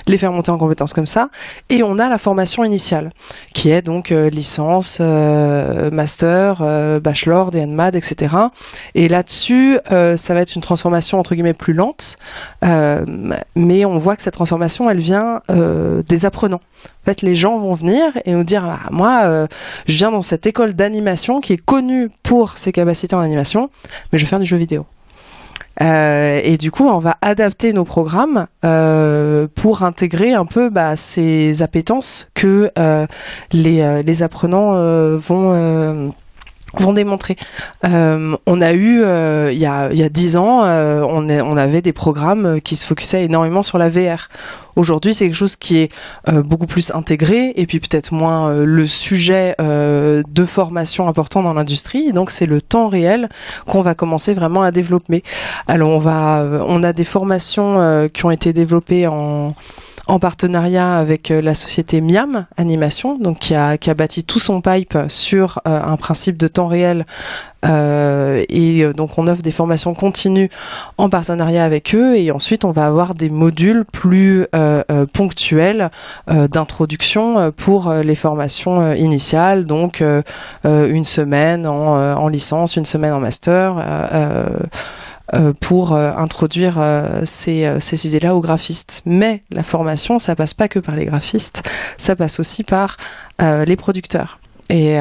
les 0.08 0.18
faire 0.18 0.32
monter 0.32 0.52
en 0.52 0.58
compétences 0.58 0.94
comme 0.94 1.06
ça? 1.06 1.30
Et 1.70 1.84
on 1.84 2.00
a 2.00 2.10
la 2.10 2.18
formation 2.18 2.64
initiale, 2.64 3.10
qui 3.54 3.70
est 3.70 3.82
donc 3.82 4.10
licence, 4.10 5.00
master, 5.00 6.64
bachelor, 7.02 7.52
DNMAD, 7.52 7.96
etc. 7.96 8.36
Et 8.96 9.08
là-dessus, 9.08 9.80
ça 9.90 10.34
va 10.34 10.42
être 10.42 10.56
une 10.56 10.62
transformation 10.62 11.20
entre 11.20 11.36
guillemets 11.36 11.54
plus 11.54 11.74
lente, 11.74 12.18
mais 13.56 13.86
on 13.86 13.98
voit 13.98 14.16
que 14.16 14.24
cette 14.24 14.34
transformation, 14.34 14.90
elle 14.90 15.00
vient 15.00 15.42
des 15.50 16.26
apprenants. 16.26 16.62
En 17.02 17.06
fait, 17.06 17.24
les 17.24 17.36
gens 17.36 17.58
vont 17.58 17.74
venir 17.74 18.16
et 18.26 18.34
nous 18.34 18.44
dire, 18.44 18.64
ah, 18.64 18.88
moi, 18.92 19.22
euh, 19.24 19.48
je 19.88 19.98
viens 19.98 20.12
dans 20.12 20.22
cette 20.22 20.46
école 20.46 20.74
d'animation 20.74 21.42
qui 21.42 21.54
est 21.54 21.58
connue 21.62 22.12
pour 22.22 22.60
ses 22.60 22.72
capacités 22.72 23.16
en 23.16 23.22
animation, 23.22 23.72
mais 24.12 24.20
je 24.20 24.26
vais 24.26 24.30
faire 24.30 24.40
du 24.40 24.46
jeu 24.46 24.58
vidéo. 24.58 24.86
Euh, 25.82 26.42
et 26.44 26.58
du 26.58 26.70
coup, 26.70 26.88
on 26.88 27.00
va 27.00 27.18
adapter 27.24 27.74
nos 27.74 27.86
programmes 27.86 28.46
euh, 28.66 29.48
pour 29.56 29.82
intégrer 29.82 30.34
un 30.34 30.46
peu 30.46 30.70
bah, 30.70 30.96
ces 30.96 31.64
appétences 31.64 32.28
que 32.36 32.70
les, 33.52 34.22
apprenants 34.22 34.74
vont 35.18 36.14
démontrer. 36.94 37.36
On 37.84 38.62
a 38.62 38.74
eu 38.74 39.02
il 39.52 39.58
y 39.58 39.66
a 39.66 39.92
il 39.92 39.98
y 39.98 40.04
a 40.04 40.10
dix 40.10 40.38
ans, 40.38 40.62
on 40.62 41.58
avait 41.58 41.82
des 41.82 41.94
programmes 41.94 42.62
qui 42.62 42.76
se 42.76 42.86
focusaient 42.86 43.24
énormément 43.24 43.64
sur 43.64 43.80
la 43.80 43.90
VR. 43.90 44.30
Aujourd'hui, 44.76 45.14
c'est 45.14 45.26
quelque 45.26 45.36
chose 45.36 45.56
qui 45.56 45.78
est 45.78 45.92
beaucoup 46.44 46.68
plus 46.68 46.92
intégré 46.92 47.54
et 47.56 47.66
puis 47.66 47.80
peut-être 47.80 48.14
moins 48.14 48.54
le 48.54 48.88
sujet 48.88 49.56
de 49.60 50.46
formation 50.46 51.08
important 51.08 51.44
dans 51.44 51.54
l'industrie. 51.54 52.14
Donc, 52.14 52.30
c'est 52.32 52.46
le 52.46 52.62
temps 52.62 52.88
réel 52.88 53.30
qu'on 53.66 53.82
va 53.82 53.96
commencer 53.96 54.34
vraiment 54.34 54.62
à 54.62 54.72
développer. 54.72 55.24
Alors, 55.68 55.90
on 55.90 56.00
va, 56.00 56.48
on 56.68 56.84
a 56.84 56.94
des 56.94 57.06
formations 57.06 58.10
qui 58.14 58.26
ont 58.26 58.32
été 58.32 58.54
développées 58.54 59.08
en 59.08 59.56
en 60.08 60.20
partenariat 60.20 60.98
avec 60.98 61.32
euh, 61.32 61.42
la 61.42 61.56
société 61.56 62.02
Miam 62.02 62.46
Animation, 62.58 63.18
donc 63.18 63.40
qui 63.40 63.56
a, 63.56 63.78
qui 63.78 63.90
a 63.90 63.94
bâti 63.94 64.24
tout 64.24 64.40
son 64.40 64.62
pipe 64.62 64.98
sur 65.08 65.62
euh, 65.68 65.82
un 65.82 65.96
principe 65.98 66.38
de 66.38 66.48
temps 66.48 66.68
réel. 66.68 67.06
Euh, 67.66 68.44
et 68.50 68.92
donc 68.94 69.18
on 69.18 69.28
offre 69.28 69.44
des 69.44 69.52
formations 69.52 69.94
continues 69.94 70.50
en 70.98 71.10
partenariat 71.10 71.64
avec 71.64 71.94
eux 71.94 72.18
et 72.18 72.32
ensuite 72.32 72.66
on 72.66 72.72
va 72.72 72.88
avoir 72.88 73.14
des 73.14 73.30
modules 73.30 73.86
plus 73.86 74.48
ponctuels 75.14 75.90
d'introduction 76.28 77.52
pour 77.52 77.92
les 77.94 78.16
formations 78.16 78.94
initiales, 78.94 79.66
donc 79.66 80.04
une 80.64 81.06
semaine 81.06 81.68
en, 81.68 82.16
en, 82.16 82.28
licence, 82.28 82.76
une 82.76 82.86
semaine 82.86 83.14
en 83.14 83.20
master 83.20 83.76
euh, 85.34 85.54
pour 85.62 85.94
euh, 85.94 86.12
introduire 86.18 86.76
euh, 86.78 87.22
ces, 87.24 87.80
ces 87.80 88.08
idées-là 88.08 88.36
aux 88.36 88.42
graphistes. 88.42 89.02
Mais 89.06 89.44
la 89.50 89.64
formation, 89.64 90.20
ça 90.20 90.36
passe 90.36 90.54
pas 90.54 90.68
que 90.68 90.80
par 90.80 90.96
les 90.96 91.06
graphistes, 91.06 91.64
ça 91.98 92.18
passe 92.18 92.40
aussi 92.40 92.64
par 92.64 92.98
les 93.66 93.76
producteurs. 93.76 94.41
Et, 94.72 94.96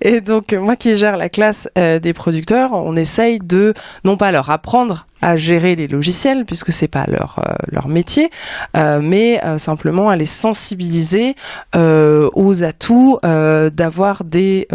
et 0.00 0.20
donc 0.20 0.52
moi 0.52 0.76
qui 0.76 0.96
gère 0.96 1.16
la 1.16 1.28
classe 1.28 1.68
des 1.76 2.12
producteurs, 2.12 2.72
on 2.72 2.96
essaye 2.96 3.38
de 3.38 3.74
non 4.04 4.16
pas 4.16 4.32
leur 4.32 4.50
apprendre 4.50 5.06
à 5.22 5.36
gérer 5.36 5.76
les 5.76 5.88
logiciels 5.88 6.44
puisque 6.44 6.72
c'est 6.72 6.88
pas 6.88 7.04
leur 7.06 7.40
leur 7.70 7.88
métier, 7.88 8.30
mais 8.74 9.40
simplement 9.58 10.10
à 10.10 10.16
les 10.16 10.26
sensibiliser 10.26 11.36
aux 11.74 12.64
atouts 12.64 13.18
d'avoir 13.22 14.24
des 14.24 14.66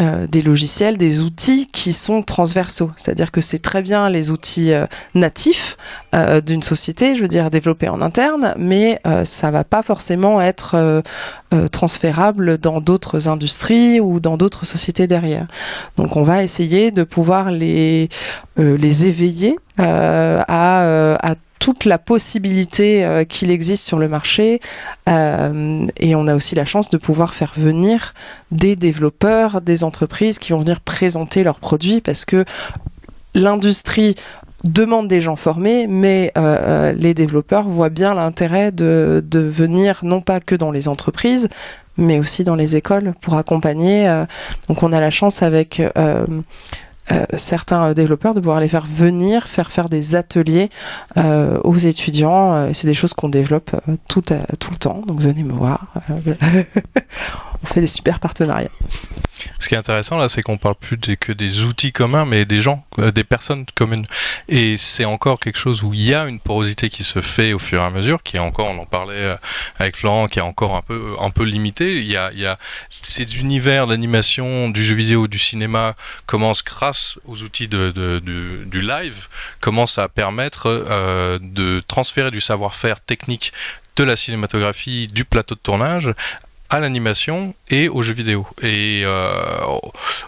euh, 0.00 0.26
des 0.26 0.40
logiciels, 0.40 0.96
des 0.96 1.20
outils 1.20 1.66
qui 1.66 1.92
sont 1.92 2.22
transversaux. 2.22 2.90
C'est-à-dire 2.96 3.30
que 3.30 3.42
c'est 3.42 3.58
très 3.58 3.82
bien 3.82 4.08
les 4.08 4.30
outils 4.30 4.72
euh, 4.72 4.86
natifs 5.14 5.76
euh, 6.14 6.40
d'une 6.40 6.62
société, 6.62 7.14
je 7.14 7.20
veux 7.20 7.28
dire 7.28 7.50
développés 7.50 7.90
en 7.90 8.00
interne, 8.00 8.54
mais 8.56 9.00
ça 9.24 9.50
va 9.50 9.64
pas 9.64 9.82
forcément 9.82 10.40
être 10.40 11.02
transférable 11.70 12.58
dans 12.58 12.80
d'autres 12.80 13.28
industries 13.28 14.00
ou 14.00 14.20
dans 14.20 14.36
d'autres 14.36 14.64
sociétés 14.64 15.06
derrière. 15.06 15.46
Donc 15.96 16.16
on 16.16 16.22
va 16.22 16.42
essayer 16.42 16.90
de 16.90 17.04
pouvoir 17.04 17.50
les 17.50 18.08
les 18.56 19.06
éveiller 19.06 19.58
à, 19.78 20.42
à 20.48 21.34
toute 21.62 21.84
la 21.84 21.96
possibilité 21.96 23.04
euh, 23.04 23.22
qu'il 23.22 23.52
existe 23.52 23.84
sur 23.84 24.00
le 24.00 24.08
marché 24.08 24.58
euh, 25.08 25.86
et 25.96 26.16
on 26.16 26.26
a 26.26 26.34
aussi 26.34 26.56
la 26.56 26.64
chance 26.64 26.90
de 26.90 26.96
pouvoir 26.96 27.34
faire 27.34 27.52
venir 27.56 28.14
des 28.50 28.74
développeurs, 28.74 29.60
des 29.60 29.84
entreprises 29.84 30.40
qui 30.40 30.50
vont 30.50 30.58
venir 30.58 30.80
présenter 30.80 31.44
leurs 31.44 31.60
produits 31.60 32.00
parce 32.00 32.24
que 32.24 32.44
l'industrie 33.36 34.16
demande 34.64 35.06
des 35.06 35.20
gens 35.20 35.36
formés, 35.36 35.86
mais 35.86 36.32
euh, 36.36 36.90
les 36.96 37.14
développeurs 37.14 37.68
voient 37.68 37.90
bien 37.90 38.12
l'intérêt 38.12 38.72
de, 38.72 39.22
de, 39.24 39.38
venir 39.38 40.00
non 40.02 40.20
pas 40.20 40.40
que 40.40 40.56
dans 40.56 40.72
les 40.72 40.88
entreprises, 40.88 41.48
mais 41.96 42.18
aussi 42.18 42.42
dans 42.42 42.56
les 42.56 42.74
écoles 42.74 43.14
pour 43.20 43.36
accompagner. 43.36 44.24
donc 44.66 44.82
on 44.82 44.92
a 44.92 44.98
la 44.98 45.10
chance 45.10 45.42
avec 45.42 45.80
euh, 47.10 47.24
certains 47.34 47.90
euh, 47.90 47.94
développeurs 47.94 48.32
de 48.32 48.38
pouvoir 48.38 48.60
les 48.60 48.68
faire 48.68 48.86
venir, 48.86 49.48
faire 49.48 49.72
faire 49.72 49.88
des 49.88 50.14
ateliers 50.14 50.70
euh, 51.16 51.58
aux 51.64 51.76
étudiants. 51.76 52.72
c'est 52.72 52.86
des 52.86 52.94
choses 52.94 53.12
qu'on 53.12 53.28
développe 53.28 53.72
tout, 54.08 54.22
tout 54.22 54.70
le 54.70 54.76
temps, 54.76 55.02
donc 55.06 55.20
venez 55.20 55.42
me 55.42 55.52
voir. 55.52 55.86
on 57.62 57.66
fait 57.66 57.80
des 57.80 57.88
super 57.88 58.20
partenariats. 58.20 58.70
Ce 59.58 59.68
qui 59.68 59.74
est 59.74 59.78
intéressant 59.78 60.16
là, 60.16 60.28
c'est 60.28 60.42
qu'on 60.42 60.58
parle 60.58 60.76
plus 60.76 60.96
que 60.98 61.32
des 61.32 61.62
outils 61.62 61.90
communs, 61.90 62.24
mais 62.24 62.44
des 62.44 62.60
gens, 62.60 62.84
des 62.98 63.24
personnes 63.24 63.64
communes. 63.74 64.06
Et 64.48 64.76
c'est 64.76 65.04
encore 65.04 65.40
quelque 65.40 65.58
chose 65.58 65.82
où 65.82 65.92
il 65.92 66.02
y 66.02 66.14
a 66.14 66.28
une 66.28 66.38
porosité 66.38 66.88
qui 66.88 67.02
se 67.02 67.20
fait 67.20 67.52
au 67.52 67.58
fur 67.58 67.80
et 67.80 67.84
à 67.84 67.90
mesure, 67.90 68.22
qui 68.22 68.36
est 68.36 68.40
encore, 68.40 68.68
on 68.68 68.78
en 68.78 68.86
parlait 68.86 69.36
avec 69.78 69.96
Florent, 69.96 70.26
qui 70.26 70.38
est 70.38 70.42
encore 70.42 70.76
un 70.76 70.82
peu, 70.82 71.14
un 71.20 71.30
peu 71.30 71.42
limité. 71.42 71.98
Il 71.98 72.06
y 72.06 72.16
a, 72.16 72.30
il 72.32 72.40
y 72.40 72.46
a 72.46 72.58
ces 72.88 73.38
univers 73.38 73.88
d'animation, 73.88 74.68
du 74.68 74.84
jeu 74.84 74.94
vidéo, 74.94 75.26
du 75.26 75.38
cinéma 75.38 75.94
commencent 76.26 76.62
grâce 76.62 76.91
aux 77.26 77.42
outils 77.42 77.68
du 77.68 78.80
live, 78.82 79.28
commence 79.60 79.98
à 79.98 80.08
permettre 80.08 80.66
euh, 80.66 81.38
de 81.40 81.80
transférer 81.86 82.30
du 82.30 82.40
savoir-faire 82.40 83.00
technique 83.00 83.52
de 83.96 84.04
la 84.04 84.16
cinématographie, 84.16 85.06
du 85.08 85.24
plateau 85.24 85.54
de 85.54 85.60
tournage 85.60 86.14
à 86.72 86.80
l'animation 86.80 87.54
et 87.70 87.88
aux 87.88 88.02
jeux 88.02 88.14
vidéo. 88.14 88.46
Et 88.62 89.02
euh, 89.04 89.34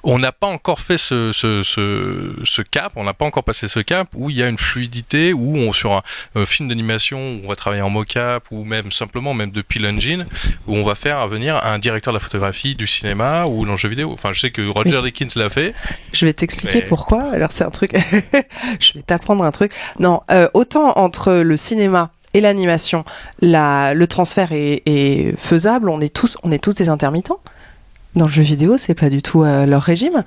on 0.03 0.19
n'a 0.19 0.31
pas 0.31 0.47
encore 0.47 0.79
fait 0.79 0.99
ce, 0.99 1.33
ce, 1.33 1.63
ce, 1.63 2.63
cap, 2.63 2.93
on 2.97 3.05
n'a 3.05 3.15
pas 3.15 3.25
encore 3.25 3.45
passé 3.45 3.67
ce 3.67 3.81
cap 3.81 4.09
où 4.15 4.29
il 4.29 4.37
y 4.37 4.43
a 4.43 4.49
une 4.49 4.59
fluidité, 4.59 5.33
où 5.33 5.57
on, 5.57 5.73
sur 5.73 5.93
un, 5.93 6.45
film 6.45 6.69
d'animation, 6.69 7.41
on 7.43 7.49
va 7.49 7.57
travailler 7.57 7.83
en 7.83 7.89
mocap 7.89 8.45
ou 8.51 8.65
même 8.65 8.93
simplement, 8.93 9.33
même 9.33 9.51
depuis 9.51 9.81
l'engine, 9.81 10.27
où 10.67 10.77
on 10.77 10.85
va 10.85 10.95
faire 10.95 11.27
venir 11.29 11.65
un 11.65 11.79
directeur 11.79 12.13
de 12.13 12.19
la 12.19 12.23
photographie 12.23 12.75
du 12.75 12.87
cinéma 12.87 13.47
ou 13.47 13.65
dans 13.65 13.77
jeu 13.77 13.89
vidéo. 13.89 14.11
Enfin, 14.13 14.35
je 14.35 14.41
sais 14.41 14.51
que 14.51 14.67
Roger 14.69 15.01
Dickens 15.03 15.37
l'a 15.37 15.49
fait. 15.49 15.75
Je 16.13 16.27
vais 16.27 16.35
t'expliquer 16.35 16.83
pourquoi. 16.83 17.25
Alors, 17.33 17.53
c'est 17.53 17.65
un 17.65 17.71
truc. 17.71 17.93
je 18.81 18.93
vais 18.93 19.03
t'apprendre 19.03 19.45
un 19.45 19.51
truc. 19.51 19.73
Non, 19.99 20.21
euh, 20.31 20.49
autant 20.53 20.99
entre 20.99 21.33
le 21.33 21.57
cinéma 21.57 22.11
et 22.35 22.41
l'animation, 22.41 23.05
le 23.41 24.05
transfert 24.05 24.51
est, 24.53 25.35
faisable. 25.39 25.89
On 25.89 26.01
est 26.01 26.13
tous, 26.13 26.37
on 26.43 26.53
est 26.53 26.63
tous 26.63 26.75
des 26.75 26.89
intermittents. 26.89 27.41
Dans 28.17 28.27
le 28.27 28.31
jeu 28.31 28.43
vidéo, 28.43 28.77
c'est 28.77 28.95
pas 28.95 29.09
du 29.09 29.23
tout 29.23 29.43
euh, 29.43 29.67
leur 29.67 29.83
régime. 29.83 30.25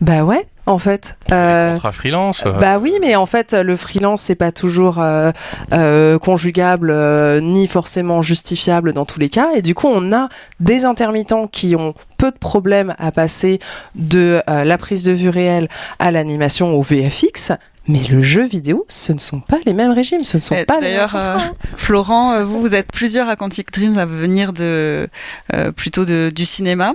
Bah 0.00 0.22
ouais, 0.22 0.46
en 0.66 0.78
fait. 0.78 1.18
Euh, 1.32 1.78
freelance. 1.92 2.44
Euh. 2.46 2.52
Bah 2.52 2.78
oui, 2.78 2.94
mais 3.00 3.16
en 3.16 3.26
fait, 3.26 3.52
le 3.52 3.76
freelance 3.76 4.20
c'est 4.22 4.34
pas 4.34 4.52
toujours 4.52 4.98
euh 5.00 6.18
conjugable 6.18 6.94
ni 7.40 7.66
forcément 7.66 8.22
justifiable 8.22 8.92
dans 8.92 9.04
tous 9.04 9.18
les 9.18 9.28
cas. 9.28 9.48
Et 9.56 9.62
du 9.62 9.74
coup, 9.74 9.88
on 9.88 10.12
a 10.12 10.28
des 10.60 10.84
intermittents 10.84 11.48
qui 11.48 11.74
ont 11.74 11.94
peu 12.16 12.30
de 12.30 12.38
problèmes 12.38 12.94
à 12.98 13.12
passer 13.12 13.60
de 13.94 14.40
la 14.46 14.78
prise 14.78 15.02
de 15.04 15.12
vue 15.12 15.30
réelle 15.30 15.68
à 15.98 16.12
l'animation 16.12 16.74
au 16.74 16.82
VFX, 16.82 17.52
Mais 17.88 18.00
le 18.10 18.22
jeu 18.22 18.46
vidéo, 18.46 18.84
ce 18.88 19.12
ne 19.14 19.18
sont 19.18 19.40
pas 19.40 19.56
les 19.64 19.72
mêmes 19.72 19.92
régimes, 19.92 20.22
ce 20.22 20.36
ne 20.36 20.42
sont 20.42 20.54
Eh, 20.54 20.64
pas 20.66 20.74
les 20.74 20.80
mêmes 20.82 20.90
D'ailleurs, 20.90 21.16
euh. 21.16 21.38
Florent, 21.76 22.32
euh, 22.34 22.44
vous, 22.44 22.60
vous 22.60 22.74
êtes 22.74 22.92
plusieurs 22.92 23.28
à 23.30 23.36
Quantic 23.36 23.72
Dreams 23.72 23.96
à 23.96 24.04
venir 24.04 24.52
de, 24.52 25.08
euh, 25.54 25.72
plutôt 25.72 26.04
de, 26.04 26.30
du 26.34 26.44
cinéma. 26.44 26.92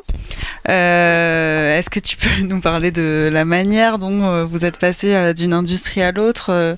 Euh, 0.70 1.78
Est-ce 1.78 1.90
que 1.90 2.00
tu 2.00 2.16
peux 2.18 2.44
nous 2.44 2.60
parler 2.62 2.92
de 2.92 3.30
la 3.32 3.44
manière 3.46 3.98
dont 3.98 4.24
euh, 4.24 4.46
vous 4.46 4.66
êtes 4.66 4.78
passé 4.80 5.14
euh, 5.16 5.34
d'une 5.34 5.54
industrie 5.54 6.02
à 6.04 6.12
l'autre 6.12 6.52
euh, 6.52 6.76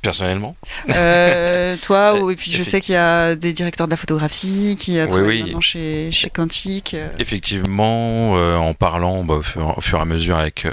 Personnellement, 0.00 0.56
euh, 0.90 1.76
Toi, 1.82 2.20
ou- 2.20 2.30
et 2.30 2.36
puis 2.36 2.50
je 2.50 2.62
sais 2.64 2.80
qu'il 2.80 2.94
y 2.94 2.98
a 2.98 3.36
des 3.36 3.52
directeurs 3.52 3.86
de 3.86 3.92
la 3.92 3.96
photographie 3.96 4.74
qui 4.78 5.00
Oui, 5.00 5.06
travaillent 5.08 5.26
oui. 5.28 5.42
maintenant 5.42 5.60
chez, 5.60 6.10
chez 6.10 6.28
Quantic. 6.28 6.94
euh. 6.94 7.08
effectivement, 7.20 8.36
euh, 8.36 8.56
en 8.56 8.74
parlant 8.74 9.22
bah, 9.22 9.34
au, 9.34 9.42
fur, 9.42 9.74
au 9.76 9.80
fur 9.80 9.98
et 9.98 10.02
à 10.02 10.04
mesure 10.04 10.38
avec 10.38 10.64
euh, 10.66 10.72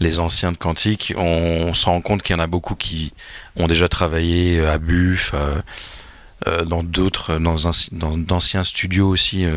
les 0.00 0.18
anciens 0.18 0.50
de 0.52 0.56
Quantique, 0.56 1.12
on, 1.16 1.22
on 1.68 1.74
se 1.74 1.86
rend 1.86 2.00
compte 2.00 2.22
qu'il 2.22 2.34
y 2.34 2.38
en 2.38 2.42
a 2.42 2.46
beaucoup 2.46 2.74
qui 2.74 3.12
ont 3.56 3.68
déjà 3.68 3.88
travaillé 3.88 4.58
euh, 4.58 4.72
à 4.72 4.78
Buff, 4.78 5.32
euh, 5.34 5.60
euh, 6.46 6.64
dans 6.64 6.82
d'autres, 6.82 7.38
dans, 7.38 8.16
d'anciens 8.16 8.64
studios 8.64 9.08
aussi 9.08 9.44
euh, 9.44 9.56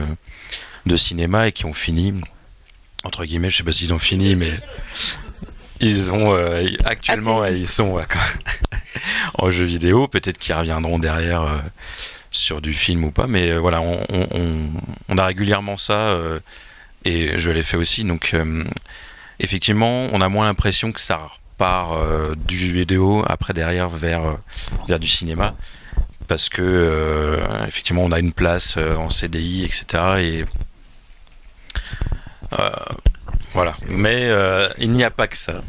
de 0.86 0.98
cinéma 0.98 1.48
et 1.48 1.52
qui 1.54 1.66
ont 1.66 1.74
fini, 1.74 2.14
entre 3.06 3.24
guillemets, 3.26 3.50
je 3.50 3.58
sais 3.58 3.64
pas 3.64 3.72
s'ils 3.72 3.94
ont 3.94 4.00
fini, 4.00 4.36
mais 4.36 4.52
ils 5.80 6.12
ont 6.12 6.34
euh, 6.36 6.68
actuellement 6.84 7.46
ils 7.46 7.68
sont 7.68 7.98
en 9.40 9.50
jeu 9.50 9.64
vidéo. 9.64 10.08
Peut-être 10.10 10.38
qu'ils 10.38 10.56
reviendront 10.56 11.00
derrière 11.00 11.64
sur 12.32 12.62
du 12.62 12.74
film 12.74 13.06
ou 13.06 13.12
pas, 13.12 13.28
mais 13.28 13.58
voilà, 13.58 13.80
on, 13.82 14.00
on- 15.10 15.18
a 15.18 15.26
régulièrement 15.26 15.78
ça 15.78 16.18
et 17.06 17.38
je 17.38 17.52
l'ai 17.52 17.64
fait 17.64 17.78
aussi. 17.78 18.04
Donc 18.04 18.36
effectivement, 19.40 20.08
on 20.12 20.22
a 20.22 20.30
moins 20.30 20.46
l'impression 20.46 20.92
que 20.92 21.02
ça 21.02 21.18
repart 21.54 21.94
euh, 21.94 22.36
du 22.36 22.58
jeu 22.58 22.68
vidéo 22.74 23.24
après 23.28 23.54
derrière 23.54 23.90
vers 23.90 24.24
euh, 24.26 24.34
vers 24.88 25.00
du 25.00 25.08
cinéma 25.08 25.56
parce 26.28 26.50
que 26.50 26.62
euh, 26.64 27.40
effectivement 27.68 28.04
on 28.04 28.12
a 28.12 28.20
une 28.20 28.34
place 28.34 28.78
en 28.78 29.10
CDI 29.10 29.66
etc 29.66 30.04
et 30.20 30.46
voilà 33.54 33.76
mais 33.92 34.24
euh, 34.26 34.68
il 34.80 34.92
n'y 34.92 35.04
a 35.04 35.12
pas 35.12 35.28
que 35.28 35.38
ça 35.38 35.62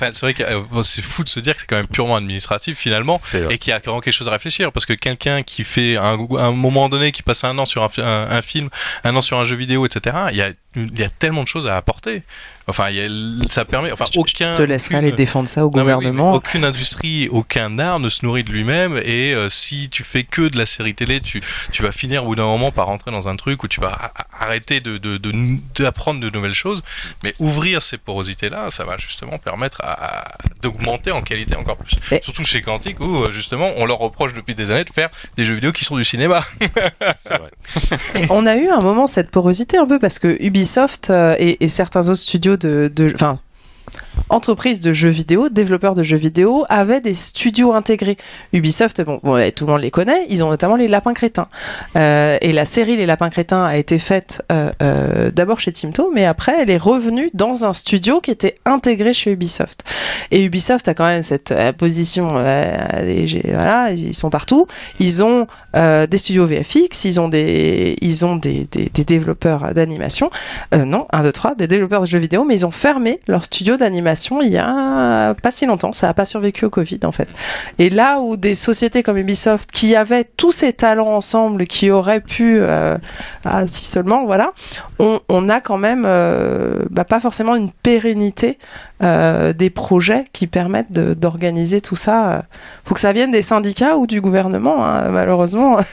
c'est 0.00 0.20
vrai 0.20 0.34
que 0.34 0.42
euh, 0.42 0.82
c'est 0.82 1.00
fou 1.00 1.24
de 1.24 1.28
se 1.28 1.40
dire 1.40 1.54
que 1.54 1.60
c'est 1.62 1.66
quand 1.66 1.76
même 1.76 1.86
purement 1.86 2.16
administratif 2.16 2.76
finalement. 2.76 3.18
Et 3.50 3.56
qu'il 3.58 3.70
y 3.70 3.74
a 3.74 3.78
vraiment 3.78 4.00
quelque 4.00 4.12
chose 4.14 4.28
à 4.28 4.32
réfléchir 4.32 4.72
parce 4.72 4.84
que 4.84 4.92
quelqu'un 4.92 5.42
qui 5.42 5.64
fait 5.64 5.96
un, 5.96 6.18
un 6.38 6.52
moment 6.52 6.88
donné 6.90 7.12
qui 7.12 7.22
passe 7.22 7.44
un 7.44 7.56
an 7.58 7.64
sur 7.64 7.82
un- 7.82 8.28
un 8.30 8.42
film, 8.42 8.68
un 9.04 9.16
an 9.16 9.22
sur 9.22 9.38
un 9.38 9.44
jeu 9.46 9.56
vidéo, 9.56 9.86
etc. 9.86 10.16
Il 10.32 10.36
y 10.36 10.42
a, 10.42 10.50
il 10.76 10.98
y 10.98 11.02
a 11.04 11.08
tellement 11.08 11.42
de 11.44 11.48
choses 11.48 11.66
à 11.66 11.76
apporter. 11.78 12.22
Enfin, 12.68 12.90
il 12.90 12.96
y 12.96 13.00
a- 13.00 13.48
ça 13.48 13.64
permet. 13.64 13.90
Enfin, 13.92 14.04
aucun. 14.16 14.52
Je 14.52 14.58
te 14.58 14.62
laisserai 14.62 14.96
aucune- 14.96 15.08
aller 15.08 15.12
défendre 15.16 15.48
ça 15.48 15.66
au 15.66 15.70
Non, 15.70 15.78
mais 15.78 15.80
oui, 15.82 15.86
mais 15.86 15.94
gouvernement. 16.10 16.32
aucune 16.34 16.64
industrie, 16.64 17.28
aucun 17.30 17.78
art 17.78 17.98
ne 17.98 18.08
se 18.10 18.24
nourrit 18.24 18.44
de 18.44 18.52
lui-même. 18.52 19.00
Et 19.04 19.34
euh, 19.34 19.48
si 19.48 19.88
tu 19.88 20.04
fais 20.04 20.22
que 20.24 20.42
de 20.48 20.58
la 20.58 20.66
série 20.66 20.94
télé, 20.94 21.20
tu, 21.20 21.42
tu 21.72 21.82
vas 21.82 21.92
finir 21.92 22.24
au 22.24 22.26
bout 22.28 22.34
d'un 22.36 22.44
moment 22.44 22.70
par 22.70 22.86
rentrer 22.86 23.10
dans 23.10 23.26
un 23.28 23.36
truc 23.36 23.62
où 23.62 23.68
tu 23.68 23.80
vas 23.80 24.12
arrêter 24.38 24.80
de, 24.80 24.98
de, 24.98 25.16
de- 25.16 25.32
d'apprendre 25.76 26.20
de 26.20 26.28
nouvelles 26.30 26.54
choses. 26.54 26.82
Mais 27.22 27.34
ouvrir 27.38 27.80
ces 27.82 27.96
porosités-là, 27.98 28.70
ça 28.70 28.84
va 28.84 28.96
justement 28.98 29.38
permettre 29.38 29.80
à, 29.82 30.24
à- 30.26 30.28
d'augmenter 30.62 31.10
en 31.10 31.22
qualité 31.22 31.56
encore 31.56 31.78
plus. 31.78 31.96
Surtout 32.22 32.44
chez 32.44 32.60
Quantic 32.62 33.00
où 33.00 33.24
euh, 33.24 33.32
justement 33.32 33.70
on 33.76 33.86
leur 33.86 33.98
reproche 33.98 34.34
depuis 34.34 34.54
des 34.54 34.70
années 34.70 34.84
de 34.84 34.90
faire 34.92 35.08
des 35.36 35.44
jeux 35.46 35.54
vidéo 35.54 35.72
qui 35.72 35.84
sont 35.84 35.96
du 35.96 36.04
cinéma. 36.04 36.44
c'est 37.16 37.38
vrai 37.38 37.50
On 38.30 38.44
a 38.44 38.56
eu 38.56 38.68
un 38.68 38.80
moment 38.80 39.06
cette 39.06 39.30
porosité 39.30 39.78
un 39.78 39.86
peu 39.86 39.98
parce 39.98 40.18
que 40.18 40.36
Ubisoft 40.40 41.08
euh, 41.10 41.34
et, 41.38 41.64
et 41.64 41.68
certains 41.68 42.08
autres 42.08 42.20
studios 42.20 42.56
de, 42.58 42.88
de- 42.88 43.12
enfin, 43.14 43.38
entreprises 44.30 44.80
de 44.80 44.92
jeux 44.92 45.08
vidéo, 45.08 45.48
développeurs 45.48 45.94
de 45.94 46.02
jeux 46.02 46.16
vidéo, 46.16 46.64
avaient 46.68 47.00
des 47.00 47.14
studios 47.14 47.72
intégrés. 47.72 48.16
Ubisoft, 48.52 49.02
bon, 49.02 49.20
tout 49.54 49.66
le 49.66 49.72
monde 49.72 49.82
les 49.82 49.90
connaît, 49.90 50.26
ils 50.28 50.44
ont 50.44 50.50
notamment 50.50 50.76
les 50.76 50.88
Lapins 50.88 51.14
Crétins. 51.14 51.48
Euh, 51.96 52.38
et 52.40 52.52
la 52.52 52.64
série 52.64 52.96
Les 52.96 53.06
Lapins 53.06 53.30
Crétins 53.30 53.64
a 53.64 53.76
été 53.76 53.98
faite 53.98 54.42
euh, 54.52 54.70
euh, 54.82 55.30
d'abord 55.30 55.60
chez 55.60 55.72
Timto, 55.72 56.10
mais 56.14 56.24
après 56.24 56.54
elle 56.60 56.70
est 56.70 56.78
revenue 56.78 57.30
dans 57.34 57.64
un 57.64 57.72
studio 57.72 58.20
qui 58.20 58.30
était 58.30 58.58
intégré 58.64 59.12
chez 59.12 59.32
Ubisoft. 59.32 59.84
Et 60.30 60.44
Ubisoft 60.44 60.88
a 60.88 60.94
quand 60.94 61.06
même 61.06 61.22
cette 61.22 61.54
position, 61.76 62.28
voilà, 62.28 63.90
ils 63.92 64.14
sont 64.14 64.30
partout. 64.30 64.66
Ils 64.98 65.22
ont 65.22 65.46
des 65.74 66.18
studios 66.18 66.46
VFX, 66.46 67.04
ils 67.04 67.20
ont 67.20 67.28
des, 67.28 67.96
ils 68.00 68.24
ont 68.24 68.36
des, 68.36 68.66
développeurs 69.06 69.72
d'animation. 69.74 70.30
Non, 70.74 71.06
un, 71.12 71.22
deux, 71.22 71.32
trois, 71.32 71.54
des 71.54 71.66
développeurs 71.66 72.02
de 72.02 72.06
jeux 72.06 72.18
vidéo, 72.18 72.44
mais 72.44 72.54
ils 72.56 72.66
ont 72.66 72.70
fermé 72.70 73.20
leur 73.26 73.44
studio 73.44 73.76
d'animation 73.76 74.17
il 74.42 74.50
y 74.50 74.58
a 74.58 75.34
pas 75.42 75.50
si 75.50 75.66
longtemps. 75.66 75.92
Ça 75.92 76.08
a 76.08 76.14
pas 76.14 76.24
survécu 76.24 76.64
au 76.64 76.70
Covid, 76.70 77.00
en 77.04 77.12
fait. 77.12 77.28
Et 77.78 77.90
là 77.90 78.20
où 78.20 78.36
des 78.36 78.54
sociétés 78.54 79.02
comme 79.02 79.18
Ubisoft, 79.18 79.70
qui 79.70 79.96
avaient 79.96 80.24
tous 80.24 80.52
ces 80.52 80.72
talents 80.72 81.14
ensemble, 81.14 81.66
qui 81.66 81.90
auraient 81.90 82.20
pu, 82.20 82.58
euh, 82.60 82.96
ah, 83.44 83.66
si 83.66 83.84
seulement, 83.84 84.24
voilà, 84.26 84.52
on, 84.98 85.20
on 85.28 85.48
a 85.48 85.60
quand 85.60 85.78
même 85.78 86.04
euh, 86.06 86.80
bah, 86.90 87.04
pas 87.04 87.20
forcément 87.20 87.54
une 87.54 87.70
pérennité 87.70 88.58
euh, 89.02 89.52
des 89.52 89.70
projets 89.70 90.24
qui 90.32 90.46
permettent 90.46 90.92
d'organiser 90.92 91.80
tout 91.80 91.96
ça. 91.96 92.44
Faut 92.84 92.94
que 92.94 93.00
ça 93.00 93.12
vienne 93.12 93.30
des 93.30 93.42
syndicats 93.42 93.96
ou 93.96 94.06
du 94.06 94.20
gouvernement, 94.20 94.84
hein, 94.84 95.08
malheureusement. 95.10 95.78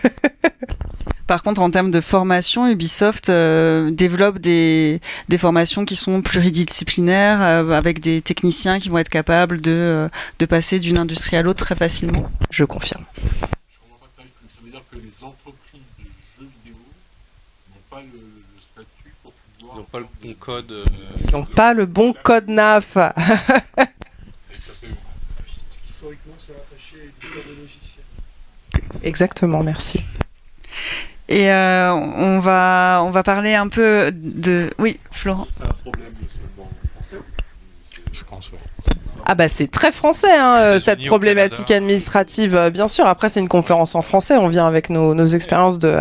Par 1.27 1.41
contre, 1.41 1.61
en 1.61 1.71
termes 1.71 1.89
de 1.89 2.01
formation, 2.01 2.67
Ubisoft 2.69 3.29
euh, 3.29 3.89
développe 3.89 4.37
des, 4.37 5.01
des 5.27 5.37
formations 5.39 5.83
qui 5.83 5.95
sont 5.95 6.21
pluridisciplinaires, 6.21 7.41
euh, 7.41 7.71
avec 7.71 7.99
des 7.99 8.21
techniciens 8.21 8.77
qui 8.79 8.89
vont 8.89 8.99
être 8.99 9.09
capables 9.09 9.59
de, 9.59 9.71
euh, 9.71 10.09
de 10.37 10.45
passer 10.45 10.77
d'une 10.79 10.97
industrie 10.99 11.35
à 11.35 11.41
l'autre 11.41 11.65
très 11.65 11.75
facilement. 11.75 12.29
Je 12.51 12.63
confirme. 12.63 13.05
Ça 14.47 14.59
veut 14.63 14.69
dire 14.69 14.81
que 14.91 14.97
les 14.97 15.23
entreprises 15.23 15.81
de 15.97 16.03
jeux 16.39 16.49
vidéo 16.63 16.77
n'ont 17.71 17.81
pas 17.89 18.01
le, 18.01 18.19
le 18.19 18.61
statut 18.61 19.13
pour 19.23 19.31
pouvoir. 19.31 19.75
Ils 19.75 19.79
n'ont 19.79 19.83
pas 19.85 19.99
le 19.99 20.05
bon 20.21 20.33
code. 20.39 20.71
euh, 20.71 20.85
Ils 21.23 21.31
n'ont 21.31 21.45
pas 21.45 21.73
le 21.73 21.85
bon 21.87 22.13
code 22.23 22.49
NAF. 22.49 22.97
Historiquement, 25.85 26.35
c'est 26.37 26.51
attaché 26.53 27.11
logiciel. 27.59 28.03
Exactement, 29.01 29.63
merci. 29.63 30.01
Et 31.27 31.49
euh, 31.49 31.91
on 31.91 32.39
va 32.39 33.01
on 33.03 33.09
va 33.09 33.23
parler 33.23 33.55
un 33.55 33.67
peu 33.67 34.11
de 34.13 34.69
oui 34.77 34.99
Florent. 35.11 35.47
C'est 35.49 35.63
un 35.63 35.67
problème 35.69 36.13
seulement 36.29 36.69
français. 36.93 37.17
Je 38.11 38.23
pense, 38.23 38.51
ouais. 38.51 38.59
Ah 39.27 39.33
bah 39.35 39.47
c'est 39.47 39.69
très 39.71 39.91
français 39.91 40.31
hein, 40.37 40.57
euh, 40.59 40.79
cette 40.79 41.03
problématique 41.05 41.71
administrative. 41.71 42.55
euh, 42.55 42.69
bien 42.69 42.87
sûr, 42.87 43.07
après 43.07 43.27
c'est 43.29 43.39
une 43.39 43.47
conférence 43.47 43.95
en 43.95 44.01
français, 44.03 44.35
on 44.37 44.47
vient 44.49 44.67
avec 44.67 44.89
nos, 44.89 45.15
nos 45.15 45.25
expériences 45.25 45.79
de, 45.79 45.95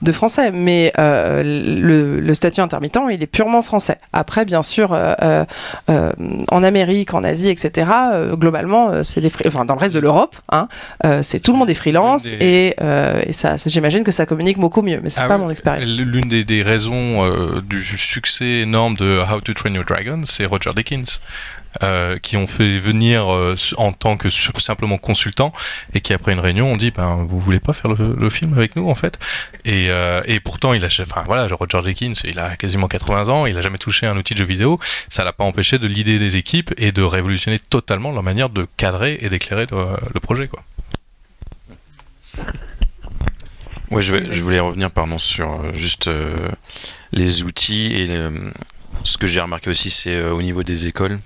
de 0.00 0.12
français, 0.12 0.50
mais 0.50 0.92
euh, 0.98 1.42
le, 1.42 2.20
le 2.20 2.34
statut 2.34 2.60
intermittent 2.62 2.98
il 3.10 3.22
est 3.22 3.26
purement 3.26 3.62
français. 3.62 3.98
Après 4.12 4.44
bien 4.44 4.62
sûr, 4.62 4.92
euh, 4.92 5.12
euh, 5.22 5.44
euh, 5.90 6.12
en 6.50 6.62
Amérique, 6.62 7.12
en 7.12 7.22
Asie, 7.24 7.50
etc. 7.50 7.90
euh, 8.14 8.34
globalement, 8.36 9.04
c'est 9.04 9.20
des 9.20 9.30
enfin 9.46 9.64
dans 9.64 9.74
le 9.74 9.80
reste 9.80 9.94
de 9.94 10.00
l'Europe, 10.00 10.36
hein, 10.50 10.68
euh, 11.04 11.22
c'est 11.22 11.40
tout 11.40 11.52
le 11.52 11.58
monde 11.58 11.68
est 11.70 11.74
freelance 11.74 12.22
des- 12.24 12.36
et, 12.40 12.74
euh, 12.80 13.20
et 13.26 13.32
ça, 13.32 13.56
j'imagine 13.66 14.04
que 14.04 14.12
ça 14.12 14.24
communique 14.26 14.58
beaucoup 14.58 14.80
mieux, 14.82 15.00
mais 15.02 15.10
c'est 15.10 15.20
Ah 15.20 15.28
pas 15.28 15.36
oui. 15.36 15.42
mon 15.42 15.50
expérience. 15.50 15.88
L'une 15.98 16.28
des, 16.28 16.44
des 16.44 16.62
raisons 16.62 17.24
euh, 17.24 17.60
du 17.60 17.82
succès 17.82 18.60
énorme 18.62 18.96
de 18.96 19.20
How 19.30 19.40
to 19.40 19.52
Train 19.52 19.74
Your 19.74 19.84
Dragon, 19.84 20.22
c'est 20.24 20.46
Roger 20.46 20.70
Dickens. 20.74 21.20
Euh, 21.82 22.18
qui 22.18 22.36
ont 22.36 22.46
fait 22.46 22.78
venir 22.78 23.34
euh, 23.34 23.56
en 23.78 23.92
tant 23.92 24.16
que 24.16 24.28
simplement 24.30 24.96
consultant 24.96 25.52
et 25.92 26.00
qui 26.00 26.12
après 26.12 26.32
une 26.32 26.38
réunion 26.38 26.72
ont 26.72 26.76
dit 26.76 26.92
ben 26.92 27.26
vous 27.28 27.40
voulez 27.40 27.58
pas 27.58 27.72
faire 27.72 27.92
le, 27.92 28.30
film 28.30 28.52
avec 28.52 28.76
nous 28.76 28.88
en 28.88 28.94
fait? 28.94 29.18
Et, 29.64 29.90
euh, 29.90 30.22
et 30.26 30.38
pourtant 30.38 30.72
il 30.72 30.84
a 30.84 30.88
enfin 31.00 31.24
voilà 31.26 31.48
Roger 31.52 31.82
Dickens 31.82 32.22
il 32.24 32.38
a 32.38 32.54
quasiment 32.54 32.86
80 32.86 33.28
ans 33.28 33.46
il 33.46 33.56
a 33.56 33.60
jamais 33.60 33.78
touché 33.78 34.06
un 34.06 34.16
outil 34.16 34.34
de 34.34 34.38
jeu 34.38 34.44
vidéo. 34.44 34.78
Ça 35.08 35.24
l'a 35.24 35.32
pas 35.32 35.42
empêché 35.42 35.80
de 35.80 35.88
l'idée 35.88 36.20
des 36.20 36.36
équipes 36.36 36.72
et 36.76 36.92
de 36.92 37.02
révolutionner 37.02 37.58
totalement 37.58 38.12
leur 38.12 38.22
manière 38.22 38.50
de 38.50 38.68
cadrer 38.76 39.18
et 39.20 39.28
d'éclairer 39.28 39.66
le, 39.68 40.20
projet 40.20 40.46
quoi. 40.46 40.62
Ouais, 43.90 44.02
je, 44.02 44.42
voulais 44.42 44.60
revenir 44.60 44.92
pardon 44.92 45.18
sur 45.18 45.74
juste 45.74 46.08
les 47.10 47.42
outils 47.42 47.94
et 47.94 48.08
ce 49.02 49.18
que 49.18 49.26
j'ai 49.26 49.40
remarqué 49.40 49.70
aussi 49.70 49.90
c'est 49.90 50.22
au 50.22 50.40
niveau 50.40 50.62
des 50.62 50.86
écoles 50.86 51.18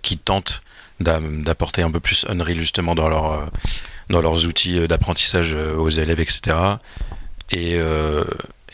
qui 0.00 0.16
tentent 0.18 0.62
d'a- 1.00 1.20
d'apporter 1.20 1.82
un 1.82 1.90
peu 1.90 2.00
plus 2.00 2.24
Unreal 2.28 2.56
justement 2.58 2.94
dans 2.94 3.08
leur 3.08 3.32
euh, 3.32 3.46
dans 4.10 4.20
leurs 4.22 4.46
outils 4.46 4.78
euh, 4.78 4.86
d'apprentissage 4.86 5.52
euh, 5.54 5.74
aux 5.76 5.90
élèves 5.90 6.20
etc 6.20 6.56
et, 7.50 7.74
euh, 7.76 8.24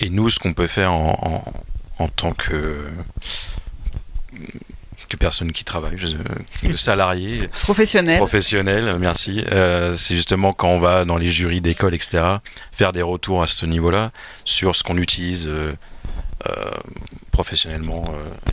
et 0.01 0.09
nous 0.11 0.31
ce 0.31 0.39
qu'on 0.39 0.53
peut 0.55 0.67
faire 0.69 0.93
en, 0.93 1.45
en, 1.99 2.05
en 2.05 2.09
tant 2.09 2.33
que 2.33 2.79
que 5.09 5.17
personne 5.19 5.53
qui 5.53 5.65
travaille, 5.65 5.97
salarié, 6.77 7.49
Professionnel. 7.63 8.17
professionnel, 8.19 8.97
merci. 8.99 9.45
Euh, 9.53 9.95
c'est 9.97 10.17
justement 10.17 10.53
quand 10.55 10.69
on 10.71 10.81
va 10.81 11.05
dans 11.05 11.19
les 11.19 11.31
jurys 11.31 11.61
d'école, 11.61 11.95
etc., 11.95 12.25
faire 12.73 12.93
des 12.93 13.03
retours 13.03 13.43
à 13.43 13.47
ce 13.47 13.67
niveau-là 13.67 14.13
sur 14.47 14.75
ce 14.75 14.83
qu'on 14.83 14.97
utilise 14.97 15.47
euh, 15.47 15.53
euh, 15.53 15.73
professionnellement 17.31 18.05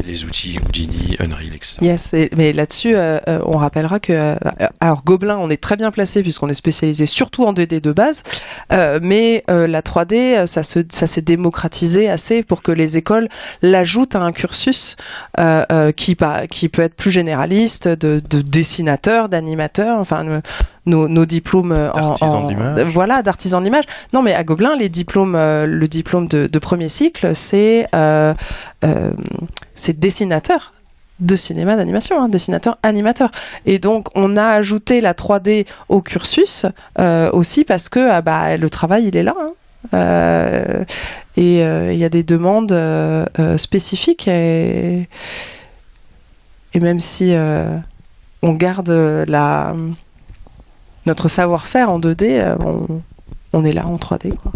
les 0.03 0.25
outils 0.25 0.57
Houdini, 0.65 1.15
Unreal, 1.19 1.53
etc. 1.53 1.77
Yes, 1.81 2.15
mais 2.35 2.51
là-dessus, 2.51 2.95
on 3.27 3.57
rappellera 3.57 3.99
que 3.99 4.35
alors 4.79 5.03
Gobelin, 5.03 5.37
on 5.37 5.49
est 5.51 5.61
très 5.61 5.77
bien 5.77 5.91
placé 5.91 6.23
puisqu'on 6.23 6.49
est 6.49 6.55
spécialisé 6.55 7.05
surtout 7.05 7.45
en 7.45 7.53
2D 7.53 7.79
de 7.79 7.91
base, 7.91 8.23
mais 9.01 9.43
la 9.47 9.81
3D, 9.81 10.47
ça 10.47 10.63
se 10.63 10.79
ça 10.89 11.05
s'est 11.05 11.21
démocratisé 11.21 12.09
assez 12.09 12.41
pour 12.41 12.63
que 12.63 12.71
les 12.71 12.97
écoles 12.97 13.29
l'ajoutent 13.61 14.15
à 14.15 14.21
un 14.21 14.31
cursus 14.31 14.95
qui 15.95 16.17
qui 16.49 16.69
peut 16.69 16.81
être 16.81 16.95
plus 16.95 17.11
généraliste 17.11 17.87
de, 17.87 18.19
de 18.27 18.41
dessinateur, 18.41 19.29
d'animateur, 19.29 19.99
enfin 19.99 20.41
nos, 20.85 21.07
nos 21.07 21.25
diplômes 21.25 21.71
en, 21.71 22.15
en 22.19 22.85
voilà 22.85 23.21
d'artisan 23.21 23.61
d'image. 23.61 23.85
Non, 24.13 24.21
mais 24.21 24.33
à 24.33 24.43
Gobelin, 24.43 24.75
les 24.75 24.89
diplômes, 24.89 25.35
euh, 25.35 25.65
le 25.65 25.87
diplôme 25.87 26.27
de, 26.27 26.47
de 26.47 26.59
premier 26.59 26.89
cycle, 26.89 27.35
c'est 27.35 27.87
euh, 27.95 28.33
euh, 28.83 29.11
c'est 29.73 29.99
dessinateur 29.99 30.73
de 31.19 31.35
cinéma 31.35 31.75
d'animation, 31.75 32.19
hein, 32.21 32.29
dessinateur 32.29 32.77
animateur. 32.81 33.31
Et 33.65 33.77
donc 33.77 34.07
on 34.15 34.37
a 34.37 34.45
ajouté 34.45 35.01
la 35.01 35.13
3D 35.13 35.67
au 35.87 36.01
cursus 36.01 36.65
euh, 36.99 37.29
aussi 37.31 37.63
parce 37.63 37.89
que 37.89 38.09
ah 38.09 38.21
bah, 38.21 38.57
le 38.57 38.69
travail 38.69 39.07
il 39.07 39.15
est 39.15 39.23
là. 39.23 39.35
Hein. 39.39 39.51
Euh, 39.93 40.83
et 41.37 41.61
il 41.61 41.97
y 41.97 42.03
a 42.03 42.09
des 42.09 42.23
demandes 42.23 42.75
spécifiques 43.57 44.27
et, 44.27 45.07
et 46.73 46.79
même 46.79 46.99
si 46.99 47.33
on 48.41 48.53
garde 48.53 48.89
la 49.27 49.73
notre 51.11 51.27
savoir-faire 51.27 51.89
en 51.91 51.99
2D, 51.99 52.39
euh, 52.39 52.55
on, 53.51 53.65
est 53.65 53.73
là 53.73 53.85
en 53.85 53.97
3D. 53.97 54.33
Quoi. 54.33 54.53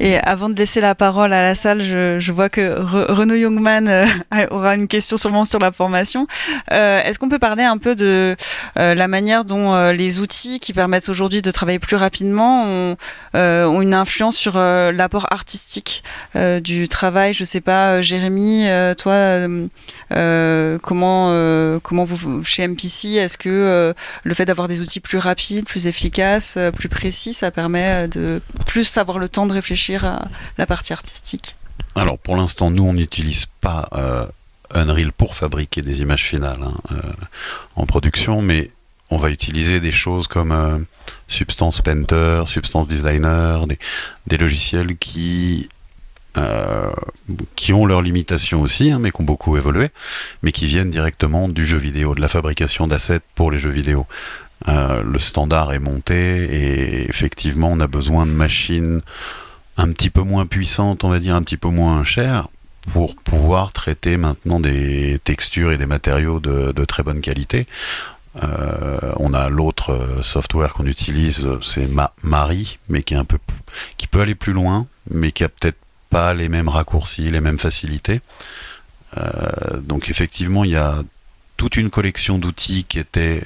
Et 0.00 0.18
avant 0.18 0.48
de 0.48 0.56
laisser 0.56 0.80
la 0.80 0.94
parole 0.94 1.32
à 1.32 1.42
la 1.42 1.54
salle, 1.54 1.80
je, 1.82 2.32
vois 2.32 2.48
que 2.48 2.74
Renaud 3.12 3.36
Youngman 3.36 3.88
euh, 3.88 4.06
aura 4.50 4.74
une 4.74 4.88
question 4.88 5.16
sûrement 5.16 5.44
sur 5.44 5.60
la 5.60 5.70
formation. 5.70 6.26
Euh, 6.72 7.00
Est-ce 7.02 7.18
qu'on 7.18 7.28
peut 7.28 7.38
parler 7.38 7.62
un 7.62 7.78
peu 7.78 7.94
de 7.94 8.36
euh, 8.78 8.94
la 8.94 9.08
manière 9.08 9.44
dont 9.44 9.74
les 9.90 10.18
outils 10.18 10.58
qui 10.58 10.72
permettent 10.72 11.08
aujourd'hui 11.08 11.42
de 11.42 11.50
travailler 11.50 11.78
plus 11.78 11.96
rapidement 11.96 12.64
ont, 12.64 12.96
une 13.80 13.94
influence 13.94 14.36
sur 14.36 14.58
l'apport 14.58 15.26
artistique 15.30 16.02
du 16.34 16.88
travail? 16.88 17.34
Je 17.34 17.44
sais 17.44 17.60
pas, 17.60 18.00
Jérémy, 18.00 18.66
toi, 18.98 19.46
comment 20.82 21.78
comment 21.82 22.04
vous 22.04 22.44
chez 22.44 22.66
MPC, 22.66 23.14
est-ce 23.14 23.38
que 23.38 23.94
le 24.22 24.34
fait 24.34 24.44
d'avoir 24.44 24.68
des 24.68 24.80
outils 24.80 25.00
plus 25.00 25.18
rapides, 25.18 25.66
plus 25.66 25.86
efficaces, 25.86 26.58
plus 26.74 26.88
précis, 26.88 27.34
ça 27.34 27.50
permet 27.50 28.08
de 28.08 28.40
plus 28.66 28.84
savoir 28.84 29.18
le 29.18 29.28
temps 29.28 29.43
de 29.46 29.52
réfléchir 29.52 30.04
à 30.04 30.28
la 30.58 30.66
partie 30.66 30.92
artistique 30.92 31.56
Alors 31.94 32.18
pour 32.18 32.36
l'instant, 32.36 32.70
nous, 32.70 32.84
on 32.84 32.92
n'utilise 32.92 33.46
pas 33.60 33.88
euh, 33.94 34.26
Unreal 34.72 35.12
pour 35.12 35.34
fabriquer 35.34 35.82
des 35.82 36.02
images 36.02 36.24
finales 36.24 36.62
hein, 36.62 36.74
euh, 36.92 37.12
en 37.76 37.86
production, 37.86 38.42
mais 38.42 38.70
on 39.10 39.18
va 39.18 39.30
utiliser 39.30 39.80
des 39.80 39.92
choses 39.92 40.26
comme 40.26 40.52
euh, 40.52 40.78
Substance 41.28 41.80
Painter, 41.80 42.44
Substance 42.46 42.86
Designer, 42.86 43.66
des, 44.26 44.36
logiciels 44.36 44.96
qui 44.96 45.68
qui 47.54 47.72
ont 47.72 47.86
leurs 47.86 48.02
limitations 48.02 48.60
aussi, 48.60 48.90
hein, 48.90 48.98
mais 48.98 49.12
qui 49.12 49.20
ont 49.20 49.24
beaucoup 49.24 49.56
évolué, 49.56 49.90
mais 50.42 50.50
qui 50.50 50.66
viennent 50.66 50.90
directement 50.90 51.48
du 51.48 51.64
jeu 51.64 51.78
vidéo, 51.78 52.16
de 52.16 52.20
la 52.20 52.26
fabrication 52.26 52.88
d'assets 52.88 53.20
pour 53.36 53.52
les 53.52 53.58
jeux 53.58 53.70
vidéo. 53.70 54.04
Euh, 54.68 55.02
le 55.02 55.18
standard 55.18 55.72
est 55.72 55.78
monté 55.78 56.14
et 56.14 57.08
effectivement 57.08 57.68
on 57.70 57.80
a 57.80 57.86
besoin 57.86 58.24
de 58.24 58.30
machines 58.30 59.02
un 59.76 59.92
petit 59.92 60.10
peu 60.10 60.22
moins 60.22 60.46
puissantes, 60.46 61.04
on 61.04 61.10
va 61.10 61.18
dire 61.18 61.34
un 61.34 61.42
petit 61.42 61.56
peu 61.56 61.68
moins 61.68 62.02
chères 62.04 62.48
pour 62.92 63.16
pouvoir 63.16 63.72
traiter 63.72 64.16
maintenant 64.16 64.60
des 64.60 65.18
textures 65.24 65.72
et 65.72 65.78
des 65.78 65.86
matériaux 65.86 66.40
de, 66.40 66.84
très 66.84 67.02
bonne 67.02 67.20
qualité. 67.20 67.66
Euh, 68.42 68.98
on 69.16 69.32
a 69.32 69.48
l'autre 69.48 70.18
software 70.22 70.72
qu'on 70.72 70.86
utilise, 70.86 71.48
c'est 71.62 71.86
Ma 71.86 72.12
Marie, 72.22 72.78
mais 72.88 73.02
qui 73.02 73.16
peut 74.06 74.20
aller 74.20 74.34
plus 74.34 74.52
loin, 74.52 74.86
mais 75.10 75.32
qui 75.32 75.44
a 75.44 75.48
peut-être 75.48 75.78
pas 76.10 76.34
les 76.34 76.48
mêmes 76.48 76.68
raccourcis, 76.68 77.30
les 77.30 77.40
mêmes 77.40 77.58
facilités. 77.58 78.20
Euh, 79.16 79.80
donc 79.80 80.10
effectivement, 80.10 80.64
il 80.64 80.70
y 80.70 80.76
a 80.76 81.02
toute 81.56 81.76
une 81.76 81.90
collection 81.90 82.38
d'outils 82.38 82.84
qui 82.84 82.98
étaient 82.98 83.42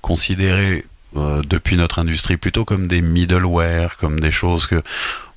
considérés 0.00 0.84
euh, 1.16 1.42
depuis 1.42 1.76
notre 1.76 1.98
industrie 1.98 2.36
plutôt 2.36 2.64
comme 2.64 2.86
des 2.86 3.00
middleware, 3.00 3.96
comme 3.96 4.20
des 4.20 4.32
choses 4.32 4.66
que 4.66 4.82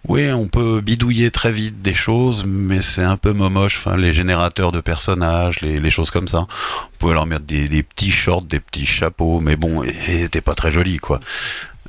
oui, 0.07 0.31
on 0.31 0.47
peut 0.47 0.81
bidouiller 0.81 1.29
très 1.29 1.51
vite 1.51 1.83
des 1.83 1.93
choses, 1.93 2.43
mais 2.45 2.81
c'est 2.81 3.03
un 3.03 3.17
peu 3.17 3.33
momoche. 3.33 3.85
Les 3.97 4.13
générateurs 4.13 4.71
de 4.71 4.81
personnages, 4.81 5.61
les, 5.61 5.89
choses 5.91 6.09
comme 6.09 6.27
ça. 6.27 6.39
On 6.39 6.97
pouvait 6.97 7.13
leur 7.13 7.27
mettre 7.27 7.45
des, 7.45 7.83
petits 7.83 8.09
shorts, 8.09 8.45
des 8.45 8.59
petits 8.59 8.87
chapeaux, 8.87 9.39
mais 9.39 9.55
bon, 9.55 9.83
c'était 10.07 10.41
pas 10.41 10.55
très 10.55 10.71
joli, 10.71 10.97
quoi. 10.97 11.19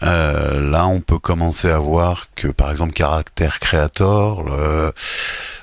Euh, 0.03 0.71
là, 0.71 0.87
on 0.87 1.01
peut 1.01 1.19
commencer 1.19 1.71
à 1.71 1.79
voir 1.79 2.27
que, 2.35 2.49
par 2.49 2.71
exemple, 2.71 2.93
Caractère 2.93 3.61
Creator, 3.61 4.45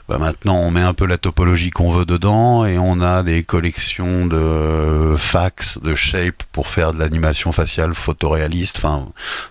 bah 0.10 0.18
maintenant 0.18 0.56
on 0.56 0.72
met 0.72 0.82
un 0.82 0.96
peu 0.96 1.06
la 1.06 1.20
topologie 1.20 1.70
qu'on 1.70 1.92
veut 1.92 2.06
dedans 2.06 2.66
et 2.66 2.80
on 2.80 3.00
a 3.00 3.22
des 3.22 3.44
collections 3.44 4.26
de 4.26 5.14
fax, 5.16 5.78
de 5.78 5.94
shape 5.94 6.42
pour 6.52 6.68
faire 6.68 6.94
de 6.94 7.00
l'animation 7.00 7.52
faciale 7.52 7.94
photoréaliste, 7.94 8.78
enfin 8.78 9.08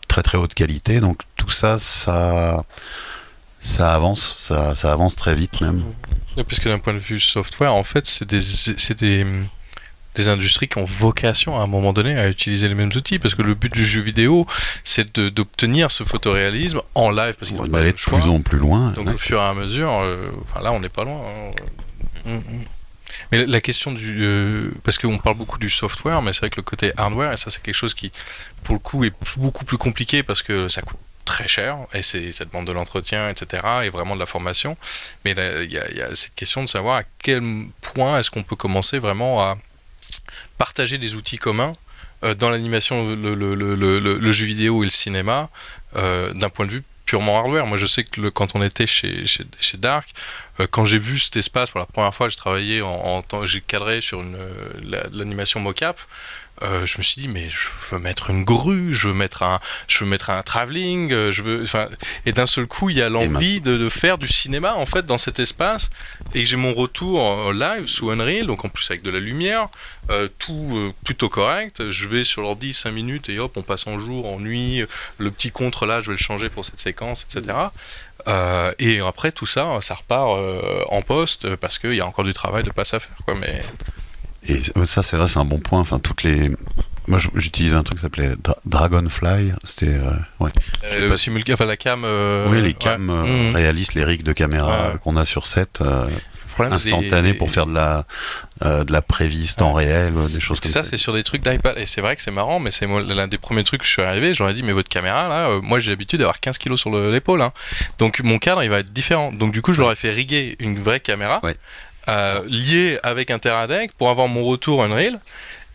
très 0.09 0.23
très 0.23 0.37
haute 0.37 0.55
qualité. 0.55 0.99
Donc 0.99 1.21
tout 1.37 1.49
ça, 1.49 1.79
ça, 1.79 2.65
ça 3.61 3.95
avance, 3.95 4.35
ça, 4.37 4.75
ça 4.75 4.91
avance 4.91 5.15
très 5.15 5.37
vite 5.37 5.61
même. 5.61 5.85
Puisque 6.49 6.67
d'un 6.67 6.81
point 6.81 6.95
de 6.95 6.99
vue 6.99 7.21
software, 7.21 7.73
en 7.73 7.85
fait, 7.85 8.07
c'est 8.07 8.29
des, 8.29 8.41
c'est 8.41 8.99
des 8.99 9.25
des 10.19 10.29
industries 10.29 10.69
qui 10.69 10.79
ont 10.79 10.85
vocation 10.85 11.59
à 11.59 11.62
un 11.62 11.66
moment 11.66 11.93
donné 11.93 12.19
à 12.19 12.29
utiliser 12.29 12.69
les 12.69 12.75
mêmes 12.75 12.91
outils 12.95 13.19
parce 13.21 13.35
que 13.37 13.43
le 13.43 13.55
but 13.55 13.73
du 13.73 13.85
jeu 13.85 14.01
vidéo 14.01 14.47
c'est 14.83 15.19
d'obtenir 15.19 15.91
ce 15.93 16.03
photoréalisme 16.03 16.83
en 16.95 17.11
live 17.11 17.35
parce 17.39 17.53
qu'il 17.53 17.71
va 17.71 17.79
aller 17.79 17.93
de 17.93 17.97
plus 17.97 18.29
en 18.29 18.41
plus 18.41 18.59
loin 18.59 18.91
donc 18.91 19.09
au 19.09 19.19
fur 19.19 19.41
et 19.41 19.45
à 19.45 19.55
mesure 19.55 19.93
euh, 19.93 20.31
enfin 20.43 20.61
là 20.61 20.73
on 20.73 20.81
n'est 20.81 20.89
pas 20.89 21.05
loin 21.05 21.23
hein. 21.25 21.53
mm, 22.27 22.35
mm. 22.35 22.64
mais 23.31 23.47
la 23.47 23.61
question 23.61 23.93
du 23.93 24.19
euh, 24.23 24.71
parce 24.83 24.99
qu'on 24.99 25.19
parle 25.19 25.37
beaucoup 25.37 25.59
du 25.59 25.71
software 25.71 26.21
mais 26.21 26.33
c'est 26.33 26.41
vrai 26.41 26.51
que 26.51 26.57
le 26.57 26.62
côté 26.62 26.93
hardware 26.97 27.33
et 27.33 27.37
ça 27.37 27.51
c'est 27.51 27.62
quelque 27.62 27.77
chose 27.77 27.95
qui 27.95 28.11
pour 28.64 28.75
le 28.75 28.81
coup 28.81 29.05
est 29.05 29.14
beaucoup 29.37 29.64
plus 29.64 29.79
compliqué 29.79 30.25
parce 30.25 30.43
que 30.43 30.66
ça 30.66 30.83
coûte 30.83 30.99
très 31.25 31.47
cher 31.47 31.79
et 31.95 32.03
c'est 32.03 32.33
ça 32.33 32.45
demande 32.45 32.66
de 32.66 32.73
l'entretien 32.73 33.29
etc 33.29 33.62
et 33.85 33.91
vraiment 33.91 34.14
de 34.16 34.21
la 34.21 34.27
formation 34.27 34.77
mais 35.25 35.33
il 35.33 35.71
y, 35.71 35.75
y, 35.75 36.03
a 36.03 36.14
cette 36.16 36.35
question 36.35 36.62
de 36.62 36.69
savoir 36.69 36.97
à 36.97 37.03
quel 37.23 37.43
point 37.83 38.19
est-ce 38.19 38.31
qu'on 38.33 38.43
peut 38.43 38.57
commencer 38.57 38.99
vraiment 38.99 39.43
à 39.43 39.59
partager 40.59 40.99
des 40.99 41.14
outils 41.14 41.39
communs 41.39 41.72
euh, 42.24 42.35
dans 42.35 42.51
l'animation, 42.51 43.14
le, 43.14 44.33
jeu 44.33 44.45
vidéo 44.45 44.83
et 44.83 44.87
le 44.87 44.91
cinéma, 44.91 45.51
euh, 45.97 46.33
d'un 46.33 46.49
point 46.51 46.66
de 46.66 46.70
vue 46.70 46.83
purement 47.07 47.39
hardware. 47.39 47.66
Moi, 47.66 47.79
je 47.79 47.87
sais 47.87 48.05
que 48.05 48.29
quand 48.29 48.57
on 48.57 48.62
était 48.62 48.87
chez, 48.87 49.24
chez, 49.26 49.76
Dark, 49.76 50.09
euh, 50.59 50.66
quand 50.68 50.85
j'ai 50.85 50.99
vu 50.99 51.18
cet 51.18 51.37
espace 51.37 51.70
pour 51.70 51.79
la 51.79 51.87
première 51.87 52.14
fois, 52.14 52.29
j'ai 52.29 52.37
travaillé 52.37 52.83
en, 52.83 53.24
j'ai 53.45 53.61
cadré 53.61 54.01
sur 54.01 54.22
l'animation 55.12 55.61
mocap. 55.61 55.99
Euh, 56.63 56.87
je 56.87 56.99
me 56.99 57.03
suis 57.03 57.21
dit 57.21 57.29
mais 57.29 57.49
je 57.49 57.69
veux 57.91 57.99
mettre 57.99 58.31
une 58.31 58.45
grue, 58.45 58.93
je 58.93 59.09
veux 59.09 59.15
mettre 59.15 59.43
un, 59.43 59.61
je 59.87 60.03
veux 60.03 60.11
mettre 60.11 60.31
un 60.31 60.43
travelling, 60.43 61.13
euh, 61.13 61.31
je 61.31 61.43
veux, 61.43 61.63
enfin, 61.63 61.89
et 62.27 62.33
d'un 62.33 62.47
seul 62.47 62.67
coup 62.67 62.91
il 62.91 62.97
y 62.97 63.03
a 63.03 63.09
l'envie 63.09 63.61
de, 63.61 63.77
de, 63.77 63.89
faire 63.89 64.19
du 64.19 64.29
cinéma 64.29 64.75
en 64.75 64.87
fait 64.87 65.07
dans 65.07 65.19
cet 65.19 65.39
espace 65.39 65.91
et 66.35 66.45
j'ai 66.45 66.57
mon 66.57 66.75
retour 66.75 67.53
live 67.53 67.87
sous 67.87 68.11
Unreal, 68.11 68.47
donc 68.47 68.65
en 68.65 68.69
plus 68.69 68.91
avec 68.91 69.03
de 69.03 69.11
la 69.11 69.21
lumière, 69.21 69.69
euh, 70.11 70.29
tout 70.39 70.71
euh, 70.73 70.93
plutôt 71.05 71.29
correct. 71.29 71.91
Je 71.91 72.09
vais 72.09 72.25
sur 72.25 72.43
l'ordi 72.43 72.73
5 72.73 72.91
minutes 72.91 73.29
et 73.29 73.39
hop 73.39 73.57
on 73.57 73.63
passe 73.63 73.87
en 73.87 73.99
jour, 73.99 74.27
en 74.27 74.41
nuit, 74.41 74.85
le 75.19 75.31
petit 75.31 75.51
contre 75.51 75.87
là 75.87 76.01
je 76.01 76.07
vais 76.07 76.13
le 76.13 76.19
changer 76.19 76.49
pour 76.49 76.65
cette 76.65 76.81
séquence, 76.81 77.27
etc. 77.29 77.57
Euh, 78.27 78.73
et 78.79 79.01
après 79.01 79.33
tout 79.33 79.47
ça, 79.47 79.79
ça 79.81 79.95
repart 79.95 80.31
en 80.91 81.03
poste 81.03 81.57
parce 81.57 81.79
qu'il 81.79 81.95
y 81.95 82.01
a 82.01 82.07
encore 82.07 82.25
du 82.25 82.35
travail 82.35 82.63
de 82.63 82.71
passe 82.71 82.95
à 82.95 83.01
faire 83.01 83.17
quoi, 83.25 83.35
mais 83.35 83.63
et 84.47 84.61
ça, 84.84 85.03
c'est 85.03 85.16
vrai, 85.16 85.28
c'est 85.28 85.39
un 85.39 85.45
bon 85.45 85.59
point. 85.59 85.80
Enfin, 85.80 85.99
toutes 85.99 86.22
les. 86.22 86.51
Moi, 87.07 87.18
j'utilise 87.34 87.74
un 87.74 87.82
truc 87.82 87.99
qui 87.99 88.03
s'appelait 88.03 88.34
Dra 88.43 88.57
Dragonfly. 88.64 89.53
C'était. 89.64 89.86
Euh, 89.86 90.11
ouais. 90.41 90.51
Euh, 90.84 91.09
pas... 91.09 91.53
enfin, 91.53 91.66
la 91.66 91.76
cam. 91.76 92.03
Euh... 92.05 92.49
Oui, 92.51 92.62
les 92.62 92.74
cams 92.74 93.09
ouais. 93.09 93.51
mmh. 93.51 93.57
réalistes, 93.57 93.95
les 93.95 94.05
rigs 94.05 94.22
de 94.22 94.32
caméra 94.32 94.91
ouais. 94.93 94.99
qu'on 95.03 95.16
a 95.16 95.24
sur 95.24 95.47
set. 95.47 95.80
instantané 96.66 97.32
des... 97.32 97.39
pour 97.39 97.51
faire 97.51 97.66
de 97.66 97.74
la 97.74 98.05
euh, 98.64 98.84
de 98.84 98.93
la 98.93 99.03
prévise 99.03 99.55
temps 99.55 99.72
réel 99.72 100.14
des 100.32 100.41
choses 100.41 100.61
comme 100.61 100.72
ça 100.72 100.82
c'est 100.82 100.97
sur 100.97 101.12
des 101.12 101.22
trucs 101.22 101.43
d'iPad 101.43 101.78
et 101.78 101.86
c'est 101.86 102.01
vrai 102.01 102.16
que 102.16 102.22
c'est 102.22 102.32
marrant 102.32 102.59
mais 102.59 102.70
c'est 102.70 102.86
l'un 102.86 103.28
des 103.28 103.39
premiers 103.39 103.62
trucs 103.62 103.82
que 103.82 103.86
je 103.86 103.93
suis 103.93 104.03
arrivé 104.03 104.34
j'aurais 104.34 104.55
dit 104.55 104.62
mais 104.62 104.72
votre 104.72 104.89
caméra 104.89 105.28
là 105.28 105.49
euh, 105.49 105.61
moi 105.61 105.78
j'ai 105.78 105.91
l'habitude 105.91 106.18
d'avoir 106.18 106.41
15 106.41 106.59
kilos 106.59 106.80
sur 106.80 106.91
l'épaule 106.91 107.43
hein. 107.43 107.53
donc 107.99 108.20
mon 108.24 108.39
cadre 108.39 108.62
il 108.62 108.70
va 108.70 108.80
être 108.80 108.93
différent 108.93 109.32
donc 109.32 109.53
du 109.53 109.62
coup 109.62 109.72
je 109.72 109.80
leur 109.80 109.93
ai 109.93 109.97
fait 109.97 110.11
riguer 110.11 110.57
une 110.59 110.76
vraie 110.76 111.01
caméra 111.01 111.41
euh, 112.09 112.43
lié 112.49 112.99
avec 113.03 113.31
un 113.31 113.39
Teradek 113.39 113.93
pour 113.95 114.11
avoir 114.11 114.29
mon 114.29 114.45
retour 114.45 114.83
Unreal. 114.83 115.21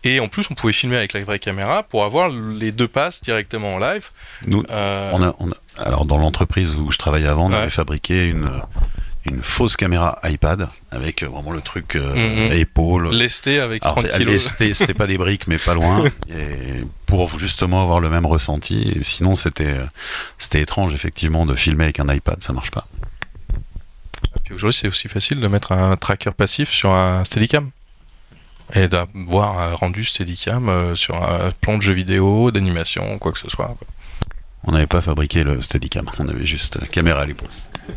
Et 0.06 0.20
en 0.20 0.28
plus, 0.28 0.46
on 0.50 0.54
pouvait 0.54 0.74
filmer 0.74 0.98
avec 0.98 1.14
la 1.14 1.20
vraie 1.22 1.38
caméra 1.38 1.82
pour 1.82 2.04
avoir 2.04 2.28
les 2.28 2.72
deux 2.72 2.88
passes 2.88 3.22
directement 3.22 3.76
en 3.76 3.78
live. 3.78 4.10
Nous, 4.46 4.62
euh... 4.70 5.10
on 5.14 5.22
a, 5.22 5.34
on 5.38 5.50
a, 5.50 5.54
alors 5.78 6.04
dans 6.04 6.18
l'entreprise 6.18 6.74
où 6.74 6.92
je 6.92 6.98
travaillais 6.98 7.26
avant, 7.26 7.46
on 7.46 7.50
ouais. 7.52 7.56
avait 7.56 7.70
fabriqué 7.70 8.28
une 8.28 8.50
une 9.26 9.40
fausse 9.40 9.76
caméra 9.76 10.18
iPad 10.24 10.68
avec 10.90 11.22
euh, 11.22 11.28
vraiment 11.28 11.50
le 11.50 11.62
truc 11.62 11.96
euh, 11.96 12.14
Mhm. 12.14 12.52
épaule. 12.52 13.10
Lesté 13.14 13.58
avec 13.58 13.82
Alors, 13.82 13.96
30 13.96 14.10
kilos. 14.18 14.26
lesté, 14.26 14.74
c'était 14.74 14.92
pas 14.94 15.06
des 15.06 15.16
briques, 15.16 15.46
mais 15.46 15.56
pas 15.56 15.72
loin. 15.72 16.04
Et 16.28 16.84
pour 17.06 17.38
justement 17.38 17.80
avoir 17.80 18.00
le 18.00 18.10
même 18.10 18.26
ressenti. 18.26 18.92
Et 18.96 19.02
sinon, 19.02 19.34
c'était 19.34 19.76
c'était 20.36 20.60
étrange, 20.60 20.92
effectivement, 20.92 21.46
de 21.46 21.54
filmer 21.54 21.84
avec 21.84 22.00
un 22.00 22.12
iPad, 22.12 22.42
ça 22.42 22.52
marche 22.52 22.70
pas. 22.70 22.86
Puis 24.42 24.54
aujourd'hui, 24.54 24.78
c'est 24.78 24.88
aussi 24.88 25.08
facile 25.08 25.40
de 25.40 25.48
mettre 25.48 25.72
un 25.72 25.96
tracker 25.96 26.32
passif 26.32 26.70
sur 26.70 26.90
un 26.90 27.24
Steadicam. 27.24 27.70
Et 28.74 28.88
d'avoir 28.88 29.58
un 29.58 29.74
rendu 29.74 30.04
Steadicam 30.04 30.68
euh, 30.68 30.94
sur 30.94 31.22
un 31.22 31.50
plan 31.60 31.76
de 31.76 31.82
jeu 31.82 31.92
vidéo, 31.92 32.50
d'animation, 32.50 33.18
quoi 33.18 33.32
que 33.32 33.38
ce 33.38 33.50
soit. 33.50 33.76
On 34.64 34.72
n'avait 34.72 34.86
pas 34.86 35.02
fabriqué 35.02 35.44
le 35.44 35.60
Steadicam, 35.60 36.08
on 36.18 36.28
avait 36.28 36.46
juste 36.46 36.88
caméra 36.90 37.20
à 37.20 37.26
l'épaule. 37.26 37.50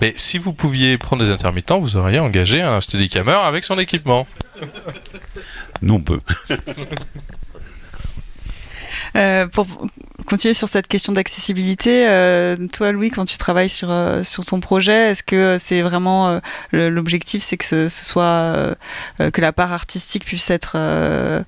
Mais 0.00 0.12
si 0.16 0.38
vous 0.38 0.52
pouviez 0.52 0.98
prendre 0.98 1.24
des 1.24 1.30
intermittents, 1.30 1.78
vous 1.78 1.96
auriez 1.96 2.18
engagé 2.18 2.60
un 2.60 2.80
Steadicammer 2.80 3.38
avec 3.44 3.62
son 3.64 3.78
équipement. 3.78 4.26
Nous, 5.82 5.94
on 5.94 6.00
peut. 6.00 6.20
Euh, 9.14 9.46
pour 9.46 9.66
continuer 10.26 10.54
sur 10.54 10.68
cette 10.68 10.88
question 10.88 11.12
d'accessibilité, 11.12 12.06
euh, 12.08 12.56
toi 12.72 12.92
Louis, 12.92 13.10
quand 13.10 13.24
tu 13.24 13.38
travailles 13.38 13.70
sur, 13.70 13.90
euh, 13.90 14.22
sur 14.22 14.44
ton 14.44 14.60
projet, 14.60 15.10
est-ce 15.12 15.22
que 15.22 15.56
c'est 15.58 15.80
vraiment 15.82 16.28
euh, 16.28 16.90
l'objectif, 16.90 17.42
c'est 17.42 17.56
que 17.56 17.64
ce, 17.64 17.88
ce 17.88 18.04
soit 18.04 18.24
euh, 18.24 18.74
euh, 19.20 19.30
que 19.30 19.40
la 19.40 19.52
part 19.52 19.72
artistique 19.72 20.24
puisse 20.24 20.50
être, 20.50 20.72
euh, 20.74 21.42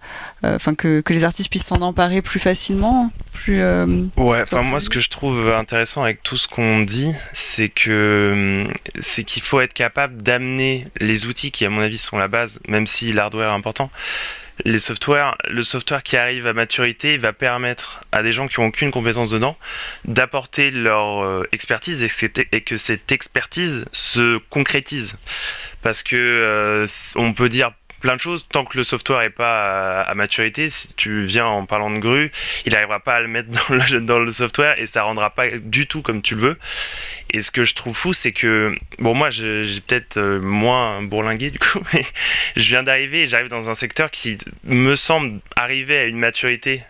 euh, 0.45 0.57
enfin 0.57 0.74
que, 0.74 1.01
que 1.01 1.12
les 1.12 1.24
artistes 1.24 1.51
puissent 1.51 1.66
s'en 1.66 1.83
emparer 1.83 2.22
plus 2.22 2.41
facilement, 2.41 3.11
plus 3.33 3.61
euh, 3.61 4.07
Ouais, 4.16 4.41
enfin 4.43 4.62
moi 4.62 4.81
ce 4.81 4.89
que 4.89 5.01
je 5.01 5.11
trouve 5.11 5.51
intéressant 5.51 6.03
avec 6.03 6.22
tout 6.22 6.37
ce 6.37 6.49
qu'on 6.49 6.81
dit, 6.81 7.12
c'est 7.33 7.68
que 7.68 8.64
hum, 8.66 8.72
c'est 9.01 9.24
qu'il 9.24 9.43
faut 9.43 9.61
être 9.61 9.74
capable 9.74 10.22
d'amener 10.22 10.87
les 11.01 11.26
outils 11.26 11.51
qui 11.51 11.66
à 11.66 11.70
mon 11.70 11.81
avis 11.81 11.99
sont 11.99 12.16
la 12.16 12.29
base, 12.29 12.61
même 12.68 12.87
si 12.87 13.12
l'hardware 13.12 13.51
est 13.51 13.55
important. 13.55 13.91
Les 14.64 14.78
softwares, 14.78 15.36
le 15.48 15.62
software 15.62 16.02
qui 16.02 16.16
arrive 16.16 16.46
à 16.46 16.52
maturité 16.52 17.16
va 17.16 17.32
permettre 17.32 18.00
à 18.11 18.22
des 18.22 18.32
gens 18.32 18.48
qui 18.48 18.59
ont 18.59 18.66
aucune 18.66 18.90
compétence 18.90 19.30
dedans 19.30 19.56
d'apporter 20.04 20.70
leur 20.70 21.22
euh, 21.22 21.48
expertise 21.52 22.02
et 22.02 22.61
que, 22.61 22.76
cette- 22.76 23.12
expertise 23.12 23.84
se 23.92 24.38
concrétise. 24.50 25.14
Parce 25.82 26.02
que 26.02 26.16
euh, 26.16 26.86
on 27.14 27.32
peut 27.32 27.48
dire 27.48 27.70
plein 28.01 28.16
de 28.16 28.20
choses 28.20 28.46
tant 28.51 28.64
que 28.64 28.76
le 28.76 28.84
software 28.84 29.22
est 29.22 29.30
pas 29.30 30.03
à, 30.03 30.14
maturité. 30.14 30.70
Si 30.70 30.94
tu 30.94 31.20
viens 31.20 31.46
en 31.46 31.66
parlant 31.66 31.90
de 31.90 31.99
grue, 31.99 32.30
il 32.66 32.72
n'arrivera 32.72 33.01
pas 33.01 33.14
à 33.14 33.20
le 33.20 33.28
mettre 33.28 33.49
dans 34.01 34.18
le, 34.18 34.30
software 34.30 34.78
et 34.78 34.86
ça 34.86 35.03
rendra 35.03 35.30
pas 35.30 35.49
du 35.51 35.86
tout 35.86 36.03
comme 36.03 36.22
tu 36.22 36.34
le 36.34 36.40
veux. 36.40 36.59
Et 37.30 37.42
ce 37.42 37.51
que 37.51 37.64
je 37.64 37.74
trouve 37.74 37.96
fou, 37.96 38.12
c'est 38.12 38.32
que, 38.32 38.74
bon, 38.99 39.14
moi, 39.14 39.30
j'ai 39.30 39.80
peut-être 39.86 40.16
euh, 40.16 40.40
moins 40.40 41.03
bourlingué 41.03 41.51
du 41.51 41.59
coup, 41.59 41.80
mais 41.92 42.05
je 42.57 42.68
viens 42.68 42.82
d'arriver 42.82 43.22
et 43.22 43.26
j'arrive 43.26 43.49
dans 43.49 43.70
un 43.70 43.74
secteur 43.74 44.11
qui 44.11 44.38
me 44.64 44.96
semble 44.96 45.40
arriver 45.57 45.99
à 45.99 46.05
une 46.05 46.18
maturité 46.18 46.82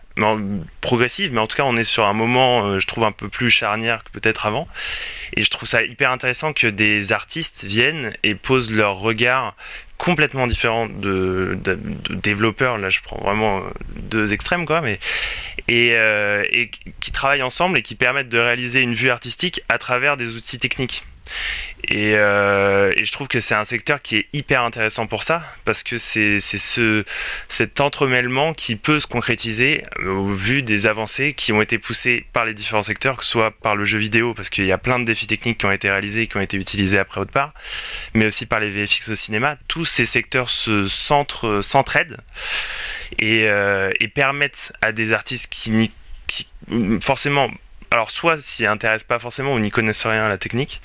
progressive, 0.81 1.33
mais 1.33 1.41
en 1.41 1.47
tout 1.47 1.57
cas, 1.57 1.65
on 1.65 1.77
est 1.77 1.85
sur 1.85 2.05
un 2.05 2.13
moment, 2.13 2.67
euh, 2.67 2.79
je 2.79 2.87
trouve, 2.87 3.05
un 3.05 3.13
peu 3.13 3.29
plus 3.29 3.51
charnière 3.51 4.03
que 4.05 4.11
peut-être 4.11 4.47
avant. 4.47 4.67
Et 5.37 5.43
je 5.43 5.51
trouve 5.51 5.69
ça 5.69 5.83
hyper 5.83 6.11
intéressant 6.11 6.53
que 6.53 6.67
des 6.67 7.13
artistes 7.13 7.65
viennent 7.65 8.13
et 8.23 8.35
posent 8.35 8.73
leur 8.73 8.97
regard 8.97 9.55
complètement 9.99 10.47
différent 10.47 10.87
de, 10.87 11.59
développeurs. 12.11 12.79
Là, 12.79 12.89
je 12.89 13.01
prends 13.01 13.21
vraiment 13.21 13.59
euh, 13.59 13.63
deux 13.97 14.33
extrêmes, 14.33 14.65
quoi, 14.65 14.81
mais 14.81 14.99
euh, 15.71 16.45
et 16.51 16.71
qui 17.01 17.13
travaillent 17.13 17.43
ensemble 17.43 17.77
et 17.79 17.83
qui 17.83 17.95
permettent 17.95 18.31
de 18.31 18.39
réaliser 18.39 18.81
une 18.81 18.95
vue 18.95 19.11
artistique 19.11 19.61
à 19.69 19.77
travers 19.79 20.17
des 20.17 20.37
outils 20.37 20.59
techniques. 20.59 21.05
Et, 21.85 22.15
euh, 22.17 22.93
et 22.97 23.05
je 23.05 23.13
trouve 23.13 23.29
que 23.29 23.41
c'est 23.41 23.55
un 23.55 23.65
secteur 23.65 24.03
qui 24.03 24.17
est 24.17 24.27
hyper 24.33 24.63
intéressant 24.63 25.07
pour 25.07 25.23
ça, 25.23 25.43
parce 25.65 25.83
que 25.83 25.97
c'est 25.97 26.41
c'est 26.41 26.59
ce, 26.59 27.05
cet 27.49 27.81
entremêlement 27.81 28.53
qui 28.53 28.77
peut 28.77 29.01
se 29.01 29.07
concrétiser 29.07 29.85
euh, 30.01 30.11
au 30.11 30.27
vu 30.27 30.63
des 30.63 30.87
avancées 30.87 31.33
qui 31.33 31.53
ont 31.53 31.63
été 31.63 31.79
poussées 31.79 32.27
par 32.33 32.45
les 32.45 32.55
différents 32.55 32.83
secteurs, 32.83 33.17
que 33.17 33.25
ce 33.25 33.31
soit 33.31 33.51
par 33.51 33.77
le 33.77 33.85
jeu 33.85 33.99
vidéo, 33.99 34.35
parce 34.35 34.51
qu'il 34.51 34.67
y 34.67 34.73
a 34.73 34.79
plein 34.79 34.99
de 34.99 35.05
défis 35.05 35.27
techniques 35.27 35.59
qui 35.59 35.67
ont 35.67 35.73
été 35.73 35.89
réalisés 35.89 36.23
et 36.23 36.27
qui 36.27 36.37
ont 36.37 36.41
été 36.41 36.57
utilisés 36.57 36.99
après 36.99 37.21
autre 37.21 37.33
part, 37.33 37.55
mais 38.15 38.27
aussi 38.27 38.45
par 38.45 38.61
les 38.61 38.71
VFX 38.71 39.11
au 39.11 39.15
cinéma. 39.15 39.57
Tous 39.69 39.85
ces 39.85 40.05
secteurs 40.05 40.51
se 40.51 40.89
centrent, 40.89 41.63
s'entraident 41.63 42.19
et, 43.19 43.45
euh, 43.49 43.91
et 44.01 44.09
permettent 44.09 44.73
à 44.83 44.93
des 44.93 45.13
artistes 45.13 45.49
qui, 45.51 45.91
forcément 47.01 47.51
alors 47.91 48.11
soit 48.11 48.41
s'y 48.41 48.67
intéressent 48.67 49.07
pas 49.07 49.19
forcément 49.19 49.55
ou 49.55 49.59
n'y 49.59 49.71
connaissent 49.71 50.07
rien 50.07 50.25
à 50.27 50.29
la 50.29 50.39
technique 50.39 50.81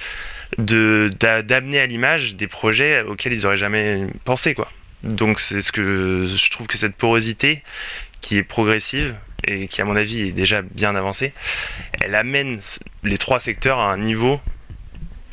de 0.58 1.10
d'amener 1.20 1.80
à 1.80 1.86
l'image 1.86 2.36
des 2.36 2.48
projets 2.48 3.02
auxquels 3.02 3.34
ils 3.34 3.46
auraient 3.46 3.58
jamais 3.58 4.08
pensé 4.26 4.54
quoi. 4.54 4.72
Donc 5.04 5.40
c'est 5.40 5.62
ce 5.62 5.72
que 5.72 6.26
je, 6.26 6.36
je 6.36 6.52
trouve 6.52 6.68
que 6.68 6.78
cette 6.78 6.96
porosité 6.96 7.64
qui 8.22 8.38
est 8.38 8.44
progressive 8.44 9.16
et 9.46 9.68
qui 9.68 9.82
à 9.82 9.86
mon 9.86 9.96
avis 9.96 10.30
est 10.30 10.32
déjà 10.32 10.62
bien 10.62 10.96
avancée 10.96 11.34
elle 12.00 12.16
amène 12.16 12.60
les 13.04 13.18
trois 13.18 13.42
secteurs 13.42 13.80
à 13.80 13.92
un 13.92 13.98
niveau 13.98 14.40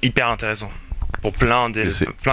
hyper 0.02 0.28
intéressant 0.28 0.72
pour 1.22 1.32
plein 1.32 1.68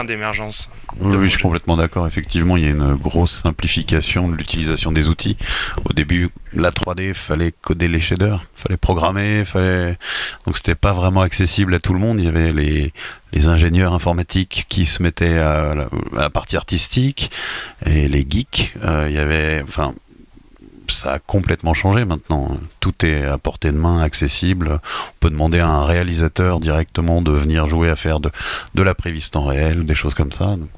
d'émergences 0.05 0.69
Oui, 0.99 1.25
je 1.25 1.31
suis 1.31 1.41
complètement 1.41 1.77
d'accord. 1.77 2.07
Effectivement, 2.07 2.57
il 2.57 2.63
y 2.63 2.67
a 2.67 2.71
une 2.71 2.95
grosse 2.95 3.41
simplification 3.43 4.27
de 4.29 4.35
l'utilisation 4.35 4.91
des 4.91 5.07
outils. 5.09 5.37
Au 5.85 5.93
début, 5.93 6.29
la 6.53 6.71
3D, 6.71 7.13
fallait 7.13 7.51
coder 7.61 7.87
les 7.87 7.99
shaders, 7.99 8.43
fallait 8.55 8.77
programmer, 8.77 9.43
fallait. 9.45 9.97
Donc, 10.45 10.57
c'était 10.57 10.75
pas 10.75 10.93
vraiment 10.93 11.21
accessible 11.21 11.73
à 11.75 11.79
tout 11.79 11.93
le 11.93 11.99
monde. 11.99 12.19
Il 12.19 12.25
y 12.25 12.29
avait 12.29 12.53
les, 12.53 12.93
les 13.33 13.47
ingénieurs 13.47 13.93
informatiques 13.93 14.65
qui 14.69 14.85
se 14.85 15.03
mettaient 15.03 15.37
à 15.37 15.75
la, 15.75 15.83
à 16.17 16.21
la 16.23 16.29
partie 16.29 16.55
artistique 16.55 17.31
et 17.85 18.07
les 18.07 18.25
geeks. 18.29 18.73
euh, 18.83 19.07
il 19.09 19.15
y 19.15 19.19
avait, 19.19 19.61
enfin, 19.63 19.93
ça 20.91 21.13
a 21.13 21.19
complètement 21.19 21.73
changé 21.73 22.05
maintenant. 22.05 22.57
Tout 22.79 23.05
est 23.05 23.25
à 23.25 23.37
portée 23.37 23.71
de 23.71 23.77
main, 23.77 24.01
accessible. 24.01 24.79
On 24.83 25.19
peut 25.19 25.29
demander 25.29 25.59
à 25.59 25.67
un 25.67 25.85
réalisateur 25.85 26.59
directement 26.59 27.21
de 27.21 27.31
venir 27.31 27.67
jouer 27.67 27.89
à 27.89 27.95
faire 27.95 28.19
de, 28.19 28.31
la 28.75 28.95
préviste 28.95 29.35
en 29.35 29.45
réel, 29.45 29.85
des 29.85 29.95
choses 29.95 30.13
comme 30.13 30.31
ça. 30.31 30.55
Donc. 30.55 30.69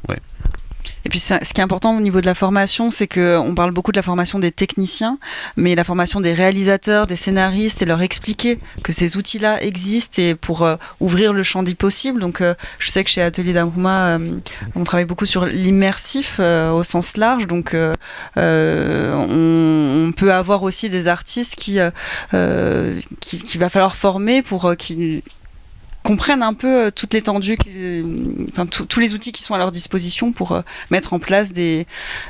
Et 1.05 1.09
puis 1.09 1.19
ce 1.19 1.36
qui 1.53 1.61
est 1.61 1.63
important 1.63 1.95
au 1.95 2.01
niveau 2.01 2.19
de 2.21 2.25
la 2.25 2.36
formation, 2.36 2.89
c'est 2.89 3.07
que 3.07 3.38
on 3.38 3.55
parle 3.55 3.71
beaucoup 3.71 3.91
de 3.91 3.97
la 3.97 4.03
formation 4.03 4.38
des 4.38 4.51
techniciens, 4.51 5.17
mais 5.55 5.75
la 5.75 5.84
formation 5.84 6.19
des 6.21 6.34
réalisateurs, 6.34 7.07
des 7.07 7.15
scénaristes 7.15 7.82
et 7.82 7.86
leur 7.86 8.01
expliquer 8.01 8.59
que 8.84 8.91
ces 8.91 9.17
outils-là 9.17 9.63
existent 9.63 10.21
et 10.21 10.36
pour 10.36 10.63
euh, 10.63 10.75
ouvrir 10.99 11.32
le 11.34 11.43
champ 11.43 11.63
des 11.63 11.75
possibles. 11.75 12.19
Donc 12.19 12.41
euh, 12.41 12.53
je 12.80 12.89
sais 12.89 13.03
que 13.03 13.09
chez 13.09 13.21
Atelier 13.21 13.53
d'Aruma, 13.53 14.17
euh, 14.17 14.30
on 14.75 14.84
travaille 14.84 15.05
beaucoup 15.05 15.25
sur 15.25 15.45
l'immersif 15.45 16.38
euh, 16.39 16.71
au 16.71 16.84
sens 16.84 17.17
large. 17.17 17.47
Donc 17.47 17.75
on, 17.75 17.95
peut 20.17 20.34
avoir 20.34 20.63
aussi 20.63 20.89
des 20.89 21.07
artistes 21.07 21.55
qui 21.55 21.80
qui- 23.21 23.57
va 23.57 23.69
falloir 23.69 23.95
former 23.95 24.41
pour 24.41 24.75
qu'ils 24.77 25.21
comprennent 26.04 26.43
un 26.43 26.54
peu 26.54 26.86
euh, 26.86 26.91
toute 26.91 27.14
l'étendue, 27.14 27.58
enfin 28.52 28.66
tous 28.66 29.00
les 29.00 29.14
outils 29.14 29.32
qui 29.32 29.41
sont 29.41 29.54
à 29.54 29.58
leur 29.58 29.72
disposition 29.72 30.32
pour 30.32 30.54
euh, 30.54 30.62
mettre 30.91 31.14
en 31.14 31.20
place 31.20 31.54
des, 31.54 31.86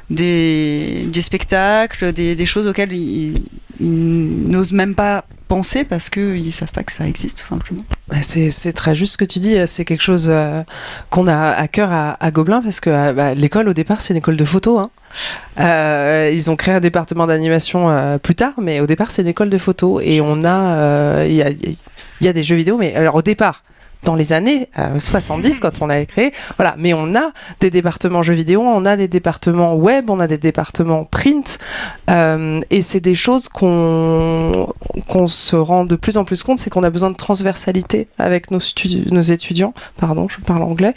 des, 0.10 1.22
spectacles, 1.22 2.12
des, 2.12 2.46
choses 2.46 2.68
auxquelles 2.68 2.94
ils, 2.94 3.42
n'osent 3.80 4.74
même 4.74 4.96
pas 4.96 5.24
penser 5.48 5.84
parce 5.84 6.10
qu'ils 6.10 6.44
ne 6.44 6.50
savent 6.50 6.72
pas 6.72 6.84
que 6.84 6.92
ça 6.92 7.08
existe 7.08 7.40
tout 7.40 7.46
simplement. 7.46 7.82
Ouais, 8.12 8.22
C'est 8.22 8.74
très 8.74 8.94
juste 8.94 9.14
ce 9.14 9.18
que 9.18 9.26
tu 9.26 9.40
dis. 9.40 9.56
C'est 9.66 9.86
quelque 9.86 10.04
chose 10.04 10.28
euh, 10.30 10.62
qu'on 11.10 11.28
a 11.28 11.52
à 11.52 11.68
cœur 11.68 11.92
à, 11.92 12.24
à 12.24 12.32
Gobelin 12.32 12.62
parce 12.62 12.80
que 12.80 13.14
bah, 13.14 13.34
l'école 13.34 13.70
au 13.70 13.74
départ 13.74 14.02
c'est 14.02 14.14
une 14.14 14.18
école 14.18 14.38
de 14.38 14.46
photo. 14.46 14.80
Hein. 14.80 14.92
Ils 16.34 16.52
ont 16.52 16.56
créé 16.56 16.74
un 16.76 16.80
département 16.80 17.28
d'animation 17.28 18.20
plus 18.20 18.36
tard, 18.36 18.54
mais 18.58 18.80
au 18.80 18.88
départ 18.88 19.12
c'est 19.12 19.22
une 19.22 19.28
école 19.30 19.50
de 19.50 19.58
photo 19.58 20.00
et 20.02 20.22
on 20.22 20.44
a 20.44 21.26
il 22.22 22.26
y 22.26 22.30
a 22.30 22.34
des 22.34 22.44
jeux 22.44 22.56
vidéo, 22.56 22.78
mais 22.78 22.96
alors 22.96 23.16
au 23.16 23.22
départ. 23.22 23.64
Dans 24.04 24.16
les 24.16 24.32
années 24.32 24.70
euh, 24.80 24.98
70, 24.98 25.60
quand 25.62 25.82
on 25.82 25.88
l'avait 25.88 26.06
créé, 26.06 26.32
voilà. 26.56 26.76
Mais 26.78 26.94
on 26.94 27.16
a 27.16 27.32
des 27.60 27.70
départements 27.70 28.24
jeux 28.24 28.34
vidéo, 28.34 28.62
on 28.62 28.86
a 28.86 28.96
des 28.96 29.10
départements 29.10 29.76
web, 29.76 30.10
on 30.10 30.22
a 30.22 30.28
des 30.28 30.38
départements 30.38 31.04
print, 31.04 31.60
euh, 32.10 32.62
et 32.70 32.82
c'est 32.82 33.02
des 33.02 33.16
choses 33.16 33.50
qu'on 33.50 34.74
qu'on 35.10 35.28
se 35.28 35.58
rend 35.58 35.84
de 35.84 35.98
plus 35.98 36.16
en 36.16 36.24
plus 36.24 36.44
compte, 36.44 36.60
c'est 36.60 36.70
qu'on 36.70 36.84
a 36.84 36.90
besoin 36.90 37.12
de 37.12 37.18
transversalité 37.18 38.08
avec 38.18 38.52
nos, 38.52 38.60
nos 39.12 39.22
étudiants. 39.22 39.74
Pardon, 39.98 40.30
je 40.30 40.40
parle 40.40 40.64
anglais. 40.64 40.94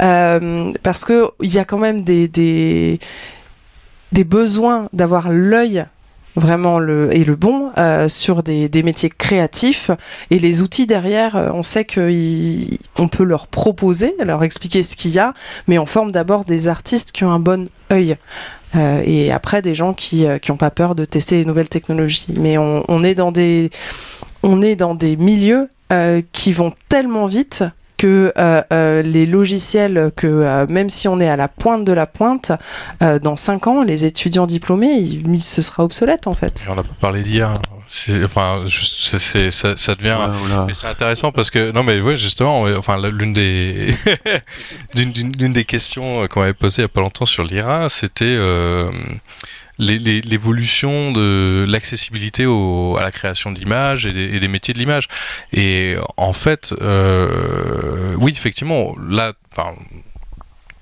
Euh, 0.00 0.72
parce 0.82 1.04
que 1.04 1.30
il 1.42 1.52
y 1.52 1.58
a 1.58 1.66
quand 1.66 1.78
même 1.78 2.00
des, 2.00 2.28
des, 2.28 2.98
des 4.12 4.24
besoins 4.24 4.88
d'avoir 4.94 5.30
l'œil 5.30 5.84
vraiment 6.38 6.78
le 6.78 7.14
et 7.14 7.24
le 7.24 7.36
bon 7.36 7.70
euh, 7.78 8.08
sur 8.08 8.42
des, 8.42 8.68
des 8.68 8.82
métiers 8.82 9.10
créatifs. 9.10 9.90
Et 10.30 10.38
les 10.38 10.62
outils 10.62 10.86
derrière 10.86 11.36
euh, 11.36 11.50
on 11.52 11.62
sait 11.62 11.84
qu'on 11.84 13.08
peut 13.08 13.24
leur 13.24 13.46
proposer 13.46 14.14
leur 14.22 14.42
expliquer 14.42 14.82
ce 14.82 14.96
qu'il 14.96 15.10
y 15.12 15.18
a 15.18 15.34
mais 15.66 15.78
on 15.78 15.86
forme 15.86 16.12
d'abord 16.12 16.44
des 16.44 16.68
artistes 16.68 17.12
qui 17.12 17.24
ont 17.24 17.30
un 17.30 17.40
bon 17.40 17.68
œil. 17.92 18.16
Euh, 18.76 19.02
et 19.04 19.32
après 19.32 19.62
des 19.62 19.74
gens 19.74 19.94
qui 19.94 20.26
euh, 20.26 20.38
qui 20.38 20.52
pas 20.52 20.70
peur 20.70 20.94
de 20.94 21.04
tester 21.04 21.36
les 21.36 21.44
nouvelles 21.44 21.68
technologies. 21.68 22.26
Mais 22.36 22.58
on, 22.58 22.84
on 22.88 23.02
est 23.02 23.14
dans 23.14 23.32
des 23.32 23.70
on 24.42 24.60
est 24.60 24.76
dans 24.76 24.94
des 24.94 25.16
milieux 25.16 25.70
euh, 25.92 26.20
qui 26.32 26.52
vont 26.52 26.72
tellement 26.88 27.26
vite 27.26 27.64
que 27.98 28.32
euh, 28.38 28.62
euh, 28.72 29.02
les 29.02 29.26
logiciels 29.26 30.10
que 30.16 30.26
euh, 30.26 30.66
même 30.68 30.88
si 30.88 31.06
on 31.08 31.20
est 31.20 31.28
à 31.28 31.36
la 31.36 31.48
pointe 31.48 31.84
de 31.84 31.92
la 31.92 32.06
pointe, 32.06 32.52
euh, 33.02 33.18
dans 33.18 33.36
5 33.36 33.66
ans, 33.66 33.82
les 33.82 34.04
étudiants 34.06 34.46
diplômés, 34.46 34.94
il, 34.94 35.40
ce 35.40 35.60
sera 35.60 35.84
obsolète 35.84 36.26
en 36.26 36.34
fait. 36.34 36.64
Et 36.66 36.70
on 36.70 36.76
n'a 36.76 36.82
pas 36.84 36.94
parlé 37.00 37.22
d'IA. 37.22 37.52
C'est- 37.90 38.22
Enfin, 38.24 38.64
c'est- 38.68 39.50
ça, 39.50 39.74
ça 39.76 39.94
devient. 39.94 40.16
Voilà. 40.44 40.66
C'est 40.72 40.86
intéressant 40.86 41.32
parce 41.32 41.50
que 41.50 41.72
non 41.72 41.82
mais 41.82 42.00
ouais 42.00 42.16
justement 42.16 42.62
enfin 42.76 42.98
l'une 43.10 43.32
des 43.32 43.94
d'une 44.94 45.52
des 45.52 45.64
questions 45.64 46.26
qu'on 46.28 46.42
avait 46.42 46.54
posées 46.54 46.82
il 46.82 46.84
y 46.84 46.84
a 46.84 46.88
pas 46.88 47.00
longtemps 47.00 47.24
sur 47.26 47.44
l'IRA 47.44 47.88
c'était 47.88 48.24
euh, 48.26 48.90
l'évolution 49.78 51.12
de 51.12 51.64
l'accessibilité 51.68 52.44
à 52.44 53.02
la 53.02 53.10
création 53.12 53.52
d'images 53.52 54.06
et, 54.06 54.36
et 54.36 54.40
des 54.40 54.48
métiers 54.48 54.74
de 54.74 54.78
l'image 54.78 55.08
et 55.52 55.96
en 56.16 56.32
fait 56.32 56.74
euh, 56.80 58.14
oui 58.18 58.32
effectivement 58.32 58.94
là 59.08 59.32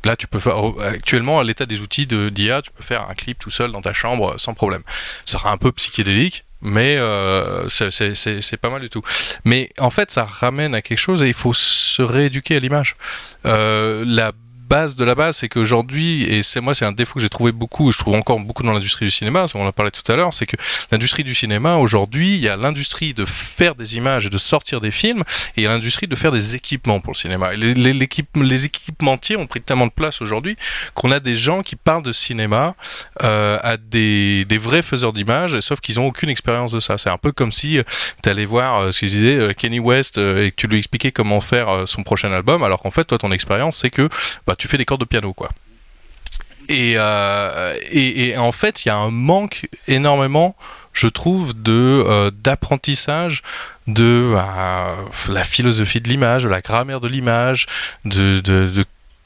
Là, 0.05 0.15
tu 0.15 0.29
peux 0.29 0.39
faire 0.39 0.57
actuellement 0.85 1.41
à 1.41 1.45
l'état 1.45 1.67
des 1.67 1.81
outils 1.81 2.07
d'IA, 2.07 2.63
tu 2.63 2.71
peux 2.71 2.83
faire 2.85 3.11
un 3.11 3.15
clip 3.15 3.41
tout 3.41 3.51
seul 3.51 3.73
dans 3.73 3.83
ta 3.83 3.93
chambre 3.93 4.37
sans 4.39 4.55
problème. 4.55 4.83
Ça 5.25 5.39
sera 5.39 5.51
un 5.51 5.57
peu 5.57 5.73
psychédélique, 5.73 6.45
mais 6.63 6.97
euh, 6.97 7.69
c'est 7.69 8.57
pas 8.57 8.71
mal 8.71 8.83
du 8.83 8.89
tout. 8.89 9.03
Mais 9.45 9.71
en 9.79 9.91
fait, 9.91 10.13
ça 10.13 10.25
ramène 10.25 10.77
à 10.77 10.83
quelque 10.83 10.99
chose 10.99 11.25
et 11.25 11.29
il 11.29 11.35
faut 11.35 11.55
se 11.55 12.03
rééduquer 12.03 12.57
à 12.57 12.61
l'image. 12.61 12.95
Euh, 13.47 14.05
la 14.07 14.33
base 14.69 14.97
de 14.97 15.05
la 15.05 15.15
base, 15.15 15.39
c'est 15.39 15.49
qu'aujourd'hui, 15.49 16.25
et 16.25 16.43
c'est 16.43 16.61
moi, 16.61 16.75
c'est 16.75 16.85
un 16.85 16.93
défaut 16.93 17.15
que 17.15 17.21
j'ai 17.21 17.29
trouvé 17.29 17.53
beaucoup, 17.53 17.89
et 17.89 17.93
je 17.93 17.99
trouve 17.99 18.15
encore 18.15 18.39
beaucoup 18.41 18.63
dans 18.63 18.73
l'industrie 18.73 19.05
du 19.05 19.11
cinéma, 19.11 19.47
on 19.55 19.67
en 19.67 19.73
parlé 19.73 19.91
tout 19.91 20.11
à 20.11 20.17
l'heure, 20.17 20.33
c'est 20.33 20.47
que 20.47 20.57
l'industrie 20.91 21.25
du 21.25 21.35
cinéma, 21.35 21.77
aujourd'hui, 21.77 22.35
il 22.35 22.41
y 22.41 22.49
a 22.49 22.57
l'industrie 22.57 23.15
de 23.15 23.25
faire 23.25 23.75
des 23.75 23.97
images 23.97 24.27
et 24.27 24.31
de 24.31 24.39
sortir 24.39 24.81
des 24.81 24.91
films, 24.91 25.23
et 25.57 25.61
il 25.61 25.63
y 25.63 25.67
a 25.67 25.71
l'industrie 25.71 26.07
de 26.07 26.17
faire 26.17 26.33
des 26.33 26.55
équipements 26.55 27.01
pour 27.01 27.13
le 27.13 27.19
cinéma. 27.19 27.55
Les, 27.55 27.75
les, 27.75 28.65
équipementiers 28.65 29.37
ont 29.37 29.47
pris 29.47 29.61
tellement 29.61 29.87
de 29.87 29.93
place 29.93 30.23
aujourd'hui 30.23 30.57
qu'on 30.95 31.13
a 31.13 31.21
des 31.21 31.37
gens 31.37 31.63
qui 31.63 31.77
parlent 31.77 32.03
de 32.03 32.13
cinéma 32.13 32.75
euh, 33.23 33.59
à 33.63 33.77
des, 33.77 34.47
vrais 34.61 34.83
faiseurs 34.83 35.13
d'images, 35.13 35.61
sauf 35.61 35.81
qu'ils 35.81 35.97
n'ont 35.97 36.07
aucune 36.07 36.29
expérience 36.29 36.73
de 36.73 36.81
ça. 36.81 36.99
C'est 36.99 37.11
un 37.11 37.19
peu 37.19 37.33
comme 37.33 37.53
si 37.53 37.79
tu 38.23 38.29
allais 38.29 38.47
voir 38.47 38.81
euh, 38.81 38.93
ce 38.93 39.01
que 39.01 39.07
je 39.07 39.17
euh, 39.25 39.53
Kenny 39.53 39.79
West, 39.79 40.19
euh, 40.19 40.47
et 40.47 40.51
que 40.51 40.57
tu 40.57 40.67
lui 40.67 40.79
expliquais 40.79 41.13
comment 41.13 41.41
faire 41.41 41.69
euh, 41.69 41.87
son 41.87 42.03
prochain 42.03 42.33
album, 42.33 42.63
alors 42.63 42.81
qu'en 42.81 42.91
fait, 42.91 43.05
toi, 43.05 43.19
ton 43.19 43.33
expérience, 43.33 43.77
c'est 43.77 43.91
que 43.91 44.09
bah, 44.47 44.56
tu 44.57 44.69
fais 44.69 44.79
des 44.79 44.85
cordes 44.85 45.01
de 45.01 45.07
piano, 45.07 45.33
quoi. 45.33 45.51
Et, 46.69 46.95
euh, 46.97 47.75
et, 47.91 48.29
et 48.29 48.37
en 48.39 48.53
fait, 48.53 48.85
il 48.85 48.89
y 48.89 48.91
a 48.91 48.97
un 48.97 49.11
manque 49.11 49.69
énormément, 49.87 50.57
je 50.93 51.07
trouve, 51.07 51.55
de 51.55 52.05
euh, 52.07 52.31
d'apprentissage 52.33 53.43
de 53.87 54.33
bah, 54.35 54.97
la 55.29 55.45
philosophie 55.45 56.01
de 56.01 56.09
l'image, 56.09 56.45
de 56.45 56.49
la 56.49 56.61
grammaire 56.61 57.01
de 57.01 57.09
l'image, 57.09 57.67
de, 58.05 58.41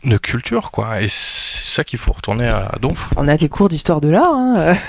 de 0.04 0.16
culture, 0.16 0.70
quoi. 0.70 1.00
Et 1.02 1.08
c'est 1.08 1.62
ça 1.64 1.84
qu'il 1.84 1.98
faut 1.98 2.12
retourner 2.12 2.46
à, 2.48 2.72
Donf. 2.80 3.10
On 3.16 3.28
a 3.28 3.36
des 3.36 3.48
cours 3.48 3.68
d'histoire 3.68 4.00
de 4.00 4.08
l'art. 4.08 4.32
Hein. 4.34 4.76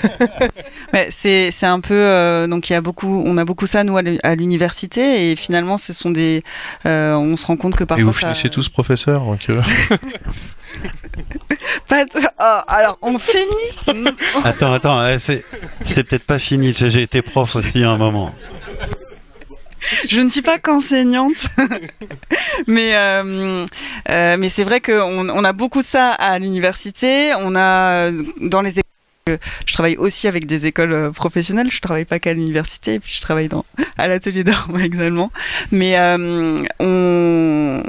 Ouais, 0.92 1.08
c'est 1.10 1.50
c'est 1.50 1.64
un 1.64 1.80
peu 1.80 1.94
euh, 1.94 2.46
donc 2.46 2.68
il 2.68 2.74
y 2.74 2.76
a 2.76 2.82
beaucoup 2.82 3.22
on 3.24 3.38
a 3.38 3.46
beaucoup 3.46 3.66
ça 3.66 3.82
nous 3.82 3.96
à 3.96 4.02
l'u- 4.02 4.18
à 4.22 4.34
l'université 4.34 5.30
et 5.30 5.36
finalement 5.36 5.78
ce 5.78 5.94
sont 5.94 6.10
des 6.10 6.42
euh, 6.84 7.14
on 7.14 7.38
se 7.38 7.46
rend 7.46 7.56
compte 7.56 7.74
que 7.76 7.84
parfois 7.84 8.02
et 8.02 8.04
vous 8.04 8.12
ça- 8.12 8.18
finissez 8.26 8.50
tous 8.50 8.68
professeur, 8.68 9.22
donc. 9.24 9.46
euh, 9.48 9.62
Oh, 12.40 12.58
alors 12.68 12.98
on 13.02 13.18
finit? 13.18 14.06
Attends, 14.44 14.72
attends, 14.72 15.00
euh, 15.00 15.16
c'est 15.18 15.44
c'est 15.84 16.04
peut-être 16.04 16.26
pas 16.26 16.38
fini. 16.38 16.74
J'ai 16.74 17.02
été 17.02 17.22
prof 17.22 17.54
aussi 17.56 17.84
à 17.84 17.90
un 17.90 17.96
moment. 17.98 18.34
Je 20.08 20.20
ne 20.20 20.28
suis 20.28 20.42
pas 20.42 20.58
qu'enseignante. 20.58 21.48
Mais 22.66 22.96
euh, 22.96 23.66
euh, 24.08 24.36
mais 24.38 24.48
c'est 24.48 24.64
vrai 24.64 24.80
qu'on 24.80 25.28
on 25.28 25.44
a 25.44 25.52
beaucoup 25.52 25.82
ça 25.82 26.10
à 26.10 26.38
l'université. 26.38 27.32
On 27.38 27.54
a 27.54 28.08
euh, 28.08 28.22
dans 28.40 28.60
les 28.60 28.78
écoles 28.78 28.81
je 29.66 29.72
travaille 29.72 29.96
aussi 29.96 30.26
avec 30.26 30.46
des 30.46 30.66
écoles 30.66 30.92
euh, 30.92 31.10
professionnelles, 31.10 31.70
je 31.70 31.80
travaille 31.80 32.04
pas 32.04 32.18
qu'à 32.18 32.34
l'université, 32.34 32.98
puis 32.98 33.12
je 33.14 33.20
travaille 33.20 33.48
dans, 33.48 33.64
à 33.96 34.08
l'atelier 34.08 34.42
d'art 34.42 34.68
également. 34.82 35.30
Mais 35.70 35.96
euh, 35.96 36.58
on, 36.80 37.82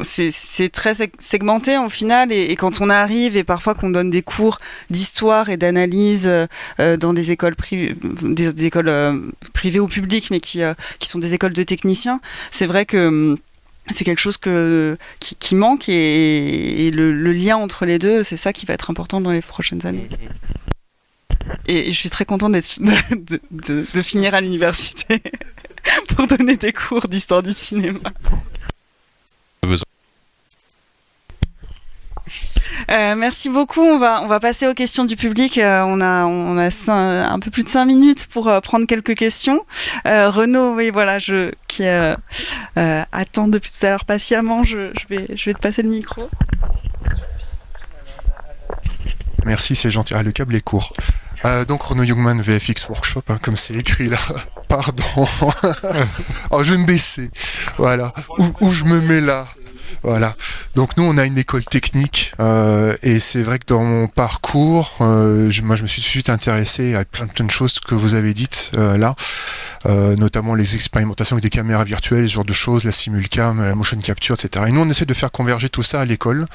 c'est, 0.00 0.68
très 0.72 0.92
seg- 0.92 1.12
segmenté 1.18 1.76
en 1.76 1.88
final, 1.88 2.32
et, 2.32 2.54
quand 2.56 2.80
on 2.80 2.90
arrive, 2.90 3.36
et 3.36 3.44
parfois 3.44 3.74
qu'on 3.74 3.90
donne 3.90 4.10
des 4.10 4.22
cours 4.22 4.58
d'histoire 4.90 5.48
et 5.48 5.56
d'analyse 5.56 6.26
euh, 6.80 6.96
dans 6.96 7.12
des 7.12 7.30
écoles, 7.30 7.54
privées, 7.54 7.94
des, 8.22 8.64
écoles 8.66 8.92
privées 9.52 9.80
ou 9.80 9.86
publiques, 9.86 10.30
mais 10.30 10.40
qui, 10.40 10.62
qui 10.98 11.08
sont 11.08 11.20
des 11.20 11.34
écoles 11.34 11.52
de 11.52 11.62
techniciens, 11.62 12.20
c'est 12.50 12.66
vrai 12.66 12.84
que 12.84 13.06
hum, 13.08 13.38
c'est 13.92 14.04
quelque 14.04 14.20
chose 14.20 14.36
que, 14.36 14.96
qui, 15.20 15.54
manque 15.54 15.88
et, 15.88 16.90
le 16.92 17.32
lien 17.32 17.56
entre 17.56 17.86
les 17.86 17.98
deux, 17.98 18.22
c'est 18.22 18.36
ça 18.36 18.52
qui 18.52 18.66
va 18.66 18.74
être 18.74 18.90
important 18.90 19.20
dans 19.20 19.30
les 19.30 19.40
prochaines 19.40 19.86
années. 19.86 20.06
Et, 21.66 21.92
je 21.92 21.96
suis 21.96 22.10
très 22.10 22.24
contente 22.24 22.52
de, 22.52 24.02
finir 24.02 24.34
à 24.34 24.40
l'université 24.40 25.22
pour 26.08 26.26
donner 26.26 26.56
des 26.56 26.72
cours 26.72 27.08
d'histoire 27.08 27.42
du 27.42 27.52
cinéma. 27.52 28.00
Euh, 32.90 33.14
merci 33.14 33.48
beaucoup. 33.48 33.82
On 33.82 33.98
va, 33.98 34.20
on 34.22 34.26
va 34.26 34.40
passer 34.40 34.66
aux 34.66 34.74
questions 34.74 35.04
du 35.04 35.16
public. 35.16 35.58
Euh, 35.58 35.82
on 35.82 36.00
a, 36.00 36.24
on 36.24 36.58
a 36.58 36.70
un 36.88 37.38
peu 37.38 37.50
plus 37.50 37.62
de 37.62 37.68
cinq 37.68 37.84
minutes 37.84 38.26
pour 38.26 38.48
euh, 38.48 38.60
prendre 38.60 38.86
quelques 38.86 39.14
questions. 39.14 39.62
Renaud, 40.04 40.74
oui, 40.74 40.90
voilà, 40.90 41.18
je, 41.18 41.52
qui 41.68 41.84
attend 42.76 43.48
depuis 43.48 43.70
tout 43.70 43.86
à 43.86 43.90
l'heure 43.90 44.04
patiemment, 44.04 44.64
je, 44.64 44.90
je 44.98 45.06
vais, 45.08 45.26
je 45.36 45.44
vais 45.50 45.54
te 45.54 45.60
passer 45.60 45.82
le 45.82 45.90
micro. 45.90 46.28
Merci, 49.44 49.74
c'est 49.76 49.90
gentil. 49.90 50.14
Ah, 50.14 50.22
le 50.22 50.32
câble 50.32 50.54
est 50.54 50.60
court. 50.60 50.92
Euh, 51.44 51.64
donc 51.64 51.82
Renaud 51.82 52.04
Youngman 52.04 52.40
VFX 52.42 52.88
Workshop, 52.88 53.22
hein, 53.28 53.38
comme 53.42 53.56
c'est 53.56 53.74
écrit 53.74 54.08
là. 54.08 54.18
Pardon. 54.68 55.04
oh, 56.50 56.62
je 56.62 56.72
vais 56.72 56.78
me 56.78 56.86
baisser. 56.86 57.30
Voilà. 57.78 58.12
Où, 58.38 58.44
où 58.60 58.72
je 58.72 58.84
me 58.84 59.00
mets 59.00 59.20
là 59.20 59.46
Voilà. 60.02 60.36
Donc 60.76 60.96
nous, 60.96 61.02
on 61.02 61.18
a 61.18 61.24
une 61.24 61.38
école 61.38 61.64
technique 61.64 62.32
euh, 62.40 62.96
et 63.02 63.18
c'est 63.18 63.42
vrai 63.42 63.58
que 63.58 63.64
dans 63.66 63.82
mon 63.82 64.06
parcours, 64.06 64.96
euh, 65.00 65.50
je- 65.50 65.62
moi, 65.62 65.74
je 65.76 65.82
me 65.82 65.88
suis 65.88 66.02
tout 66.02 66.06
de 66.06 66.10
suite 66.10 66.28
intéressé 66.28 66.94
à 66.94 67.04
plein, 67.04 67.26
plein 67.26 67.46
de 67.46 67.50
choses 67.50 67.80
que 67.80 67.94
vous 67.96 68.14
avez 68.14 68.32
dites 68.34 68.70
euh, 68.74 68.96
là, 68.96 69.16
euh, 69.86 70.16
notamment 70.16 70.54
les 70.54 70.74
expérimentations 70.74 71.34
avec 71.34 71.42
des 71.42 71.50
caméras 71.50 71.84
virtuelles, 71.84 72.28
ce 72.28 72.34
genre 72.34 72.44
de 72.44 72.52
choses, 72.52 72.84
la 72.84 72.92
simulcam, 72.92 73.62
la 73.62 73.74
motion 73.74 73.98
capture, 73.98 74.34
etc. 74.34 74.66
Et 74.68 74.72
nous, 74.72 74.80
on 74.80 74.88
essaie 74.90 75.06
de 75.06 75.14
faire 75.14 75.30
converger 75.30 75.68
tout 75.68 75.82
ça 75.82 76.00
à 76.00 76.04
l'école. 76.04 76.46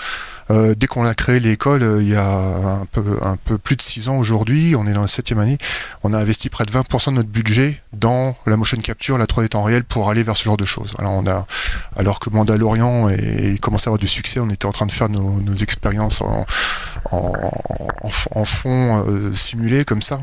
Euh, 0.52 0.76
dès 0.76 0.86
qu'on 0.86 1.06
a 1.06 1.16
créé 1.16 1.40
l'école, 1.40 1.82
euh, 1.82 2.04
il 2.04 2.10
y 2.10 2.16
a 2.16 2.26
un 2.26 2.86
peu, 2.86 3.58
plus 3.58 3.76
de 3.76 3.82
6 3.82 4.10
ans 4.10 4.18
aujourd'hui, 4.18 4.76
on 4.78 4.86
est 4.86 4.94
dans 4.94 5.02
la 5.02 5.08
septième 5.08 5.40
année, 5.40 5.58
on 6.04 6.14
a 6.14 6.20
investi 6.20 6.50
près 6.50 6.66
de 6.66 6.72
20% 6.72 7.12
de 7.12 7.16
notre 7.16 7.30
budget 7.30 7.82
dans 7.94 8.38
la 8.46 8.58
motion 8.58 8.78
capture, 8.78 9.18
la 9.18 9.26
3D 9.26 9.50
temps 9.50 9.64
réel 9.64 9.84
pour 9.84 10.10
aller 10.10 10.22
vers 10.22 10.38
ce 10.38 10.44
genre 10.44 10.58
de 10.58 10.66
choses. 10.66 10.96
Alors, 11.96 12.20
que 12.20 12.30
Mandalorian 12.30 13.10
et 13.10 13.58
commençait 13.60 13.88
à 13.88 13.90
avoir 13.90 14.00
du 14.00 14.08
succès, 14.08 14.40
on 14.40 14.50
était 14.50 14.66
en 14.66 14.72
train 14.72 14.86
de 14.86 14.92
faire 14.92 15.10
nos, 15.10 15.42
expériences 15.62 16.22
en, 16.22 16.46
en, 17.12 17.34
en, 18.02 18.10
en 18.36 18.46
fond 18.46 19.04
euh, 19.08 19.34
simulé 19.34 19.84
comme 19.86 20.02
ça. 20.02 20.20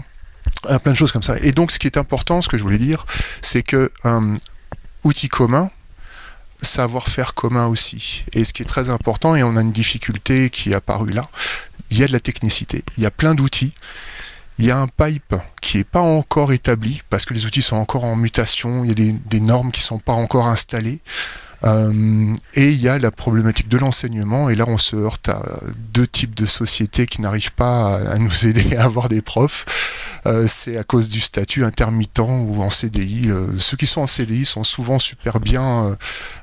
Euh, 0.71 0.79
plein 0.79 0.93
de 0.93 0.97
choses 0.97 1.13
comme 1.13 1.23
ça. 1.23 1.37
Et 1.41 1.53
donc, 1.53 1.73
ce 1.73 1.79
qui 1.79 1.87
est 1.87 1.97
important, 1.97 2.41
ce 2.41 2.49
que 2.49 2.57
je 2.57 2.63
voulais 2.63 2.79
dire, 2.79 3.05
c'est 3.41 3.63
que 3.63 3.91
euh, 4.05 4.37
outil 5.05 5.29
commun, 5.29 5.71
savoir-faire 6.63 7.35
commun 7.35 7.67
aussi. 7.67 8.25
Et 8.33 8.45
ce 8.45 8.53
qui 8.53 8.63
est 8.63 8.67
très 8.67 8.89
important, 8.89 9.35
et 9.35 9.43
on 9.43 9.57
a 9.57 9.61
une 9.61 9.73
difficulté 9.73 10.51
qui 10.51 10.71
est 10.71 10.75
apparue 10.75 11.13
là, 11.13 11.29
il 11.91 11.99
y 11.99 12.05
a 12.05 12.07
de 12.07 12.13
la 12.13 12.21
technicité. 12.21 12.85
Il 12.97 13.03
y 13.03 13.07
a 13.07 13.11
plein 13.11 13.35
d'outils. 13.35 13.73
Il 14.59 14.65
y 14.65 14.71
a 14.71 14.79
un 14.79 14.87
pipe 14.87 15.35
qui 15.61 15.79
n'est 15.79 15.85
pas 15.85 16.01
encore 16.01 16.53
établi 16.53 17.03
parce 17.11 17.25
que 17.25 17.35
les 17.35 17.47
outils 17.47 17.63
sont 17.63 17.77
encore 17.77 18.05
en 18.05 18.17
mutation. 18.17 18.85
Il 18.85 18.89
y 18.89 19.09
a 19.09 19.13
des, 19.29 19.41
normes 19.41 19.73
qui 19.73 19.81
ne 19.81 19.87
sont 19.87 19.99
pas 19.99 20.13
encore 20.13 20.47
installées. 20.47 21.01
Euh, 21.65 22.35
et 22.55 22.71
il 22.71 22.81
y 22.81 22.89
a 22.89 22.99
la 22.99 23.11
problématique 23.11 23.69
de 23.69 23.79
l'enseignement. 23.79 24.49
Et 24.51 24.55
là, 24.55 24.65
on 24.69 24.79
se 24.79 24.97
heurte 24.97 25.29
à 25.29 25.43
deux 25.93 26.07
types 26.07 26.35
de 26.35 26.47
sociétés 26.47 27.07
qui 27.07 27.21
n'arrivent 27.21 27.53
pas 27.53 27.97
à 27.97 28.19
nous 28.19 28.47
aider 28.47 28.77
à 28.77 28.85
avoir 28.85 29.09
des 29.09 29.23
profs. 29.23 29.65
Euh, 30.27 30.47
c'est 30.47 30.77
à 30.77 30.85
cause 30.85 31.09
du 31.09 31.21
statut 31.21 31.65
intermittent 31.65 32.21
ou 32.21 32.63
en 32.63 32.71
CDI. 32.71 33.31
Euh, 33.31 33.59
ceux 33.59 33.77
qui 33.77 33.87
sont 33.87 34.03
en 34.03 34.07
CDI 34.07 34.45
sont 34.45 34.65
souvent 34.65 34.99
super 34.99 35.41
bien 35.41 35.97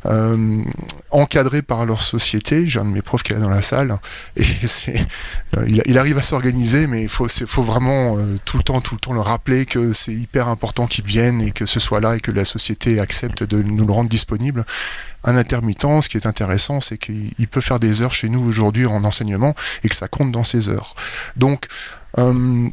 euh, 0.05 0.61
encadrés 1.11 1.61
par 1.61 1.85
leur 1.85 2.01
société. 2.01 2.67
J'ai 2.67 2.79
un 2.79 2.85
de 2.85 2.89
mes 2.89 3.01
profs 3.01 3.23
qui 3.23 3.33
est 3.33 3.35
là 3.35 3.41
dans 3.41 3.49
la 3.49 3.61
salle 3.61 3.97
et 4.35 4.43
c'est, 4.65 5.05
il, 5.67 5.97
arrive 5.97 6.17
à 6.17 6.23
s'organiser, 6.23 6.87
mais 6.87 7.03
il 7.03 7.09
faut, 7.09 7.27
faut 7.29 7.63
vraiment 7.63 8.17
tout 8.45 8.57
le 8.57 8.63
temps, 8.63 8.81
tout 8.81 8.95
le 8.95 8.99
temps 8.99 9.13
le 9.13 9.21
rappeler 9.21 9.65
que 9.65 9.93
c'est 9.93 10.13
hyper 10.13 10.47
important 10.47 10.87
qu'ils 10.87 11.05
viennent 11.05 11.41
et 11.41 11.51
que 11.51 11.65
ce 11.65 11.79
soit 11.79 12.01
là 12.01 12.15
et 12.15 12.19
que 12.19 12.31
la 12.31 12.45
société 12.45 12.99
accepte 12.99 13.43
de 13.43 13.61
nous 13.61 13.85
le 13.85 13.93
rendre 13.93 14.09
disponible. 14.09 14.65
Un 15.23 15.35
intermittent, 15.35 16.01
ce 16.01 16.09
qui 16.09 16.17
est 16.17 16.27
intéressant, 16.27 16.79
c'est 16.81 16.97
qu'il 16.97 17.31
il 17.37 17.47
peut 17.47 17.61
faire 17.61 17.79
des 17.79 18.01
heures 18.01 18.13
chez 18.13 18.29
nous 18.29 18.41
aujourd'hui 18.41 18.85
en 18.85 19.03
enseignement 19.03 19.53
et 19.83 19.89
que 19.89 19.95
ça 19.95 20.07
compte 20.07 20.31
dans 20.31 20.45
ses 20.45 20.69
heures. 20.69 20.95
Donc, 21.35 21.65
euh, 22.17 22.69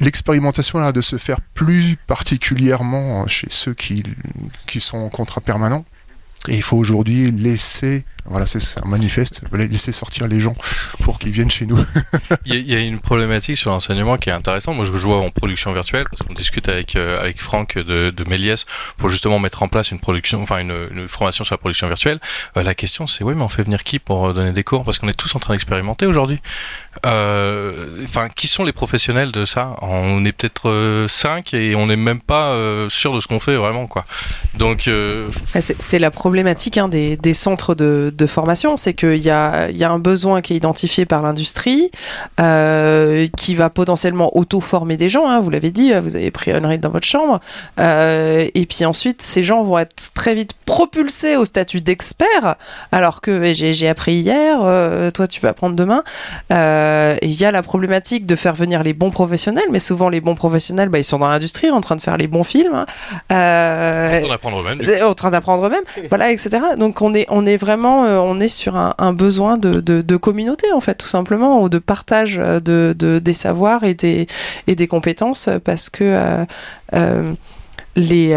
L'expérimentation 0.00 0.78
a 0.78 0.92
de 0.92 1.00
se 1.00 1.16
faire 1.16 1.40
plus 1.40 1.96
particulièrement 2.06 3.26
chez 3.28 3.48
ceux 3.50 3.74
qui, 3.74 4.02
qui 4.66 4.80
sont 4.80 4.98
en 4.98 5.08
contrat 5.08 5.40
permanent. 5.40 5.84
Et 6.48 6.56
il 6.56 6.62
faut 6.62 6.76
aujourd'hui 6.76 7.30
laisser, 7.30 8.04
voilà, 8.24 8.46
c'est 8.46 8.60
un 8.82 8.88
manifeste, 8.88 9.42
laisser 9.52 9.92
sortir 9.92 10.28
les 10.28 10.40
gens 10.40 10.54
pour 11.00 11.18
qu'ils 11.18 11.30
viennent 11.30 11.50
chez 11.50 11.66
nous. 11.66 11.78
il, 12.46 12.70
y 12.70 12.74
a, 12.74 12.80
une 12.80 13.00
problématique 13.00 13.56
sur 13.56 13.70
l'enseignement 13.70 14.16
qui 14.16 14.30
est 14.30 14.32
intéressante. 14.32 14.76
Moi, 14.76 14.84
je 14.84 14.92
vois 14.92 15.18
en 15.18 15.30
production 15.30 15.72
virtuelle, 15.72 16.06
parce 16.10 16.22
qu'on 16.22 16.34
discute 16.34 16.68
avec, 16.68 16.96
euh, 16.96 17.20
avec 17.20 17.40
Franck 17.40 17.76
de, 17.78 18.10
de 18.10 18.28
Méliès 18.28 18.66
pour 18.96 19.08
justement 19.08 19.38
mettre 19.38 19.62
en 19.62 19.68
place 19.68 19.90
une 19.90 19.98
production, 19.98 20.42
enfin 20.42 20.58
une, 20.58 20.88
une 20.92 21.08
formation 21.08 21.44
sur 21.44 21.54
la 21.54 21.58
production 21.58 21.86
virtuelle. 21.88 22.20
Euh, 22.56 22.62
la 22.62 22.74
question, 22.74 23.06
c'est 23.06 23.24
oui, 23.24 23.34
mais 23.36 23.42
on 23.42 23.48
fait 23.48 23.62
venir 23.62 23.82
qui 23.84 23.98
pour 23.98 24.32
donner 24.34 24.52
des 24.52 24.64
cours? 24.64 24.84
Parce 24.84 24.98
qu'on 24.98 25.08
est 25.08 25.14
tous 25.14 25.34
en 25.34 25.38
train 25.38 25.54
d'expérimenter 25.54 26.06
aujourd'hui. 26.06 26.40
Euh, 27.06 28.04
enfin, 28.04 28.28
qui 28.28 28.46
sont 28.46 28.64
les 28.64 28.72
professionnels 28.72 29.32
de 29.32 29.44
ça? 29.44 29.76
On 29.82 30.24
est 30.24 30.32
peut-être 30.32 31.06
5 31.08 31.54
et 31.54 31.74
on 31.74 31.86
n'est 31.86 31.96
même 31.96 32.20
pas 32.20 32.56
sûr 32.88 33.14
de 33.14 33.20
ce 33.20 33.26
qu'on 33.26 33.40
fait 33.40 33.56
vraiment, 33.56 33.86
quoi. 33.86 34.04
Donc, 34.54 34.88
c'est 35.54 35.98
la 35.98 36.10
problématique 36.10 36.32
problématique 36.32 36.78
hein, 36.78 36.88
des, 36.88 37.16
des, 37.16 37.34
centres 37.34 37.74
de, 37.74 38.11
de 38.16 38.26
formation, 38.26 38.76
c'est 38.76 38.94
qu'il 38.94 39.22
y 39.22 39.30
a, 39.30 39.70
y 39.70 39.84
a 39.84 39.90
un 39.90 39.98
besoin 39.98 40.40
qui 40.40 40.54
est 40.54 40.56
identifié 40.56 41.06
par 41.06 41.22
l'industrie, 41.22 41.90
euh, 42.40 43.26
qui 43.36 43.54
va 43.54 43.70
potentiellement 43.70 44.36
auto-former 44.36 44.96
des 44.96 45.08
gens. 45.08 45.28
Hein, 45.28 45.40
vous 45.40 45.50
l'avez 45.50 45.70
dit, 45.70 45.92
vous 46.02 46.16
avez 46.16 46.30
pris 46.30 46.50
Unreal 46.50 46.80
dans 46.80 46.90
votre 46.90 47.06
chambre. 47.06 47.40
Euh, 47.78 48.48
et 48.54 48.66
puis 48.66 48.84
ensuite, 48.84 49.22
ces 49.22 49.42
gens 49.42 49.62
vont 49.62 49.78
être 49.78 50.12
très 50.14 50.34
vite 50.34 50.52
propulsés 50.66 51.36
au 51.36 51.44
statut 51.44 51.80
d'expert, 51.80 52.56
alors 52.90 53.20
que 53.20 53.52
j'ai 53.52 53.88
appris 53.88 54.14
hier, 54.14 54.58
euh, 54.62 55.10
toi 55.10 55.26
tu 55.26 55.40
vas 55.40 55.50
apprendre 55.50 55.76
demain. 55.76 56.02
Et 56.50 57.26
il 57.26 57.40
y 57.40 57.44
a 57.44 57.52
la 57.52 57.62
problématique 57.62 58.26
de 58.26 58.36
faire 58.36 58.54
venir 58.54 58.82
les 58.82 58.92
bons 58.92 59.10
professionnels, 59.10 59.68
mais 59.70 59.78
souvent 59.78 60.08
les 60.08 60.20
bons 60.20 60.34
professionnels, 60.34 60.88
bah, 60.88 60.98
ils 60.98 61.04
sont 61.04 61.18
dans 61.18 61.28
l'industrie 61.28 61.70
en 61.70 61.80
train 61.80 61.96
de 61.96 62.00
faire 62.00 62.16
les 62.16 62.26
bons 62.26 62.44
films. 62.44 62.74
Hein. 62.74 62.86
En 63.30 64.20
train 64.20 64.28
d'apprendre 64.28 64.60
eux-mêmes. 64.60 64.80
En 65.04 65.14
train 65.14 65.30
d'apprendre 65.30 65.66
eux-mêmes. 65.66 65.84
Voilà 66.08 66.32
etc. 66.32 66.60
Donc 66.76 67.00
on 67.02 67.14
est, 67.14 67.26
on 67.28 67.46
est 67.46 67.56
vraiment, 67.56 68.01
euh, 68.04 68.18
on 68.18 68.40
est 68.40 68.48
sur 68.48 68.76
un, 68.76 69.12
besoin 69.12 69.56
de, 69.56 70.16
communauté 70.16 70.72
en 70.72 70.80
fait, 70.80 70.94
tout 70.94 71.08
simplement, 71.08 71.62
ou 71.62 71.68
de 71.68 71.78
partage 71.78 72.38
euh, 72.38 72.60
de, 72.60 72.94
de, 72.98 73.18
des 73.18 73.34
savoirs 73.34 73.84
et 73.84 73.94
des, 73.94 74.26
et 74.66 74.74
des 74.76 74.86
compétences, 74.86 75.48
parce 75.64 75.90
que 75.90 76.44
euh, 76.94 77.34
les 77.96 78.34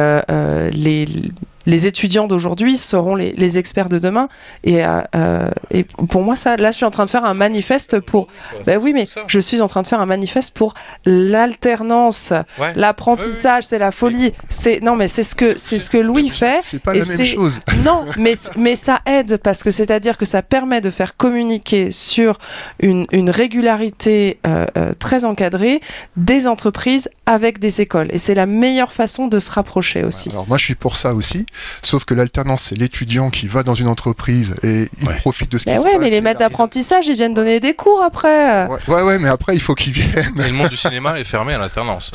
les 1.65 1.87
étudiants 1.87 2.27
d'aujourd'hui 2.27 2.77
seront 2.77 3.15
les, 3.15 3.33
les, 3.33 3.57
experts 3.57 3.89
de 3.89 3.99
demain. 3.99 4.27
Et, 4.63 4.85
euh, 4.85 5.49
et, 5.71 5.83
pour 5.83 6.23
moi, 6.23 6.35
ça, 6.35 6.57
là, 6.57 6.71
je 6.71 6.77
suis 6.77 6.85
en 6.85 6.91
train 6.91 7.05
de 7.05 7.09
faire 7.09 7.25
un 7.25 7.33
manifeste 7.33 7.99
pour. 7.99 8.27
Ben 8.65 8.79
oui, 8.81 8.93
mais 8.93 9.07
je 9.27 9.39
suis 9.39 9.61
en 9.61 9.67
train 9.67 9.81
de 9.81 9.87
faire 9.87 9.99
un 9.99 10.05
manifeste 10.05 10.53
pour 10.53 10.73
l'alternance, 11.05 12.33
l'apprentissage, 12.75 13.63
c'est 13.63 13.79
la 13.79 13.91
folie. 13.91 14.31
C'est 14.49 14.81
non, 14.81 14.95
mais 14.95 15.07
c'est 15.07 15.23
ce 15.23 15.35
que 15.35 15.57
c'est 15.57 15.79
ce 15.79 15.89
que 15.89 15.97
Louis 15.97 16.29
fait. 16.29 16.59
C'est 16.61 16.79
pas 16.79 16.93
la 16.93 17.05
même 17.05 17.25
chose. 17.25 17.59
Non, 17.83 18.05
mais 18.17 18.33
mais 18.57 18.75
ça 18.75 18.99
aide 19.05 19.37
parce 19.37 19.63
que 19.63 19.71
c'est-à-dire 19.71 20.17
que 20.17 20.25
ça 20.25 20.41
permet 20.41 20.81
de 20.81 20.89
faire 20.89 21.17
communiquer 21.17 21.91
sur 21.91 22.37
une, 22.79 23.05
une 23.11 23.29
régularité 23.29 24.39
euh, 24.45 24.65
euh, 24.77 24.93
très 24.97 25.25
encadrée 25.25 25.81
des 26.15 26.47
entreprises 26.47 27.09
avec 27.25 27.59
des 27.59 27.81
écoles. 27.81 28.07
Et 28.11 28.17
c'est 28.17 28.35
la 28.35 28.45
meilleure 28.45 28.93
façon 28.93 29.27
de 29.27 29.39
se 29.39 29.51
rapprocher 29.51 30.03
aussi. 30.03 30.29
Alors 30.29 30.47
moi, 30.47 30.57
je 30.57 30.65
suis 30.65 30.75
pour 30.75 30.97
ça 30.97 31.13
aussi. 31.13 31.45
Sauf 31.81 32.05
que 32.05 32.13
l'alternance, 32.13 32.63
c'est 32.63 32.75
l'étudiant 32.75 33.29
qui 33.29 33.47
va 33.47 33.63
dans 33.63 33.75
une 33.75 33.87
entreprise 33.87 34.55
et 34.63 34.89
il 35.01 35.07
profite 35.15 35.51
de 35.51 35.57
ce 35.57 35.65
qui 35.65 35.77
se 35.77 35.83
passe. 35.83 35.93
Mais 35.99 36.09
les 36.09 36.21
maîtres 36.21 36.39
d'apprentissage, 36.39 37.07
ils 37.07 37.15
viennent 37.15 37.33
donner 37.33 37.59
des 37.59 37.73
cours 37.73 38.01
après. 38.03 38.67
Ouais, 38.87 39.01
ouais, 39.01 39.19
mais 39.19 39.29
après, 39.29 39.55
il 39.55 39.61
faut 39.61 39.75
qu'ils 39.75 39.93
viennent. 39.93 40.39
Et 40.39 40.47
le 40.47 40.53
monde 40.53 40.69
du 40.69 40.77
cinéma 40.77 41.19
est 41.19 41.23
fermé 41.23 41.53
à 41.53 41.57
l'alternance. 41.57 42.11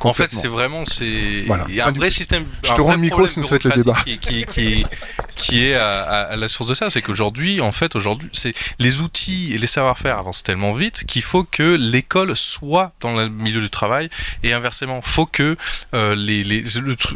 En 0.00 0.12
fait, 0.12 0.30
c'est 0.30 0.48
vraiment, 0.48 0.84
c'est, 0.86 1.04
il 1.06 1.74
y 1.74 1.80
a 1.80 1.86
un 1.86 1.92
vrai 1.92 2.10
système. 2.10 2.44
Je 2.62 2.72
te 2.72 2.80
rends 2.80 2.92
le 2.92 2.98
micro, 2.98 3.26
sinon 3.26 3.44
ça 3.44 3.50
va 3.50 3.56
être 3.56 3.64
le 3.64 3.72
débat. 3.72 3.96
Qui, 4.04 4.46
qui, 4.46 4.86
qui, 5.34 5.64
est 5.64 5.74
à, 5.74 6.36
la 6.36 6.48
source 6.48 6.68
de 6.68 6.74
ça, 6.74 6.90
c'est 6.90 7.02
qu'aujourd'hui, 7.02 7.60
en 7.60 7.72
fait, 7.72 7.96
aujourd'hui, 7.96 8.28
c'est 8.32 8.54
les 8.78 9.00
outils 9.00 9.52
et 9.54 9.58
les 9.58 9.66
savoir-faire 9.66 10.18
avancent 10.18 10.42
tellement 10.42 10.72
vite 10.72 11.04
qu'il 11.04 11.22
faut 11.22 11.44
que 11.44 11.76
l'école 11.76 12.36
soit 12.36 12.92
dans 13.00 13.14
le 13.14 13.28
milieu 13.28 13.60
du 13.60 13.70
travail 13.70 14.08
et 14.42 14.52
inversement, 14.52 15.00
faut 15.02 15.26
que 15.26 15.56
euh, 15.94 16.14
les, 16.14 16.44
les 16.44 16.62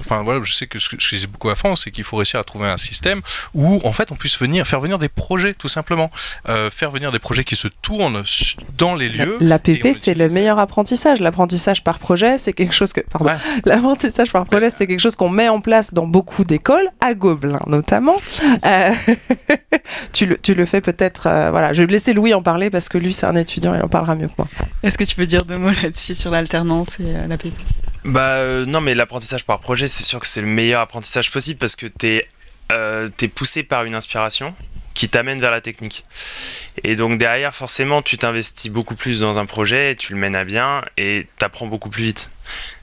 enfin 0.01 0.23
voilà, 0.27 0.43
je 0.43 0.53
sais 0.53 0.67
que 0.67 0.81
ce 0.81 0.89
que 0.89 0.97
je 0.99 1.09
disais 1.09 1.29
beaucoup 1.29 1.51
à 1.51 1.55
France, 1.55 1.83
c'est 1.85 1.93
qu'il 1.93 2.03
faut 2.03 2.17
réussir 2.17 2.41
à 2.41 2.45
trouver 2.45 2.69
un 2.69 2.77
système 2.77 3.23
où 3.55 3.81
en 3.85 3.93
fait 3.93 4.11
on 4.11 4.17
puisse 4.17 4.39
venir 4.41 4.67
faire 4.67 4.81
venir 4.81 4.99
des 4.99 5.09
projets 5.09 5.55
tout 5.55 5.69
simplement, 5.69 6.11
euh, 6.49 6.69
faire 6.69 6.91
venir 6.91 7.13
des 7.13 7.21
projets 7.21 7.45
qui 7.45 7.55
se 7.55 7.69
tournent 7.69 8.25
dans 8.77 8.97
les 8.97 9.09
lieux. 9.09 9.37
L'APP 9.41 9.95
c'est 9.95 10.15
le 10.15 10.29
meilleur 10.29 10.59
apprentissage. 10.59 11.21
L'apprentissage 11.21 11.85
par 11.85 12.01
projet, 12.01 12.39
c'est 12.39 12.53
quelque 12.53 12.75
chose 12.75 12.93
que 12.93 13.03
pardon, 13.03 13.31
l'apprentissage 13.65 14.33
par 14.33 14.45
projet, 14.47 14.69
c'est 14.69 14.89
quelque 14.89 14.99
chose 14.99 15.15
qu'on 15.15 15.29
met 15.29 15.49
en 15.49 15.61
place 15.61 15.95
dans 15.95 16.09
beaucoup 16.09 16.43
d'écoles, 16.43 16.89
à 17.01 17.15
Gobelin 17.15 17.61
notamment. 17.69 18.17
Euh, 18.65 18.91
tu 20.13 20.27
le 20.27 20.39
tu 20.39 20.55
le 20.55 20.67
fais 20.67 20.81
peut-être. 20.81 21.29
Euh, 21.29 21.51
voilà, 21.53 21.73
je 21.73 21.85
vais 21.85 21.93
laisser 21.93 22.15
Louis 22.15 22.35
en 22.35 22.43
parler 22.43 22.69
parce 22.69 22.89
que 22.89 22.99
lui 22.99 23.13
c'est 23.13 23.27
un 23.27 23.37
étudiant, 23.37 23.77
il 23.77 23.83
en 23.83 23.89
parlera 23.89 24.17
mieux 24.17 24.27
que 24.27 24.35
moi. 24.39 24.49
Est-ce 24.83 24.99
que 24.99 25.05
tu 25.05 25.15
peux 25.15 25.27
dire 25.27 25.45
deux 25.45 25.59
mots 25.59 25.71
là-dessus 25.71 26.15
sur 26.15 26.33
l'alternance 26.33 26.99
et 26.99 27.29
l'APP 27.29 27.55
bah 28.07 28.37
euh, 28.37 28.65
non, 28.67 28.81
mais 28.81 28.95
l'apprentissage 28.95 29.45
par 29.45 29.59
projet, 29.59 29.89
c'est 29.89 30.05
sûr 30.05 30.21
que 30.21 30.29
c'est 30.29 30.41
le 30.41 30.47
meilleur 30.47 30.81
apprentissage 30.81 31.33
possible 31.33 31.59
parce 31.59 31.75
que 31.75 31.87
tu 31.87 32.07
es, 32.07 32.29
euh, 32.71 33.09
poussé 33.35 33.65
par 33.65 33.85
une 33.85 33.97
inspiration 33.97 34.55
qui 34.95 35.09
t'amène 35.09 35.41
vers 35.41 35.51
la 35.51 35.61
technique. 35.61 36.05
Et 36.85 36.95
donc 36.95 37.19
derrière, 37.19 37.53
forcément, 37.53 38.03
tu 38.03 38.17
t'investis 38.17 38.71
beaucoup 38.71 38.95
plus 38.95 39.19
dans 39.19 39.41
un 39.41 39.45
projet, 39.45 39.97
tu 39.97 40.13
le 40.13 40.21
mènes 40.21 40.37
à 40.37 40.45
bien 40.45 40.83
et 40.97 41.27
t'apprends 41.39 41.67
beaucoup 41.67 41.91
plus 41.91 42.05
vite. 42.05 42.31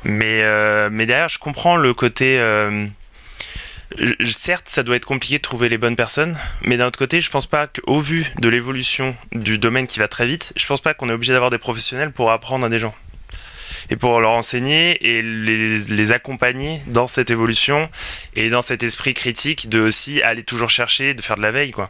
Mais, 0.04 0.42
euh, 0.44 0.90
mais 0.92 1.06
derrière, 1.06 1.30
je 1.30 1.40
comprends 1.40 1.78
le 1.78 1.94
côté... 1.94 2.38
certes, 4.30 4.68
ça 4.68 4.84
doit 4.84 4.98
être 4.98 5.06
compliqué 5.06 5.38
de 5.38 5.42
trouver 5.42 5.70
les 5.70 5.78
bonnes 5.78 5.96
personnes, 5.96 6.38
mais 6.64 6.76
d'un 6.76 6.88
autre 6.88 7.00
côté, 7.00 7.22
je 7.22 7.30
pense 7.30 7.48
pas 7.48 7.68
qu'au 7.68 8.02
vu 8.02 8.26
de 8.40 8.50
l'évolution 8.50 9.16
du 9.32 9.58
domaine 9.58 9.88
qui 9.88 10.00
va 10.00 10.10
très 10.10 10.28
vite, 10.28 10.52
je 10.58 10.66
pense 10.66 10.82
pas 10.82 10.94
qu'on 10.94 11.10
est 11.10 11.14
obligé 11.14 11.32
d'avoir 11.32 11.50
des 11.50 11.60
professionnels 11.60 12.12
pour 12.12 12.30
apprendre 12.32 12.66
à 12.66 12.70
des 12.70 12.80
gens 12.80 12.94
et 13.90 13.96
pour 13.96 14.20
leur 14.20 14.32
enseigner 14.32 14.98
et 15.02 15.22
les, 15.22 15.78
les, 15.78 16.12
accompagner 16.12 16.82
dans 16.88 17.08
cette 17.08 17.30
évolution 17.30 17.90
et 18.36 18.50
dans 18.50 18.62
cet 18.62 18.84
esprit 18.84 19.14
critique 19.14 19.70
de 19.70 19.80
aussi 19.80 20.22
aller 20.22 20.44
toujours 20.44 20.70
chercher, 20.70 21.14
de 21.14 21.22
faire 21.22 21.38
de 21.38 21.42
la 21.42 21.52
veille, 21.52 21.72
quoi. 21.72 21.90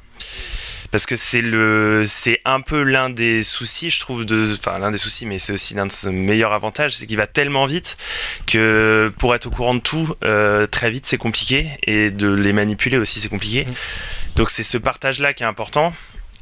Parce 0.92 1.08
que 1.08 1.16
c'est 1.16 1.42
le, 1.42 2.04
c'est 2.06 2.40
un 2.46 2.62
peu 2.62 2.84
l'un 2.84 3.10
des 3.10 3.42
soucis, 3.42 3.90
je 3.90 4.00
trouve, 4.00 4.26
de, 4.26 4.56
enfin 4.60 4.78
l'un 4.78 4.92
des 4.92 5.00
soucis, 5.00 5.26
mais 5.26 5.40
c'est 5.40 5.52
aussi 5.52 5.74
l'un 5.74 5.88
de 5.88 5.92
ses 5.92 6.12
meilleurs 6.12 6.54
avantages, 6.54 6.96
c'est 6.96 7.08
qu'il 7.08 7.18
va 7.18 7.26
tellement 7.26 7.66
vite 7.66 7.98
que 8.46 9.12
pour 9.18 9.34
être 9.34 9.48
au 9.48 9.50
courant 9.50 9.74
de 9.74 9.80
tout 9.80 10.14
euh, 10.24 10.68
très 10.68 10.92
vite, 10.92 11.08
c'est 11.08 11.18
compliqué 11.18 11.68
et 11.88 12.12
de 12.12 12.32
les 12.32 12.54
manipuler 12.54 12.98
aussi, 12.98 13.20
c'est 13.20 13.28
compliqué. 13.28 13.66
Mmh. 13.66 13.74
Donc 14.36 14.52
c'est 14.52 14.62
ce 14.62 14.78
partage-là 14.78 15.34
qui 15.34 15.42
est 15.42 15.48
important 15.48 15.94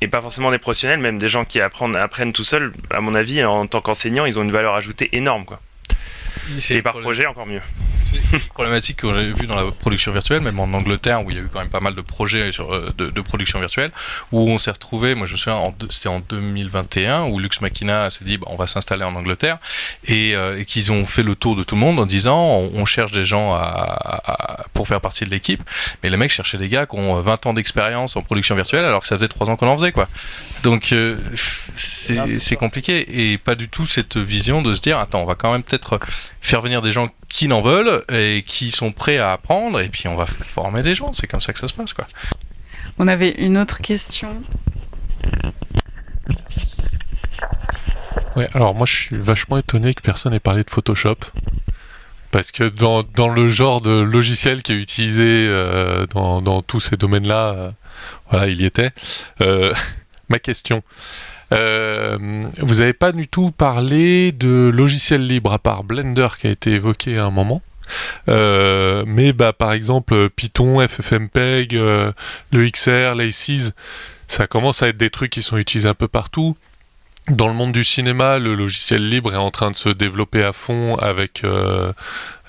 et 0.02 0.08
pas 0.08 0.22
forcément 0.22 0.52
des 0.52 0.58
professionnels, 0.58 1.00
même 1.00 1.20
des 1.20 1.30
gens 1.30 1.46
qui 1.46 1.62
apprennent, 1.62 2.34
tout 2.34 2.44
seuls, 2.44 2.74
à 2.90 3.02
mon 3.02 3.14
avis, 3.14 3.44
en 3.46 3.68
tant 3.68 3.82
qu'enseignants, 3.82 4.26
ils 4.26 4.40
ont 4.40 4.44
une 4.44 4.52
valeur 4.52 4.74
ajoutée 4.74 5.16
énorme. 5.16 5.46
Quoi. 5.46 5.62
Et 6.70 6.82
par 6.82 7.00
projet, 7.00 7.26
encore 7.26 7.46
mieux. 7.46 7.62
C'est 8.04 8.38
une 8.38 8.40
problématique 8.54 8.98
que 8.98 9.14
j'ai 9.14 9.32
vu 9.32 9.48
dans 9.48 9.56
la 9.56 9.72
production 9.72 10.12
virtuelle, 10.12 10.42
même 10.42 10.60
en 10.60 10.74
Angleterre, 10.74 11.26
où 11.26 11.32
il 11.32 11.38
y 11.38 11.40
a 11.40 11.44
eu 11.44 11.48
quand 11.52 11.60
même 11.60 11.70
pas 11.70 11.80
mal 11.80 11.96
de 11.96 12.02
projets 12.02 12.52
sur, 12.52 12.74
euh, 12.74 12.94
de, 12.98 13.22
production 13.22 13.60
virtuelle, 13.60 13.92
où 14.32 14.50
on 14.50 14.58
s'est 14.58 14.72
retrouvé, 14.72 15.16
moi 15.16 15.28
je 15.28 15.34
me 15.34 15.38
souviens, 15.38 15.74
c'était 15.90 16.10
en 16.10 16.20
2021, 16.20 17.26
où 17.26 17.40
Lux 17.40 17.62
Machina 17.62 18.10
s'est 18.10 18.26
dit, 18.26 18.38
bah, 18.38 18.48
on 18.50 18.56
va 18.56 18.68
s'installer 18.68 19.04
en 19.04 19.16
Angleterre, 19.16 19.60
euh, 20.10 20.58
et, 20.58 20.66
qu'ils 20.66 20.92
ont 20.92 21.06
fait 21.06 21.24
le 21.24 21.36
tour 21.36 21.56
de 21.56 21.64
tout 21.64 21.76
le 21.76 21.82
monde 21.82 22.00
en 22.00 22.06
disant, 22.06 22.40
on, 22.74 22.86
cherche 22.86 23.12
des 23.12 23.24
gens 23.24 23.54
à, 23.54 24.66
pour 24.74 24.88
faire 24.88 25.00
partie 25.00 25.24
de 25.24 25.30
l'équipe, 25.30 25.62
mais 26.04 26.10
les 26.10 26.18
mecs 26.18 26.32
cherchaient 26.32 26.58
des 26.58 26.68
gars 26.68 26.86
qui 26.86 26.98
ont 26.98 27.22
20 27.22 27.46
ans 27.46 27.54
d'expérience 27.54 28.16
en 28.16 28.22
production 28.22 28.56
virtuelle, 28.56 28.84
alors 28.84 29.02
que 29.02 29.08
ça 29.08 29.16
faisait 29.16 29.28
3 29.28 29.50
ans 29.50 29.56
qu'on 29.56 29.68
en 29.68 29.78
faisait, 29.78 29.92
quoi. 29.92 30.10
Donc 30.64 30.92
euh, 30.92 31.18
c'est 31.76 32.56
compliqué, 32.56 33.32
et 33.32 33.38
pas 33.38 33.56
du 33.56 33.70
tout 33.70 33.86
cette 33.86 34.18
vision 34.18 34.62
de 34.62 34.74
se 34.74 34.82
dire, 34.82 35.00
attends, 35.00 35.22
on 35.22 35.26
va 35.26 35.36
quand 35.36 35.52
même 35.52 35.64
peut-être 35.64 36.00
faire 36.42 36.62
venir 36.62 36.82
des 36.82 36.92
gens 36.92 37.10
qui 37.30 37.48
n'en 37.48 37.62
veulent 37.62 38.04
et 38.12 38.44
qui 38.46 38.72
sont 38.72 38.92
prêts 38.92 39.18
à 39.18 39.34
apprendre 39.34 39.80
et 39.80 39.90
puis 39.90 40.08
on 40.08 40.16
va 40.16 40.26
former 40.26 40.84
des 40.84 40.96
gens. 40.96 41.14
C'est 41.14 41.28
comme 41.28 41.42
ça 41.42 41.54
que 41.54 41.60
ça 41.60 41.68
se 41.68 41.74
passe, 41.74 41.94
quoi. 41.94 42.08
On 43.00 43.08
avait 43.08 43.32
une 43.32 43.58
autre 43.58 43.80
question. 43.80 44.42
Ouais, 48.36 48.48
alors 48.54 48.76
moi 48.76 48.86
je 48.86 48.94
suis 48.94 49.18
vachement 49.18 49.58
étonné 49.58 49.94
que 49.94 50.02
personne 50.02 50.34
ait 50.34 50.40
parlé 50.40 50.64
de 50.64 50.70
Photoshop. 50.70 51.18
Parce 52.32 52.54
que 52.54 52.64
dans, 52.64 53.04
dans 53.04 53.28
le 53.28 53.50
genre 53.50 53.82
de 53.82 53.92
logiciel 53.92 54.64
qui 54.64 54.72
est 54.72 54.78
utilisé 54.78 55.48
euh, 55.50 56.06
dans, 56.14 56.42
dans, 56.42 56.62
tous 56.62 56.80
ces 56.80 56.96
domaines-là, 56.96 57.50
euh, 57.50 57.72
voilà, 58.30 58.48
il 58.48 58.62
y 58.62 58.66
était. 58.66 58.92
Euh, 59.42 59.74
ma 60.30 60.40
question, 60.40 60.82
euh, 60.82 61.41
vous 61.52 62.76
n'avez 62.76 62.94
pas 62.94 63.12
du 63.12 63.28
tout 63.28 63.52
parlé 63.52 64.32
de 64.32 64.72
logiciels 64.74 65.26
libres 65.26 65.54
à 65.54 65.60
part 65.60 65.84
Blender 65.84 66.28
qui 66.40 66.48
a 66.48 66.52
été 66.52 66.72
évoqué 66.72 67.18
à 67.18 67.26
un 67.26 67.32
moment. 67.32 67.62
Euh, 68.30 69.04
mais 69.06 69.34
bah, 69.34 69.52
par 69.52 69.74
exemple 69.74 70.30
Python, 70.30 70.86
FFmpeg, 70.88 71.76
euh, 71.76 72.12
le 72.52 72.70
XR, 72.70 73.16
l'ACES, 73.16 73.74
ça 74.28 74.48
commence 74.48 74.82
à 74.82 74.88
être 74.88 74.98
des 74.98 75.10
trucs 75.10 75.32
qui 75.32 75.44
sont 75.44 75.58
utilisés 75.58 75.90
un 75.90 75.94
peu 75.94 76.08
partout. 76.08 76.56
Dans 77.28 77.48
le 77.48 77.54
monde 77.54 77.74
du 77.74 77.84
cinéma, 77.84 78.40
le 78.40 78.56
logiciel 78.56 79.08
libre 79.08 79.34
est 79.34 79.38
en 79.38 79.52
train 79.52 79.72
de 79.72 79.76
se 79.76 79.90
développer 79.90 80.42
à 80.44 80.54
fond 80.54 80.96
avec, 80.96 81.44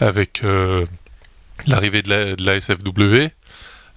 avec 0.01 0.43
l'arrivée 1.67 2.03
de 2.03 2.37
la, 2.39 2.61
SFW. 2.61 3.31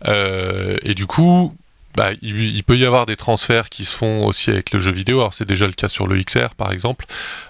Euh, 0.07 0.77
et 0.83 0.93
du 0.93 1.05
coup, 1.05 1.53
bah, 1.95 2.09
il, 2.21 2.63
peut 2.63 2.77
y 2.77 2.85
avoir 2.85 3.05
des 3.05 3.15
transferts 3.15 3.69
qui 3.69 3.85
se 3.85 3.95
font 3.95 4.25
aussi 4.25 4.49
avec 4.49 4.71
le 4.71 4.79
jeu 4.79 4.91
vidéo. 4.91 5.19
Alors 5.19 5.33
c'est 5.33 5.47
déjà 5.47 5.65
le 5.65 5.73
cas 5.73 5.87
sur 5.87 6.07
le 6.07 6.21
XR 6.21 6.49
par 6.57 6.71
exemple, 6.71 7.05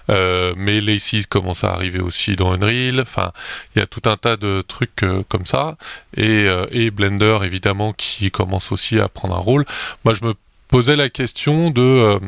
euh, 0.08 0.54
mais 0.56 0.80
l'Aces 0.80 1.26
commence 1.28 1.64
à 1.64 1.72
arriver 1.72 1.98
aussi 1.98 2.36
dans 2.36 2.52
Unreal. 2.52 3.00
Enfin, 3.00 3.32
il 3.74 3.80
y 3.80 3.82
a 3.82 3.86
tout 3.86 4.02
un 4.08 4.16
tas 4.16 4.36
de 4.36 4.62
trucs 4.66 5.02
euh, 5.02 5.22
comme 5.28 5.46
ça. 5.46 5.76
Et, 6.16 6.46
euh, 6.46 6.66
et, 6.70 6.90
Blender 6.90 7.40
évidemment 7.42 7.92
qui 7.92 8.30
commence 8.30 8.70
aussi 8.70 9.00
à 9.00 9.08
prendre 9.08 9.34
un 9.34 9.40
rôle. 9.40 9.64
Moi 10.04 10.14
je 10.14 10.24
me 10.24 10.34
posais 10.68 10.96
la 10.96 11.08
question 11.08 11.70
de, 11.70 12.18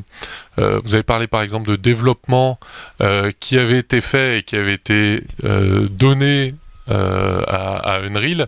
vous 0.57 0.95
avez 0.95 1.03
parlé 1.03 1.27
par 1.27 1.43
exemple 1.43 1.69
de 1.69 1.77
développement 1.77 2.61
qui 3.41 3.59
avait 3.59 3.79
été 3.79 4.01
fait 4.01 4.39
et 4.39 4.43
qui 4.43 4.55
avait 4.55 4.75
été 4.75 5.25
donné 5.43 6.55
à, 6.89 6.95
à, 6.95 7.99
Unreal. 8.01 8.47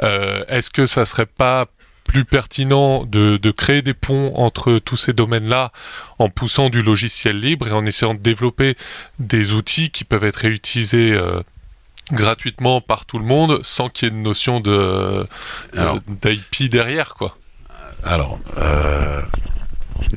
Est-ce 0.00 0.70
que 0.70 0.86
ça 0.86 1.04
serait 1.04 1.26
pas 1.26 1.66
plus 2.04 2.24
pertinent 2.24 3.04
de, 3.04 3.38
de, 3.38 3.50
créer 3.50 3.82
des 3.82 3.94
ponts 3.94 4.32
entre 4.36 4.78
tous 4.78 4.96
ces 4.96 5.12
domaines-là 5.12 5.72
en 6.18 6.28
poussant 6.28 6.70
du 6.70 6.82
logiciel 6.82 7.38
libre 7.38 7.68
et 7.68 7.72
en 7.72 7.84
essayant 7.86 8.14
de 8.14 8.20
développer 8.20 8.76
des 9.18 9.52
outils 9.52 9.90
qui 9.90 10.04
peuvent 10.04 10.24
être 10.24 10.36
réutilisés 10.36 11.12
euh, 11.12 11.40
gratuitement 12.12 12.80
par 12.80 13.06
tout 13.06 13.18
le 13.18 13.24
monde 13.24 13.60
sans 13.62 13.88
qu'il 13.88 14.08
y 14.08 14.10
ait 14.10 14.14
une 14.14 14.22
notion 14.22 14.60
de, 14.60 15.26
d'IP 16.22 16.70
derrière 16.70 17.14
quoi. 17.14 17.36
Alors, 18.04 18.38
euh, 18.58 19.22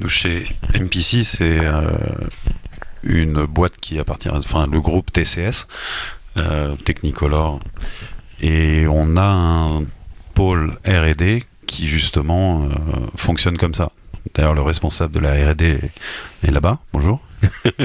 chez 0.08 0.46
MPC, 0.74 1.24
c'est 1.24 1.60
euh, 1.60 1.92
une 3.04 3.46
boîte 3.46 3.78
qui 3.80 3.98
appartient, 4.00 4.30
enfin 4.30 4.68
le 4.70 4.82
groupe 4.82 5.12
TCS, 5.12 5.68
euh, 6.36 6.76
Technicolor, 6.76 7.60
et 8.42 8.88
on 8.88 9.16
a 9.16 9.26
un 9.26 9.86
pôle 10.34 10.78
R&D 10.86 11.44
qui 11.68 11.88
justement 11.88 12.63
euh, 12.63 12.70
fonctionne 13.15 13.57
comme 13.57 13.76
ça. 13.76 13.91
D'ailleurs, 14.34 14.55
le 14.55 14.61
responsable 14.61 15.13
de 15.13 15.20
la 15.20 15.51
R&D 15.51 15.80
est 16.43 16.51
là-bas. 16.51 16.80
Bonjour, 16.93 17.22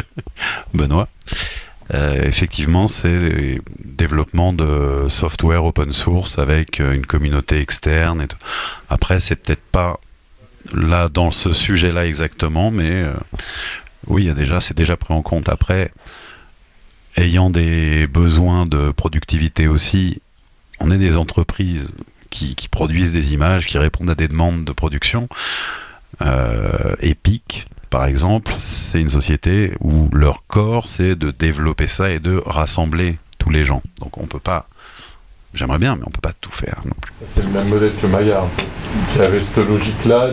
Benoît. 0.75 1.09
Euh, 1.95 2.23
effectivement, 2.25 2.87
c'est 2.87 3.61
développement 3.85 4.53
de 4.53 5.07
software 5.09 5.65
open 5.65 5.93
source 5.93 6.39
avec 6.39 6.81
euh, 6.81 6.95
une 6.95 7.07
communauté 7.07 7.61
externe. 7.61 8.23
Et 8.23 8.29
tout. 8.29 8.39
Après, 8.89 9.21
c'est 9.21 9.37
peut-être 9.37 9.63
pas 9.73 10.01
là 10.73 11.09
dans 11.09 11.31
ce 11.31 11.53
sujet-là 11.53 12.07
exactement, 12.07 12.71
mais 12.71 12.91
euh, 12.91 13.13
oui, 14.07 14.31
c'est 14.61 14.77
déjà 14.77 14.97
pris 14.97 15.13
en 15.13 15.23
compte. 15.23 15.49
Après, 15.49 15.93
ayant 17.17 17.51
des 17.51 18.07
besoins 18.07 18.65
de 18.65 18.91
productivité 18.91 19.69
aussi, 19.69 20.23
on 20.81 20.91
est 20.91 20.99
des 20.99 21.19
entreprises 21.19 21.91
qui, 22.33 22.69
produisent 22.69 23.13
des 23.13 23.35
images, 23.35 23.67
qui 23.67 23.79
répondent 23.79 24.11
à 24.11 24.15
des 24.15 24.29
demandes 24.29 24.65
de 24.65 24.73
production. 24.73 25.29
Euh, 26.23 26.95
Epic, 27.01 27.69
par 27.91 28.07
exemple, 28.07 28.53
c'est 28.59 29.01
une 29.01 29.11
société 29.11 29.75
où 29.81 30.09
leur 30.13 30.47
corps, 30.47 30.89
c'est 30.89 31.15
de 31.15 31.31
développer 31.31 31.87
ça 31.87 32.11
et 32.11 32.19
de 32.19 32.43
rassembler 32.45 33.19
tous 33.39 33.51
les 33.51 33.65
gens. 33.65 33.83
Donc 34.01 34.19
on 34.19 34.27
peut 34.27 34.41
pas. 34.41 34.67
J'aimerais 35.55 35.79
bien, 35.79 35.97
mais 35.97 36.03
on 36.07 36.11
peut 36.11 36.23
pas 36.23 36.33
tout 36.41 36.51
faire 36.51 36.81
non 36.87 36.95
plus. 36.99 37.13
C'est 37.31 37.43
le 37.43 37.51
même 37.51 37.69
modèle 37.69 37.93
que 38.01 38.07
Maya, 38.07 38.43
qui 39.13 39.21
avait 39.21 39.43
cette 39.43 39.59
logique-là 39.59 40.31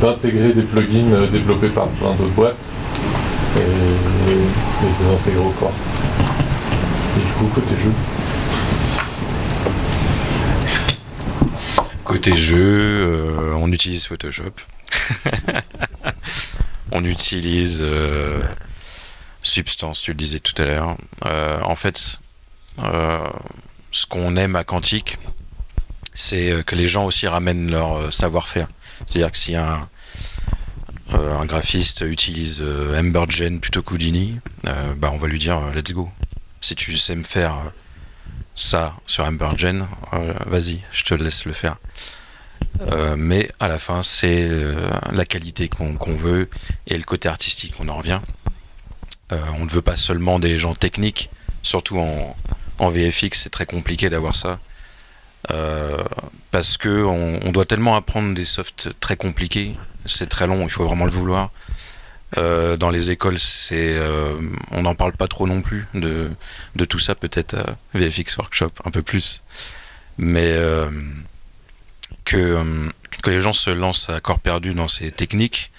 d'intégrer 0.00 0.52
des 0.52 0.62
plugins 0.62 1.26
développés 1.32 1.70
par 1.70 1.88
plein 1.88 2.14
d'autres 2.14 2.30
boîtes 2.30 2.54
et, 3.56 4.30
et, 4.30 4.34
les 4.36 5.12
intégrer 5.12 5.44
au 5.44 5.50
corps. 5.50 5.74
Et 7.16 7.26
du 7.26 7.32
coup, 7.32 7.46
côté 7.52 7.74
jeu. 7.82 7.90
Côté 12.12 12.36
jeu, 12.36 12.58
euh, 12.58 13.54
on 13.54 13.72
utilise 13.72 14.06
Photoshop. 14.06 14.52
on 16.92 17.06
utilise 17.06 17.80
euh, 17.82 18.42
Substance, 19.42 20.02
tu 20.02 20.10
le 20.10 20.18
disais 20.18 20.38
tout 20.38 20.52
à 20.60 20.66
l'heure. 20.66 20.98
Euh, 21.24 21.58
en 21.62 21.74
fait, 21.74 22.20
ce 22.76 24.06
qu'on 24.06 24.36
aime 24.36 24.56
à 24.56 24.64
Quantique, 24.64 25.16
c'est 26.12 26.62
que 26.66 26.76
les 26.76 26.86
gens 26.86 27.06
aussi 27.06 27.26
ramènent 27.26 27.70
leur 27.70 28.12
savoir-faire. 28.12 28.68
C'est-à-dire 29.06 29.32
que 29.32 29.38
si 29.38 29.56
un, 29.56 29.88
graphiste 31.46 32.02
utilise 32.02 32.62
Embergen 32.94 33.58
plutôt 33.58 33.82
qu'Houdini, 33.82 34.38
bah 34.64 35.10
on 35.14 35.16
va 35.16 35.28
lui 35.28 35.38
dire 35.38 35.58
let's 35.74 35.92
go. 35.92 36.10
Si 36.60 36.74
tu 36.74 36.98
sais 36.98 37.16
me 37.16 37.24
faire 37.24 37.72
ça 38.54 38.94
sur 39.06 39.24
Embergen, 39.24 39.86
euh, 40.12 40.34
vas-y, 40.46 40.80
je 40.92 41.04
te 41.04 41.14
laisse 41.14 41.44
le 41.44 41.52
faire. 41.52 41.76
Euh, 42.80 43.16
mais 43.16 43.50
à 43.60 43.68
la 43.68 43.78
fin, 43.78 44.02
c'est 44.02 44.46
euh, 44.48 44.90
la 45.12 45.24
qualité 45.24 45.68
qu'on 45.68 45.96
qu 45.96 46.12
veut 46.12 46.48
et 46.86 46.96
le 46.96 47.04
côté 47.04 47.28
artistique, 47.28 47.74
on 47.78 47.88
en 47.88 47.96
revient. 47.96 48.20
on 49.30 49.64
ne 49.64 49.70
veut 49.70 49.82
pas 49.82 49.96
seulement 49.96 50.38
des 50.38 50.58
gens 50.58 50.74
techniques, 50.74 51.30
surtout 51.62 51.98
en, 51.98 52.36
en 52.78 52.88
VFX, 52.90 53.42
c'est 53.42 53.50
très 53.50 53.66
compliqué 53.66 54.10
d'avoir 54.10 54.34
ça. 54.34 54.58
parce 56.50 56.76
que 56.76 57.04
on, 57.04 57.40
on, 57.44 57.52
doit 57.52 57.64
tellement 57.64 57.96
apprendre 57.96 58.34
des 58.34 58.44
softs 58.44 58.90
très 59.00 59.16
compliqués, 59.16 59.74
c'est 60.04 60.28
très 60.28 60.46
long, 60.46 60.62
il 60.64 60.70
faut 60.70 60.84
vraiment 60.84 61.06
le 61.06 61.10
vouloir. 61.10 61.50
Euh, 62.38 62.76
dans 62.76 62.90
les 62.90 63.10
écoles, 63.10 63.38
c'est, 63.38 63.96
euh, 63.96 64.34
on 64.70 64.82
n'en 64.82 64.94
parle 64.94 65.12
pas 65.12 65.28
trop 65.28 65.46
non 65.46 65.60
plus 65.60 65.86
de, 65.94 66.30
de 66.76 66.84
tout 66.84 66.98
ça, 66.98 67.14
peut-être 67.14 67.54
à 67.54 67.76
VFX 67.94 68.36
Workshop 68.38 68.70
un 68.84 68.90
peu 68.90 69.02
plus, 69.02 69.42
mais 70.16 70.46
euh, 70.46 70.88
que, 72.24 72.90
que 73.22 73.30
les 73.30 73.40
gens 73.40 73.52
se 73.52 73.70
lancent 73.70 74.08
à 74.08 74.20
corps 74.20 74.40
perdu 74.40 74.72
dans 74.72 74.88
ces 74.88 75.10
techniques 75.10 75.70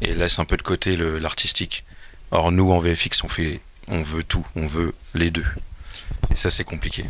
et 0.00 0.14
laissent 0.14 0.38
un 0.38 0.44
peu 0.44 0.56
de 0.56 0.62
côté 0.62 0.96
l'artistique. 0.96 1.84
Or, 2.30 2.52
nous 2.52 2.70
en 2.72 2.78
VFX, 2.78 3.24
on 3.24 3.28
fait, 3.28 3.60
on 3.88 4.02
veut 4.02 4.22
tout, 4.22 4.46
on 4.54 4.66
veut 4.66 4.94
les 5.14 5.30
deux, 5.30 5.46
et 6.30 6.34
ça 6.34 6.50
c'est 6.50 6.64
compliqué. 6.64 7.04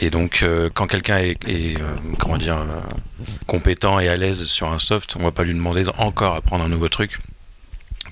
Et 0.00 0.10
donc, 0.10 0.40
euh, 0.42 0.68
quand 0.72 0.86
quelqu'un 0.86 1.18
est, 1.18 1.48
est 1.48 1.80
euh, 1.80 1.96
comment 2.18 2.36
dire, 2.36 2.58
euh, 2.58 3.24
compétent 3.46 3.98
et 3.98 4.08
à 4.08 4.16
l'aise 4.16 4.44
sur 4.44 4.70
un 4.70 4.78
soft, 4.78 5.16
on 5.18 5.22
va 5.22 5.32
pas 5.32 5.44
lui 5.44 5.54
demander 5.54 5.86
encore 5.96 6.36
apprendre 6.36 6.64
un 6.64 6.68
nouveau 6.68 6.88
truc. 6.88 7.18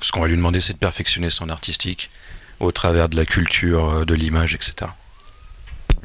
Ce 0.01 0.12
qu'on 0.12 0.20
va 0.20 0.28
lui 0.28 0.36
demander, 0.36 0.61
c'est 0.61 0.74
de 0.74 0.78
perfectionner 0.78 1.30
son 1.30 1.49
artistique 1.49 2.11
au 2.61 2.72
travers 2.72 3.09
de 3.09 3.16
la 3.16 3.24
culture, 3.24 4.07
de 4.07 4.14
l'image, 4.14 4.55
etc. 4.55 4.90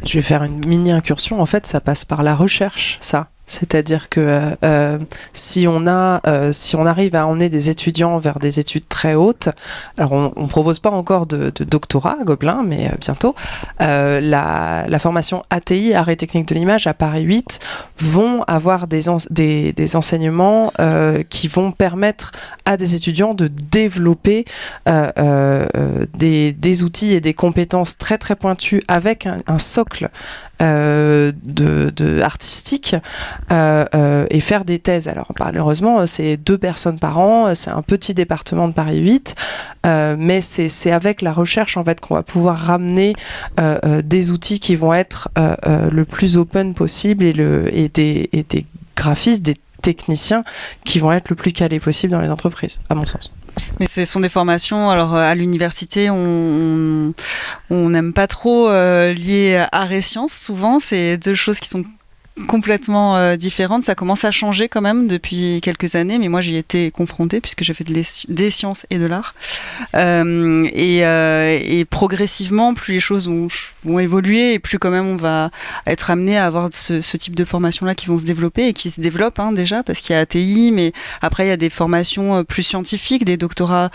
Je 0.04 0.14
vais 0.14 0.22
faire 0.22 0.44
une 0.44 0.66
mini 0.66 0.92
incursion. 0.92 1.42
En 1.42 1.46
fait, 1.46 1.66
ça 1.66 1.80
passe 1.82 2.06
par 2.06 2.24
la 2.24 2.36
recherche, 2.36 2.98
ça. 3.00 3.31
C'est-à-dire 3.46 4.08
que 4.08 4.56
euh, 4.64 4.98
si 5.34 5.68
on 5.68 5.86
a, 5.86 6.22
euh, 6.26 6.52
si 6.54 6.76
on 6.78 6.86
arrive 6.86 7.16
à 7.16 7.28
emmener 7.28 7.50
des 7.50 7.70
étudiants 7.70 8.18
vers 8.18 8.40
des 8.40 8.60
études 8.60 8.88
très 8.88 9.14
hautes, 9.14 9.50
alors 9.98 10.14
on, 10.14 10.32
on 10.38 10.48
propose 10.48 10.80
pas 10.80 10.92
encore 10.92 11.26
de, 11.26 11.50
doctorat 11.50 12.18
à 12.22 12.24
Gobelin, 12.24 12.64
mais 12.66 12.88
euh, 12.88 12.96
bientôt, 13.00 13.36
la, 13.80 14.88
formation 15.00 15.44
ATI, 15.50 15.94
Arrêt 15.94 16.16
technique 16.16 16.48
de 16.48 16.56
l'image, 16.56 16.88
à 16.88 16.94
Paris 16.94 17.24
8, 17.24 17.60
vont 18.00 18.44
avoir 18.44 18.88
des, 18.88 19.10
en, 19.10 19.18
des, 19.30 19.74
des, 19.74 19.96
enseignements 19.96 20.72
qui 21.30 21.48
vont 21.48 21.72
permettre 21.72 22.32
à 22.66 22.78
des 22.78 22.96
étudiants 22.96 23.34
de 23.34 23.48
développer 23.48 24.46
des, 24.86 26.84
outils 26.84 27.14
et 27.14 27.20
des 27.20 27.34
compétences 27.34 27.98
très 27.98 28.18
très 28.18 28.36
pointues 28.36 28.84
avec 28.88 29.26
un 29.26 29.60
socle 29.60 30.10
euh, 30.62 31.32
de, 31.44 31.90
de, 31.90 32.22
artistique 32.22 32.96
euh, 33.52 33.86
euh, 33.96 34.26
et 34.30 34.40
faire 34.40 34.66
des 34.66 34.80
thèses. 34.80 35.08
Alors 35.08 35.32
malheureusement, 35.40 36.06
c'est 36.06 36.38
deux 36.38 36.58
personnes 36.58 37.00
par 37.00 37.18
an, 37.20 37.54
c'est 37.56 37.72
un 37.72 37.82
petit 37.82 38.14
département 38.14 38.68
de 38.68 38.74
Paris 38.74 39.00
8, 39.00 39.36
euh, 39.86 40.16
mais 40.18 40.42
c'est 40.42 40.92
avec 40.92 41.22
la 41.22 41.34
recherche 41.34 41.78
en 41.78 41.84
fait 41.84 42.00
qu'on 42.00 42.16
va 42.16 42.24
pouvoir 42.24 42.58
ramener 42.58 43.14
euh, 43.60 44.02
des 44.04 44.32
outils 44.32 44.60
qui 44.60 44.76
vont 44.76 44.94
être 44.94 45.30
le 45.38 46.04
plus 46.04 46.38
open 46.38 46.74
possible 46.74 47.24
et, 47.24 47.34
le, 47.34 47.76
et, 47.76 47.90
des, 47.90 48.30
et 48.32 48.44
des 48.44 48.66
graphistes, 48.96 49.42
des 49.42 49.56
techniciens 49.82 50.44
qui 50.86 51.00
vont 51.00 51.12
être 51.12 51.30
le 51.30 51.36
plus 51.36 51.54
calés 51.54 51.80
possible 51.80 52.12
dans 52.12 52.22
les 52.22 52.30
entreprises, 52.30 52.80
à 52.90 52.96
mon 52.96 53.06
sens. 53.06 53.32
Mais 53.80 53.86
ce 53.86 54.06
sont 54.06 54.20
des 54.20 54.30
formations. 54.30 54.90
Alors 54.90 55.16
à 55.16 55.34
l'université, 55.36 56.10
on 56.10 57.14
n'aime 57.70 58.14
pas 58.14 58.28
trop 58.28 58.70
euh, 58.70 59.14
lier 59.14 59.66
art 59.72 59.92
et 59.92 60.02
sciences. 60.02 60.34
Souvent, 60.34 60.80
c'est 60.80 61.18
deux 61.18 61.34
choses 61.34 61.60
qui 61.60 61.70
sont 61.70 61.84
complètement 62.48 63.18
euh, 63.18 63.36
différentes. 63.36 63.84
Ça 63.84 63.96
commence 63.96 64.26
à 64.26 64.32
changer 64.32 64.70
quand 64.70 64.82
même 64.82 65.08
depuis 65.08 65.60
quelques 65.62 65.96
années, 65.96 66.20
mais 66.20 66.28
moi 66.28 66.42
j'y 66.42 66.56
ai 66.56 66.60
été 66.60 66.92
confrontée 66.92 67.42
puisque 67.42 67.64
j'ai 67.64 67.74
fait 67.74 67.84
de 67.84 68.02
des 68.30 68.52
sciences 68.52 68.86
et 68.90 68.98
de 68.98 69.06
l'art. 69.06 69.36
Euh, 69.96 70.68
et, 70.74 71.06
euh, 71.06 71.60
et, 71.62 71.86
progressivement, 71.86 72.74
plus 72.74 72.94
les 72.94 73.00
choses 73.00 73.30
vont, 73.30 74.00
évoluer 74.00 74.54
et 74.54 74.60
plus 74.60 74.80
quand 74.80 74.92
même 74.92 75.08
on 75.08 75.16
va 75.16 75.52
être 75.86 76.10
amené 76.10 76.38
à 76.38 76.46
avoir 76.46 76.70
ce, 76.72 77.18
type 77.18 77.36
de 77.36 77.46
formation-là 77.46 77.94
qui 77.94 78.08
vont 78.08 78.18
se 78.18 78.26
développer 78.26 78.68
et 78.68 78.74
qui 78.74 78.90
se 78.90 79.02
développent 79.02 79.40
hein, 79.40 79.52
déjà 79.52 79.84
parce 79.84 80.00
qu'il 80.00 80.14
y 80.14 80.18
a 80.18 80.22
ATI, 80.22 80.72
mais 80.74 80.92
après 81.22 81.46
il 81.46 81.50
y 81.50 81.52
a 81.52 81.58
des 81.58 81.70
formations 81.70 82.44
plus 82.44 82.64
scientifiques, 82.64 83.26
des 83.26 83.38
doctorats 83.38 83.92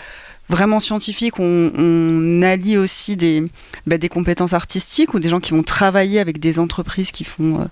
vraiment 0.49 0.79
scientifiques, 0.79 1.39
on, 1.39 2.41
allie 2.43 2.77
aussi 2.77 3.17
des, 3.17 3.43
bah, 3.85 3.97
des 3.97 4.09
compétences 4.09 4.53
artistiques 4.53 5.13
ou 5.13 5.19
des 5.19 5.29
gens 5.29 5.39
qui 5.39 5.51
vont 5.51 5.63
travailler 5.63 6.19
avec 6.19 6.39
des 6.39 6.59
entreprises 6.59 7.11
qui 7.11 7.23
font 7.23 7.61
euh, 7.61 7.65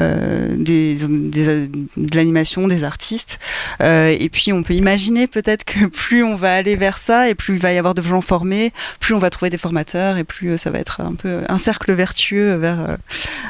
euh, 0.00 0.56
des, 0.56 0.96
de 0.96 2.16
l'animation, 2.16 2.68
des 2.68 2.84
artistes. 2.84 3.38
Euh, 3.82 4.16
et 4.18 4.28
puis 4.28 4.52
on 4.52 4.62
peut 4.62 4.74
imaginer 4.74 5.26
peut-être 5.26 5.64
que 5.64 5.86
plus 5.90 6.22
on 6.22 6.36
va 6.36 6.54
aller 6.54 6.76
vers 6.76 6.98
ça 6.98 7.28
et 7.28 7.34
plus 7.34 7.54
il 7.54 7.60
va 7.60 7.72
y 7.72 7.78
avoir 7.78 7.94
de 7.94 8.02
gens 8.02 8.20
formés, 8.20 8.72
plus 9.00 9.14
on 9.14 9.18
va 9.18 9.30
trouver 9.30 9.50
des 9.50 9.58
formateurs 9.58 10.16
et 10.16 10.24
plus 10.24 10.56
ça 10.58 10.70
va 10.70 10.78
être 10.78 11.00
un 11.00 11.14
peu 11.14 11.40
un 11.48 11.58
cercle 11.58 11.92
vertueux 11.92 12.54
vers, 12.54 12.96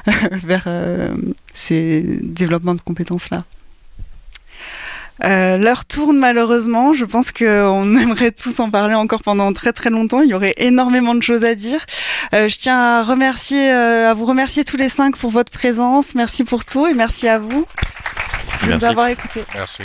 vers 0.33 0.69
ces 1.53 2.03
développements 2.23 2.75
de 2.75 2.81
compétences-là. 2.81 3.45
Euh, 5.25 5.57
L'heure 5.57 5.85
tourne 5.85 6.17
malheureusement. 6.17 6.93
Je 6.93 7.05
pense 7.05 7.33
qu'on 7.33 7.97
aimerait 7.97 8.33
tous 8.33 8.61
en 8.61 8.71
parler 8.71 8.95
encore 8.95 9.23
pendant 9.23 9.53
très 9.53 9.73
très 9.73 9.91
longtemps. 9.91 10.21
Il 10.21 10.29
y 10.29 10.35
aurait 10.35 10.55
énormément 10.57 11.15
de 11.15 11.23
choses 11.23 11.45
à 11.45 11.55
dire. 11.55 11.85
Euh, 12.35 12.49
je 12.49 12.59
tiens 12.59 12.79
à 12.79 13.03
remercier, 13.03 13.71
euh, 13.73 14.11
à 14.11 14.15
vous 14.15 14.25
remercier 14.27 14.65
tous 14.65 14.77
les 14.77 14.89
cinq 14.89 15.17
pour 15.17 15.31
votre 15.31 15.53
présence. 15.53 16.15
Merci 16.15 16.45
pour 16.45 16.65
tout 16.65 16.87
et 16.87 16.95
merci 16.95 17.29
à 17.29 17.39
vous 17.39 17.67
de 18.63 18.67
nous 18.67 18.71
Merci. 18.71 18.87
avoir 18.87 19.09
écoutés. 19.09 19.45
Merci. 19.55 19.85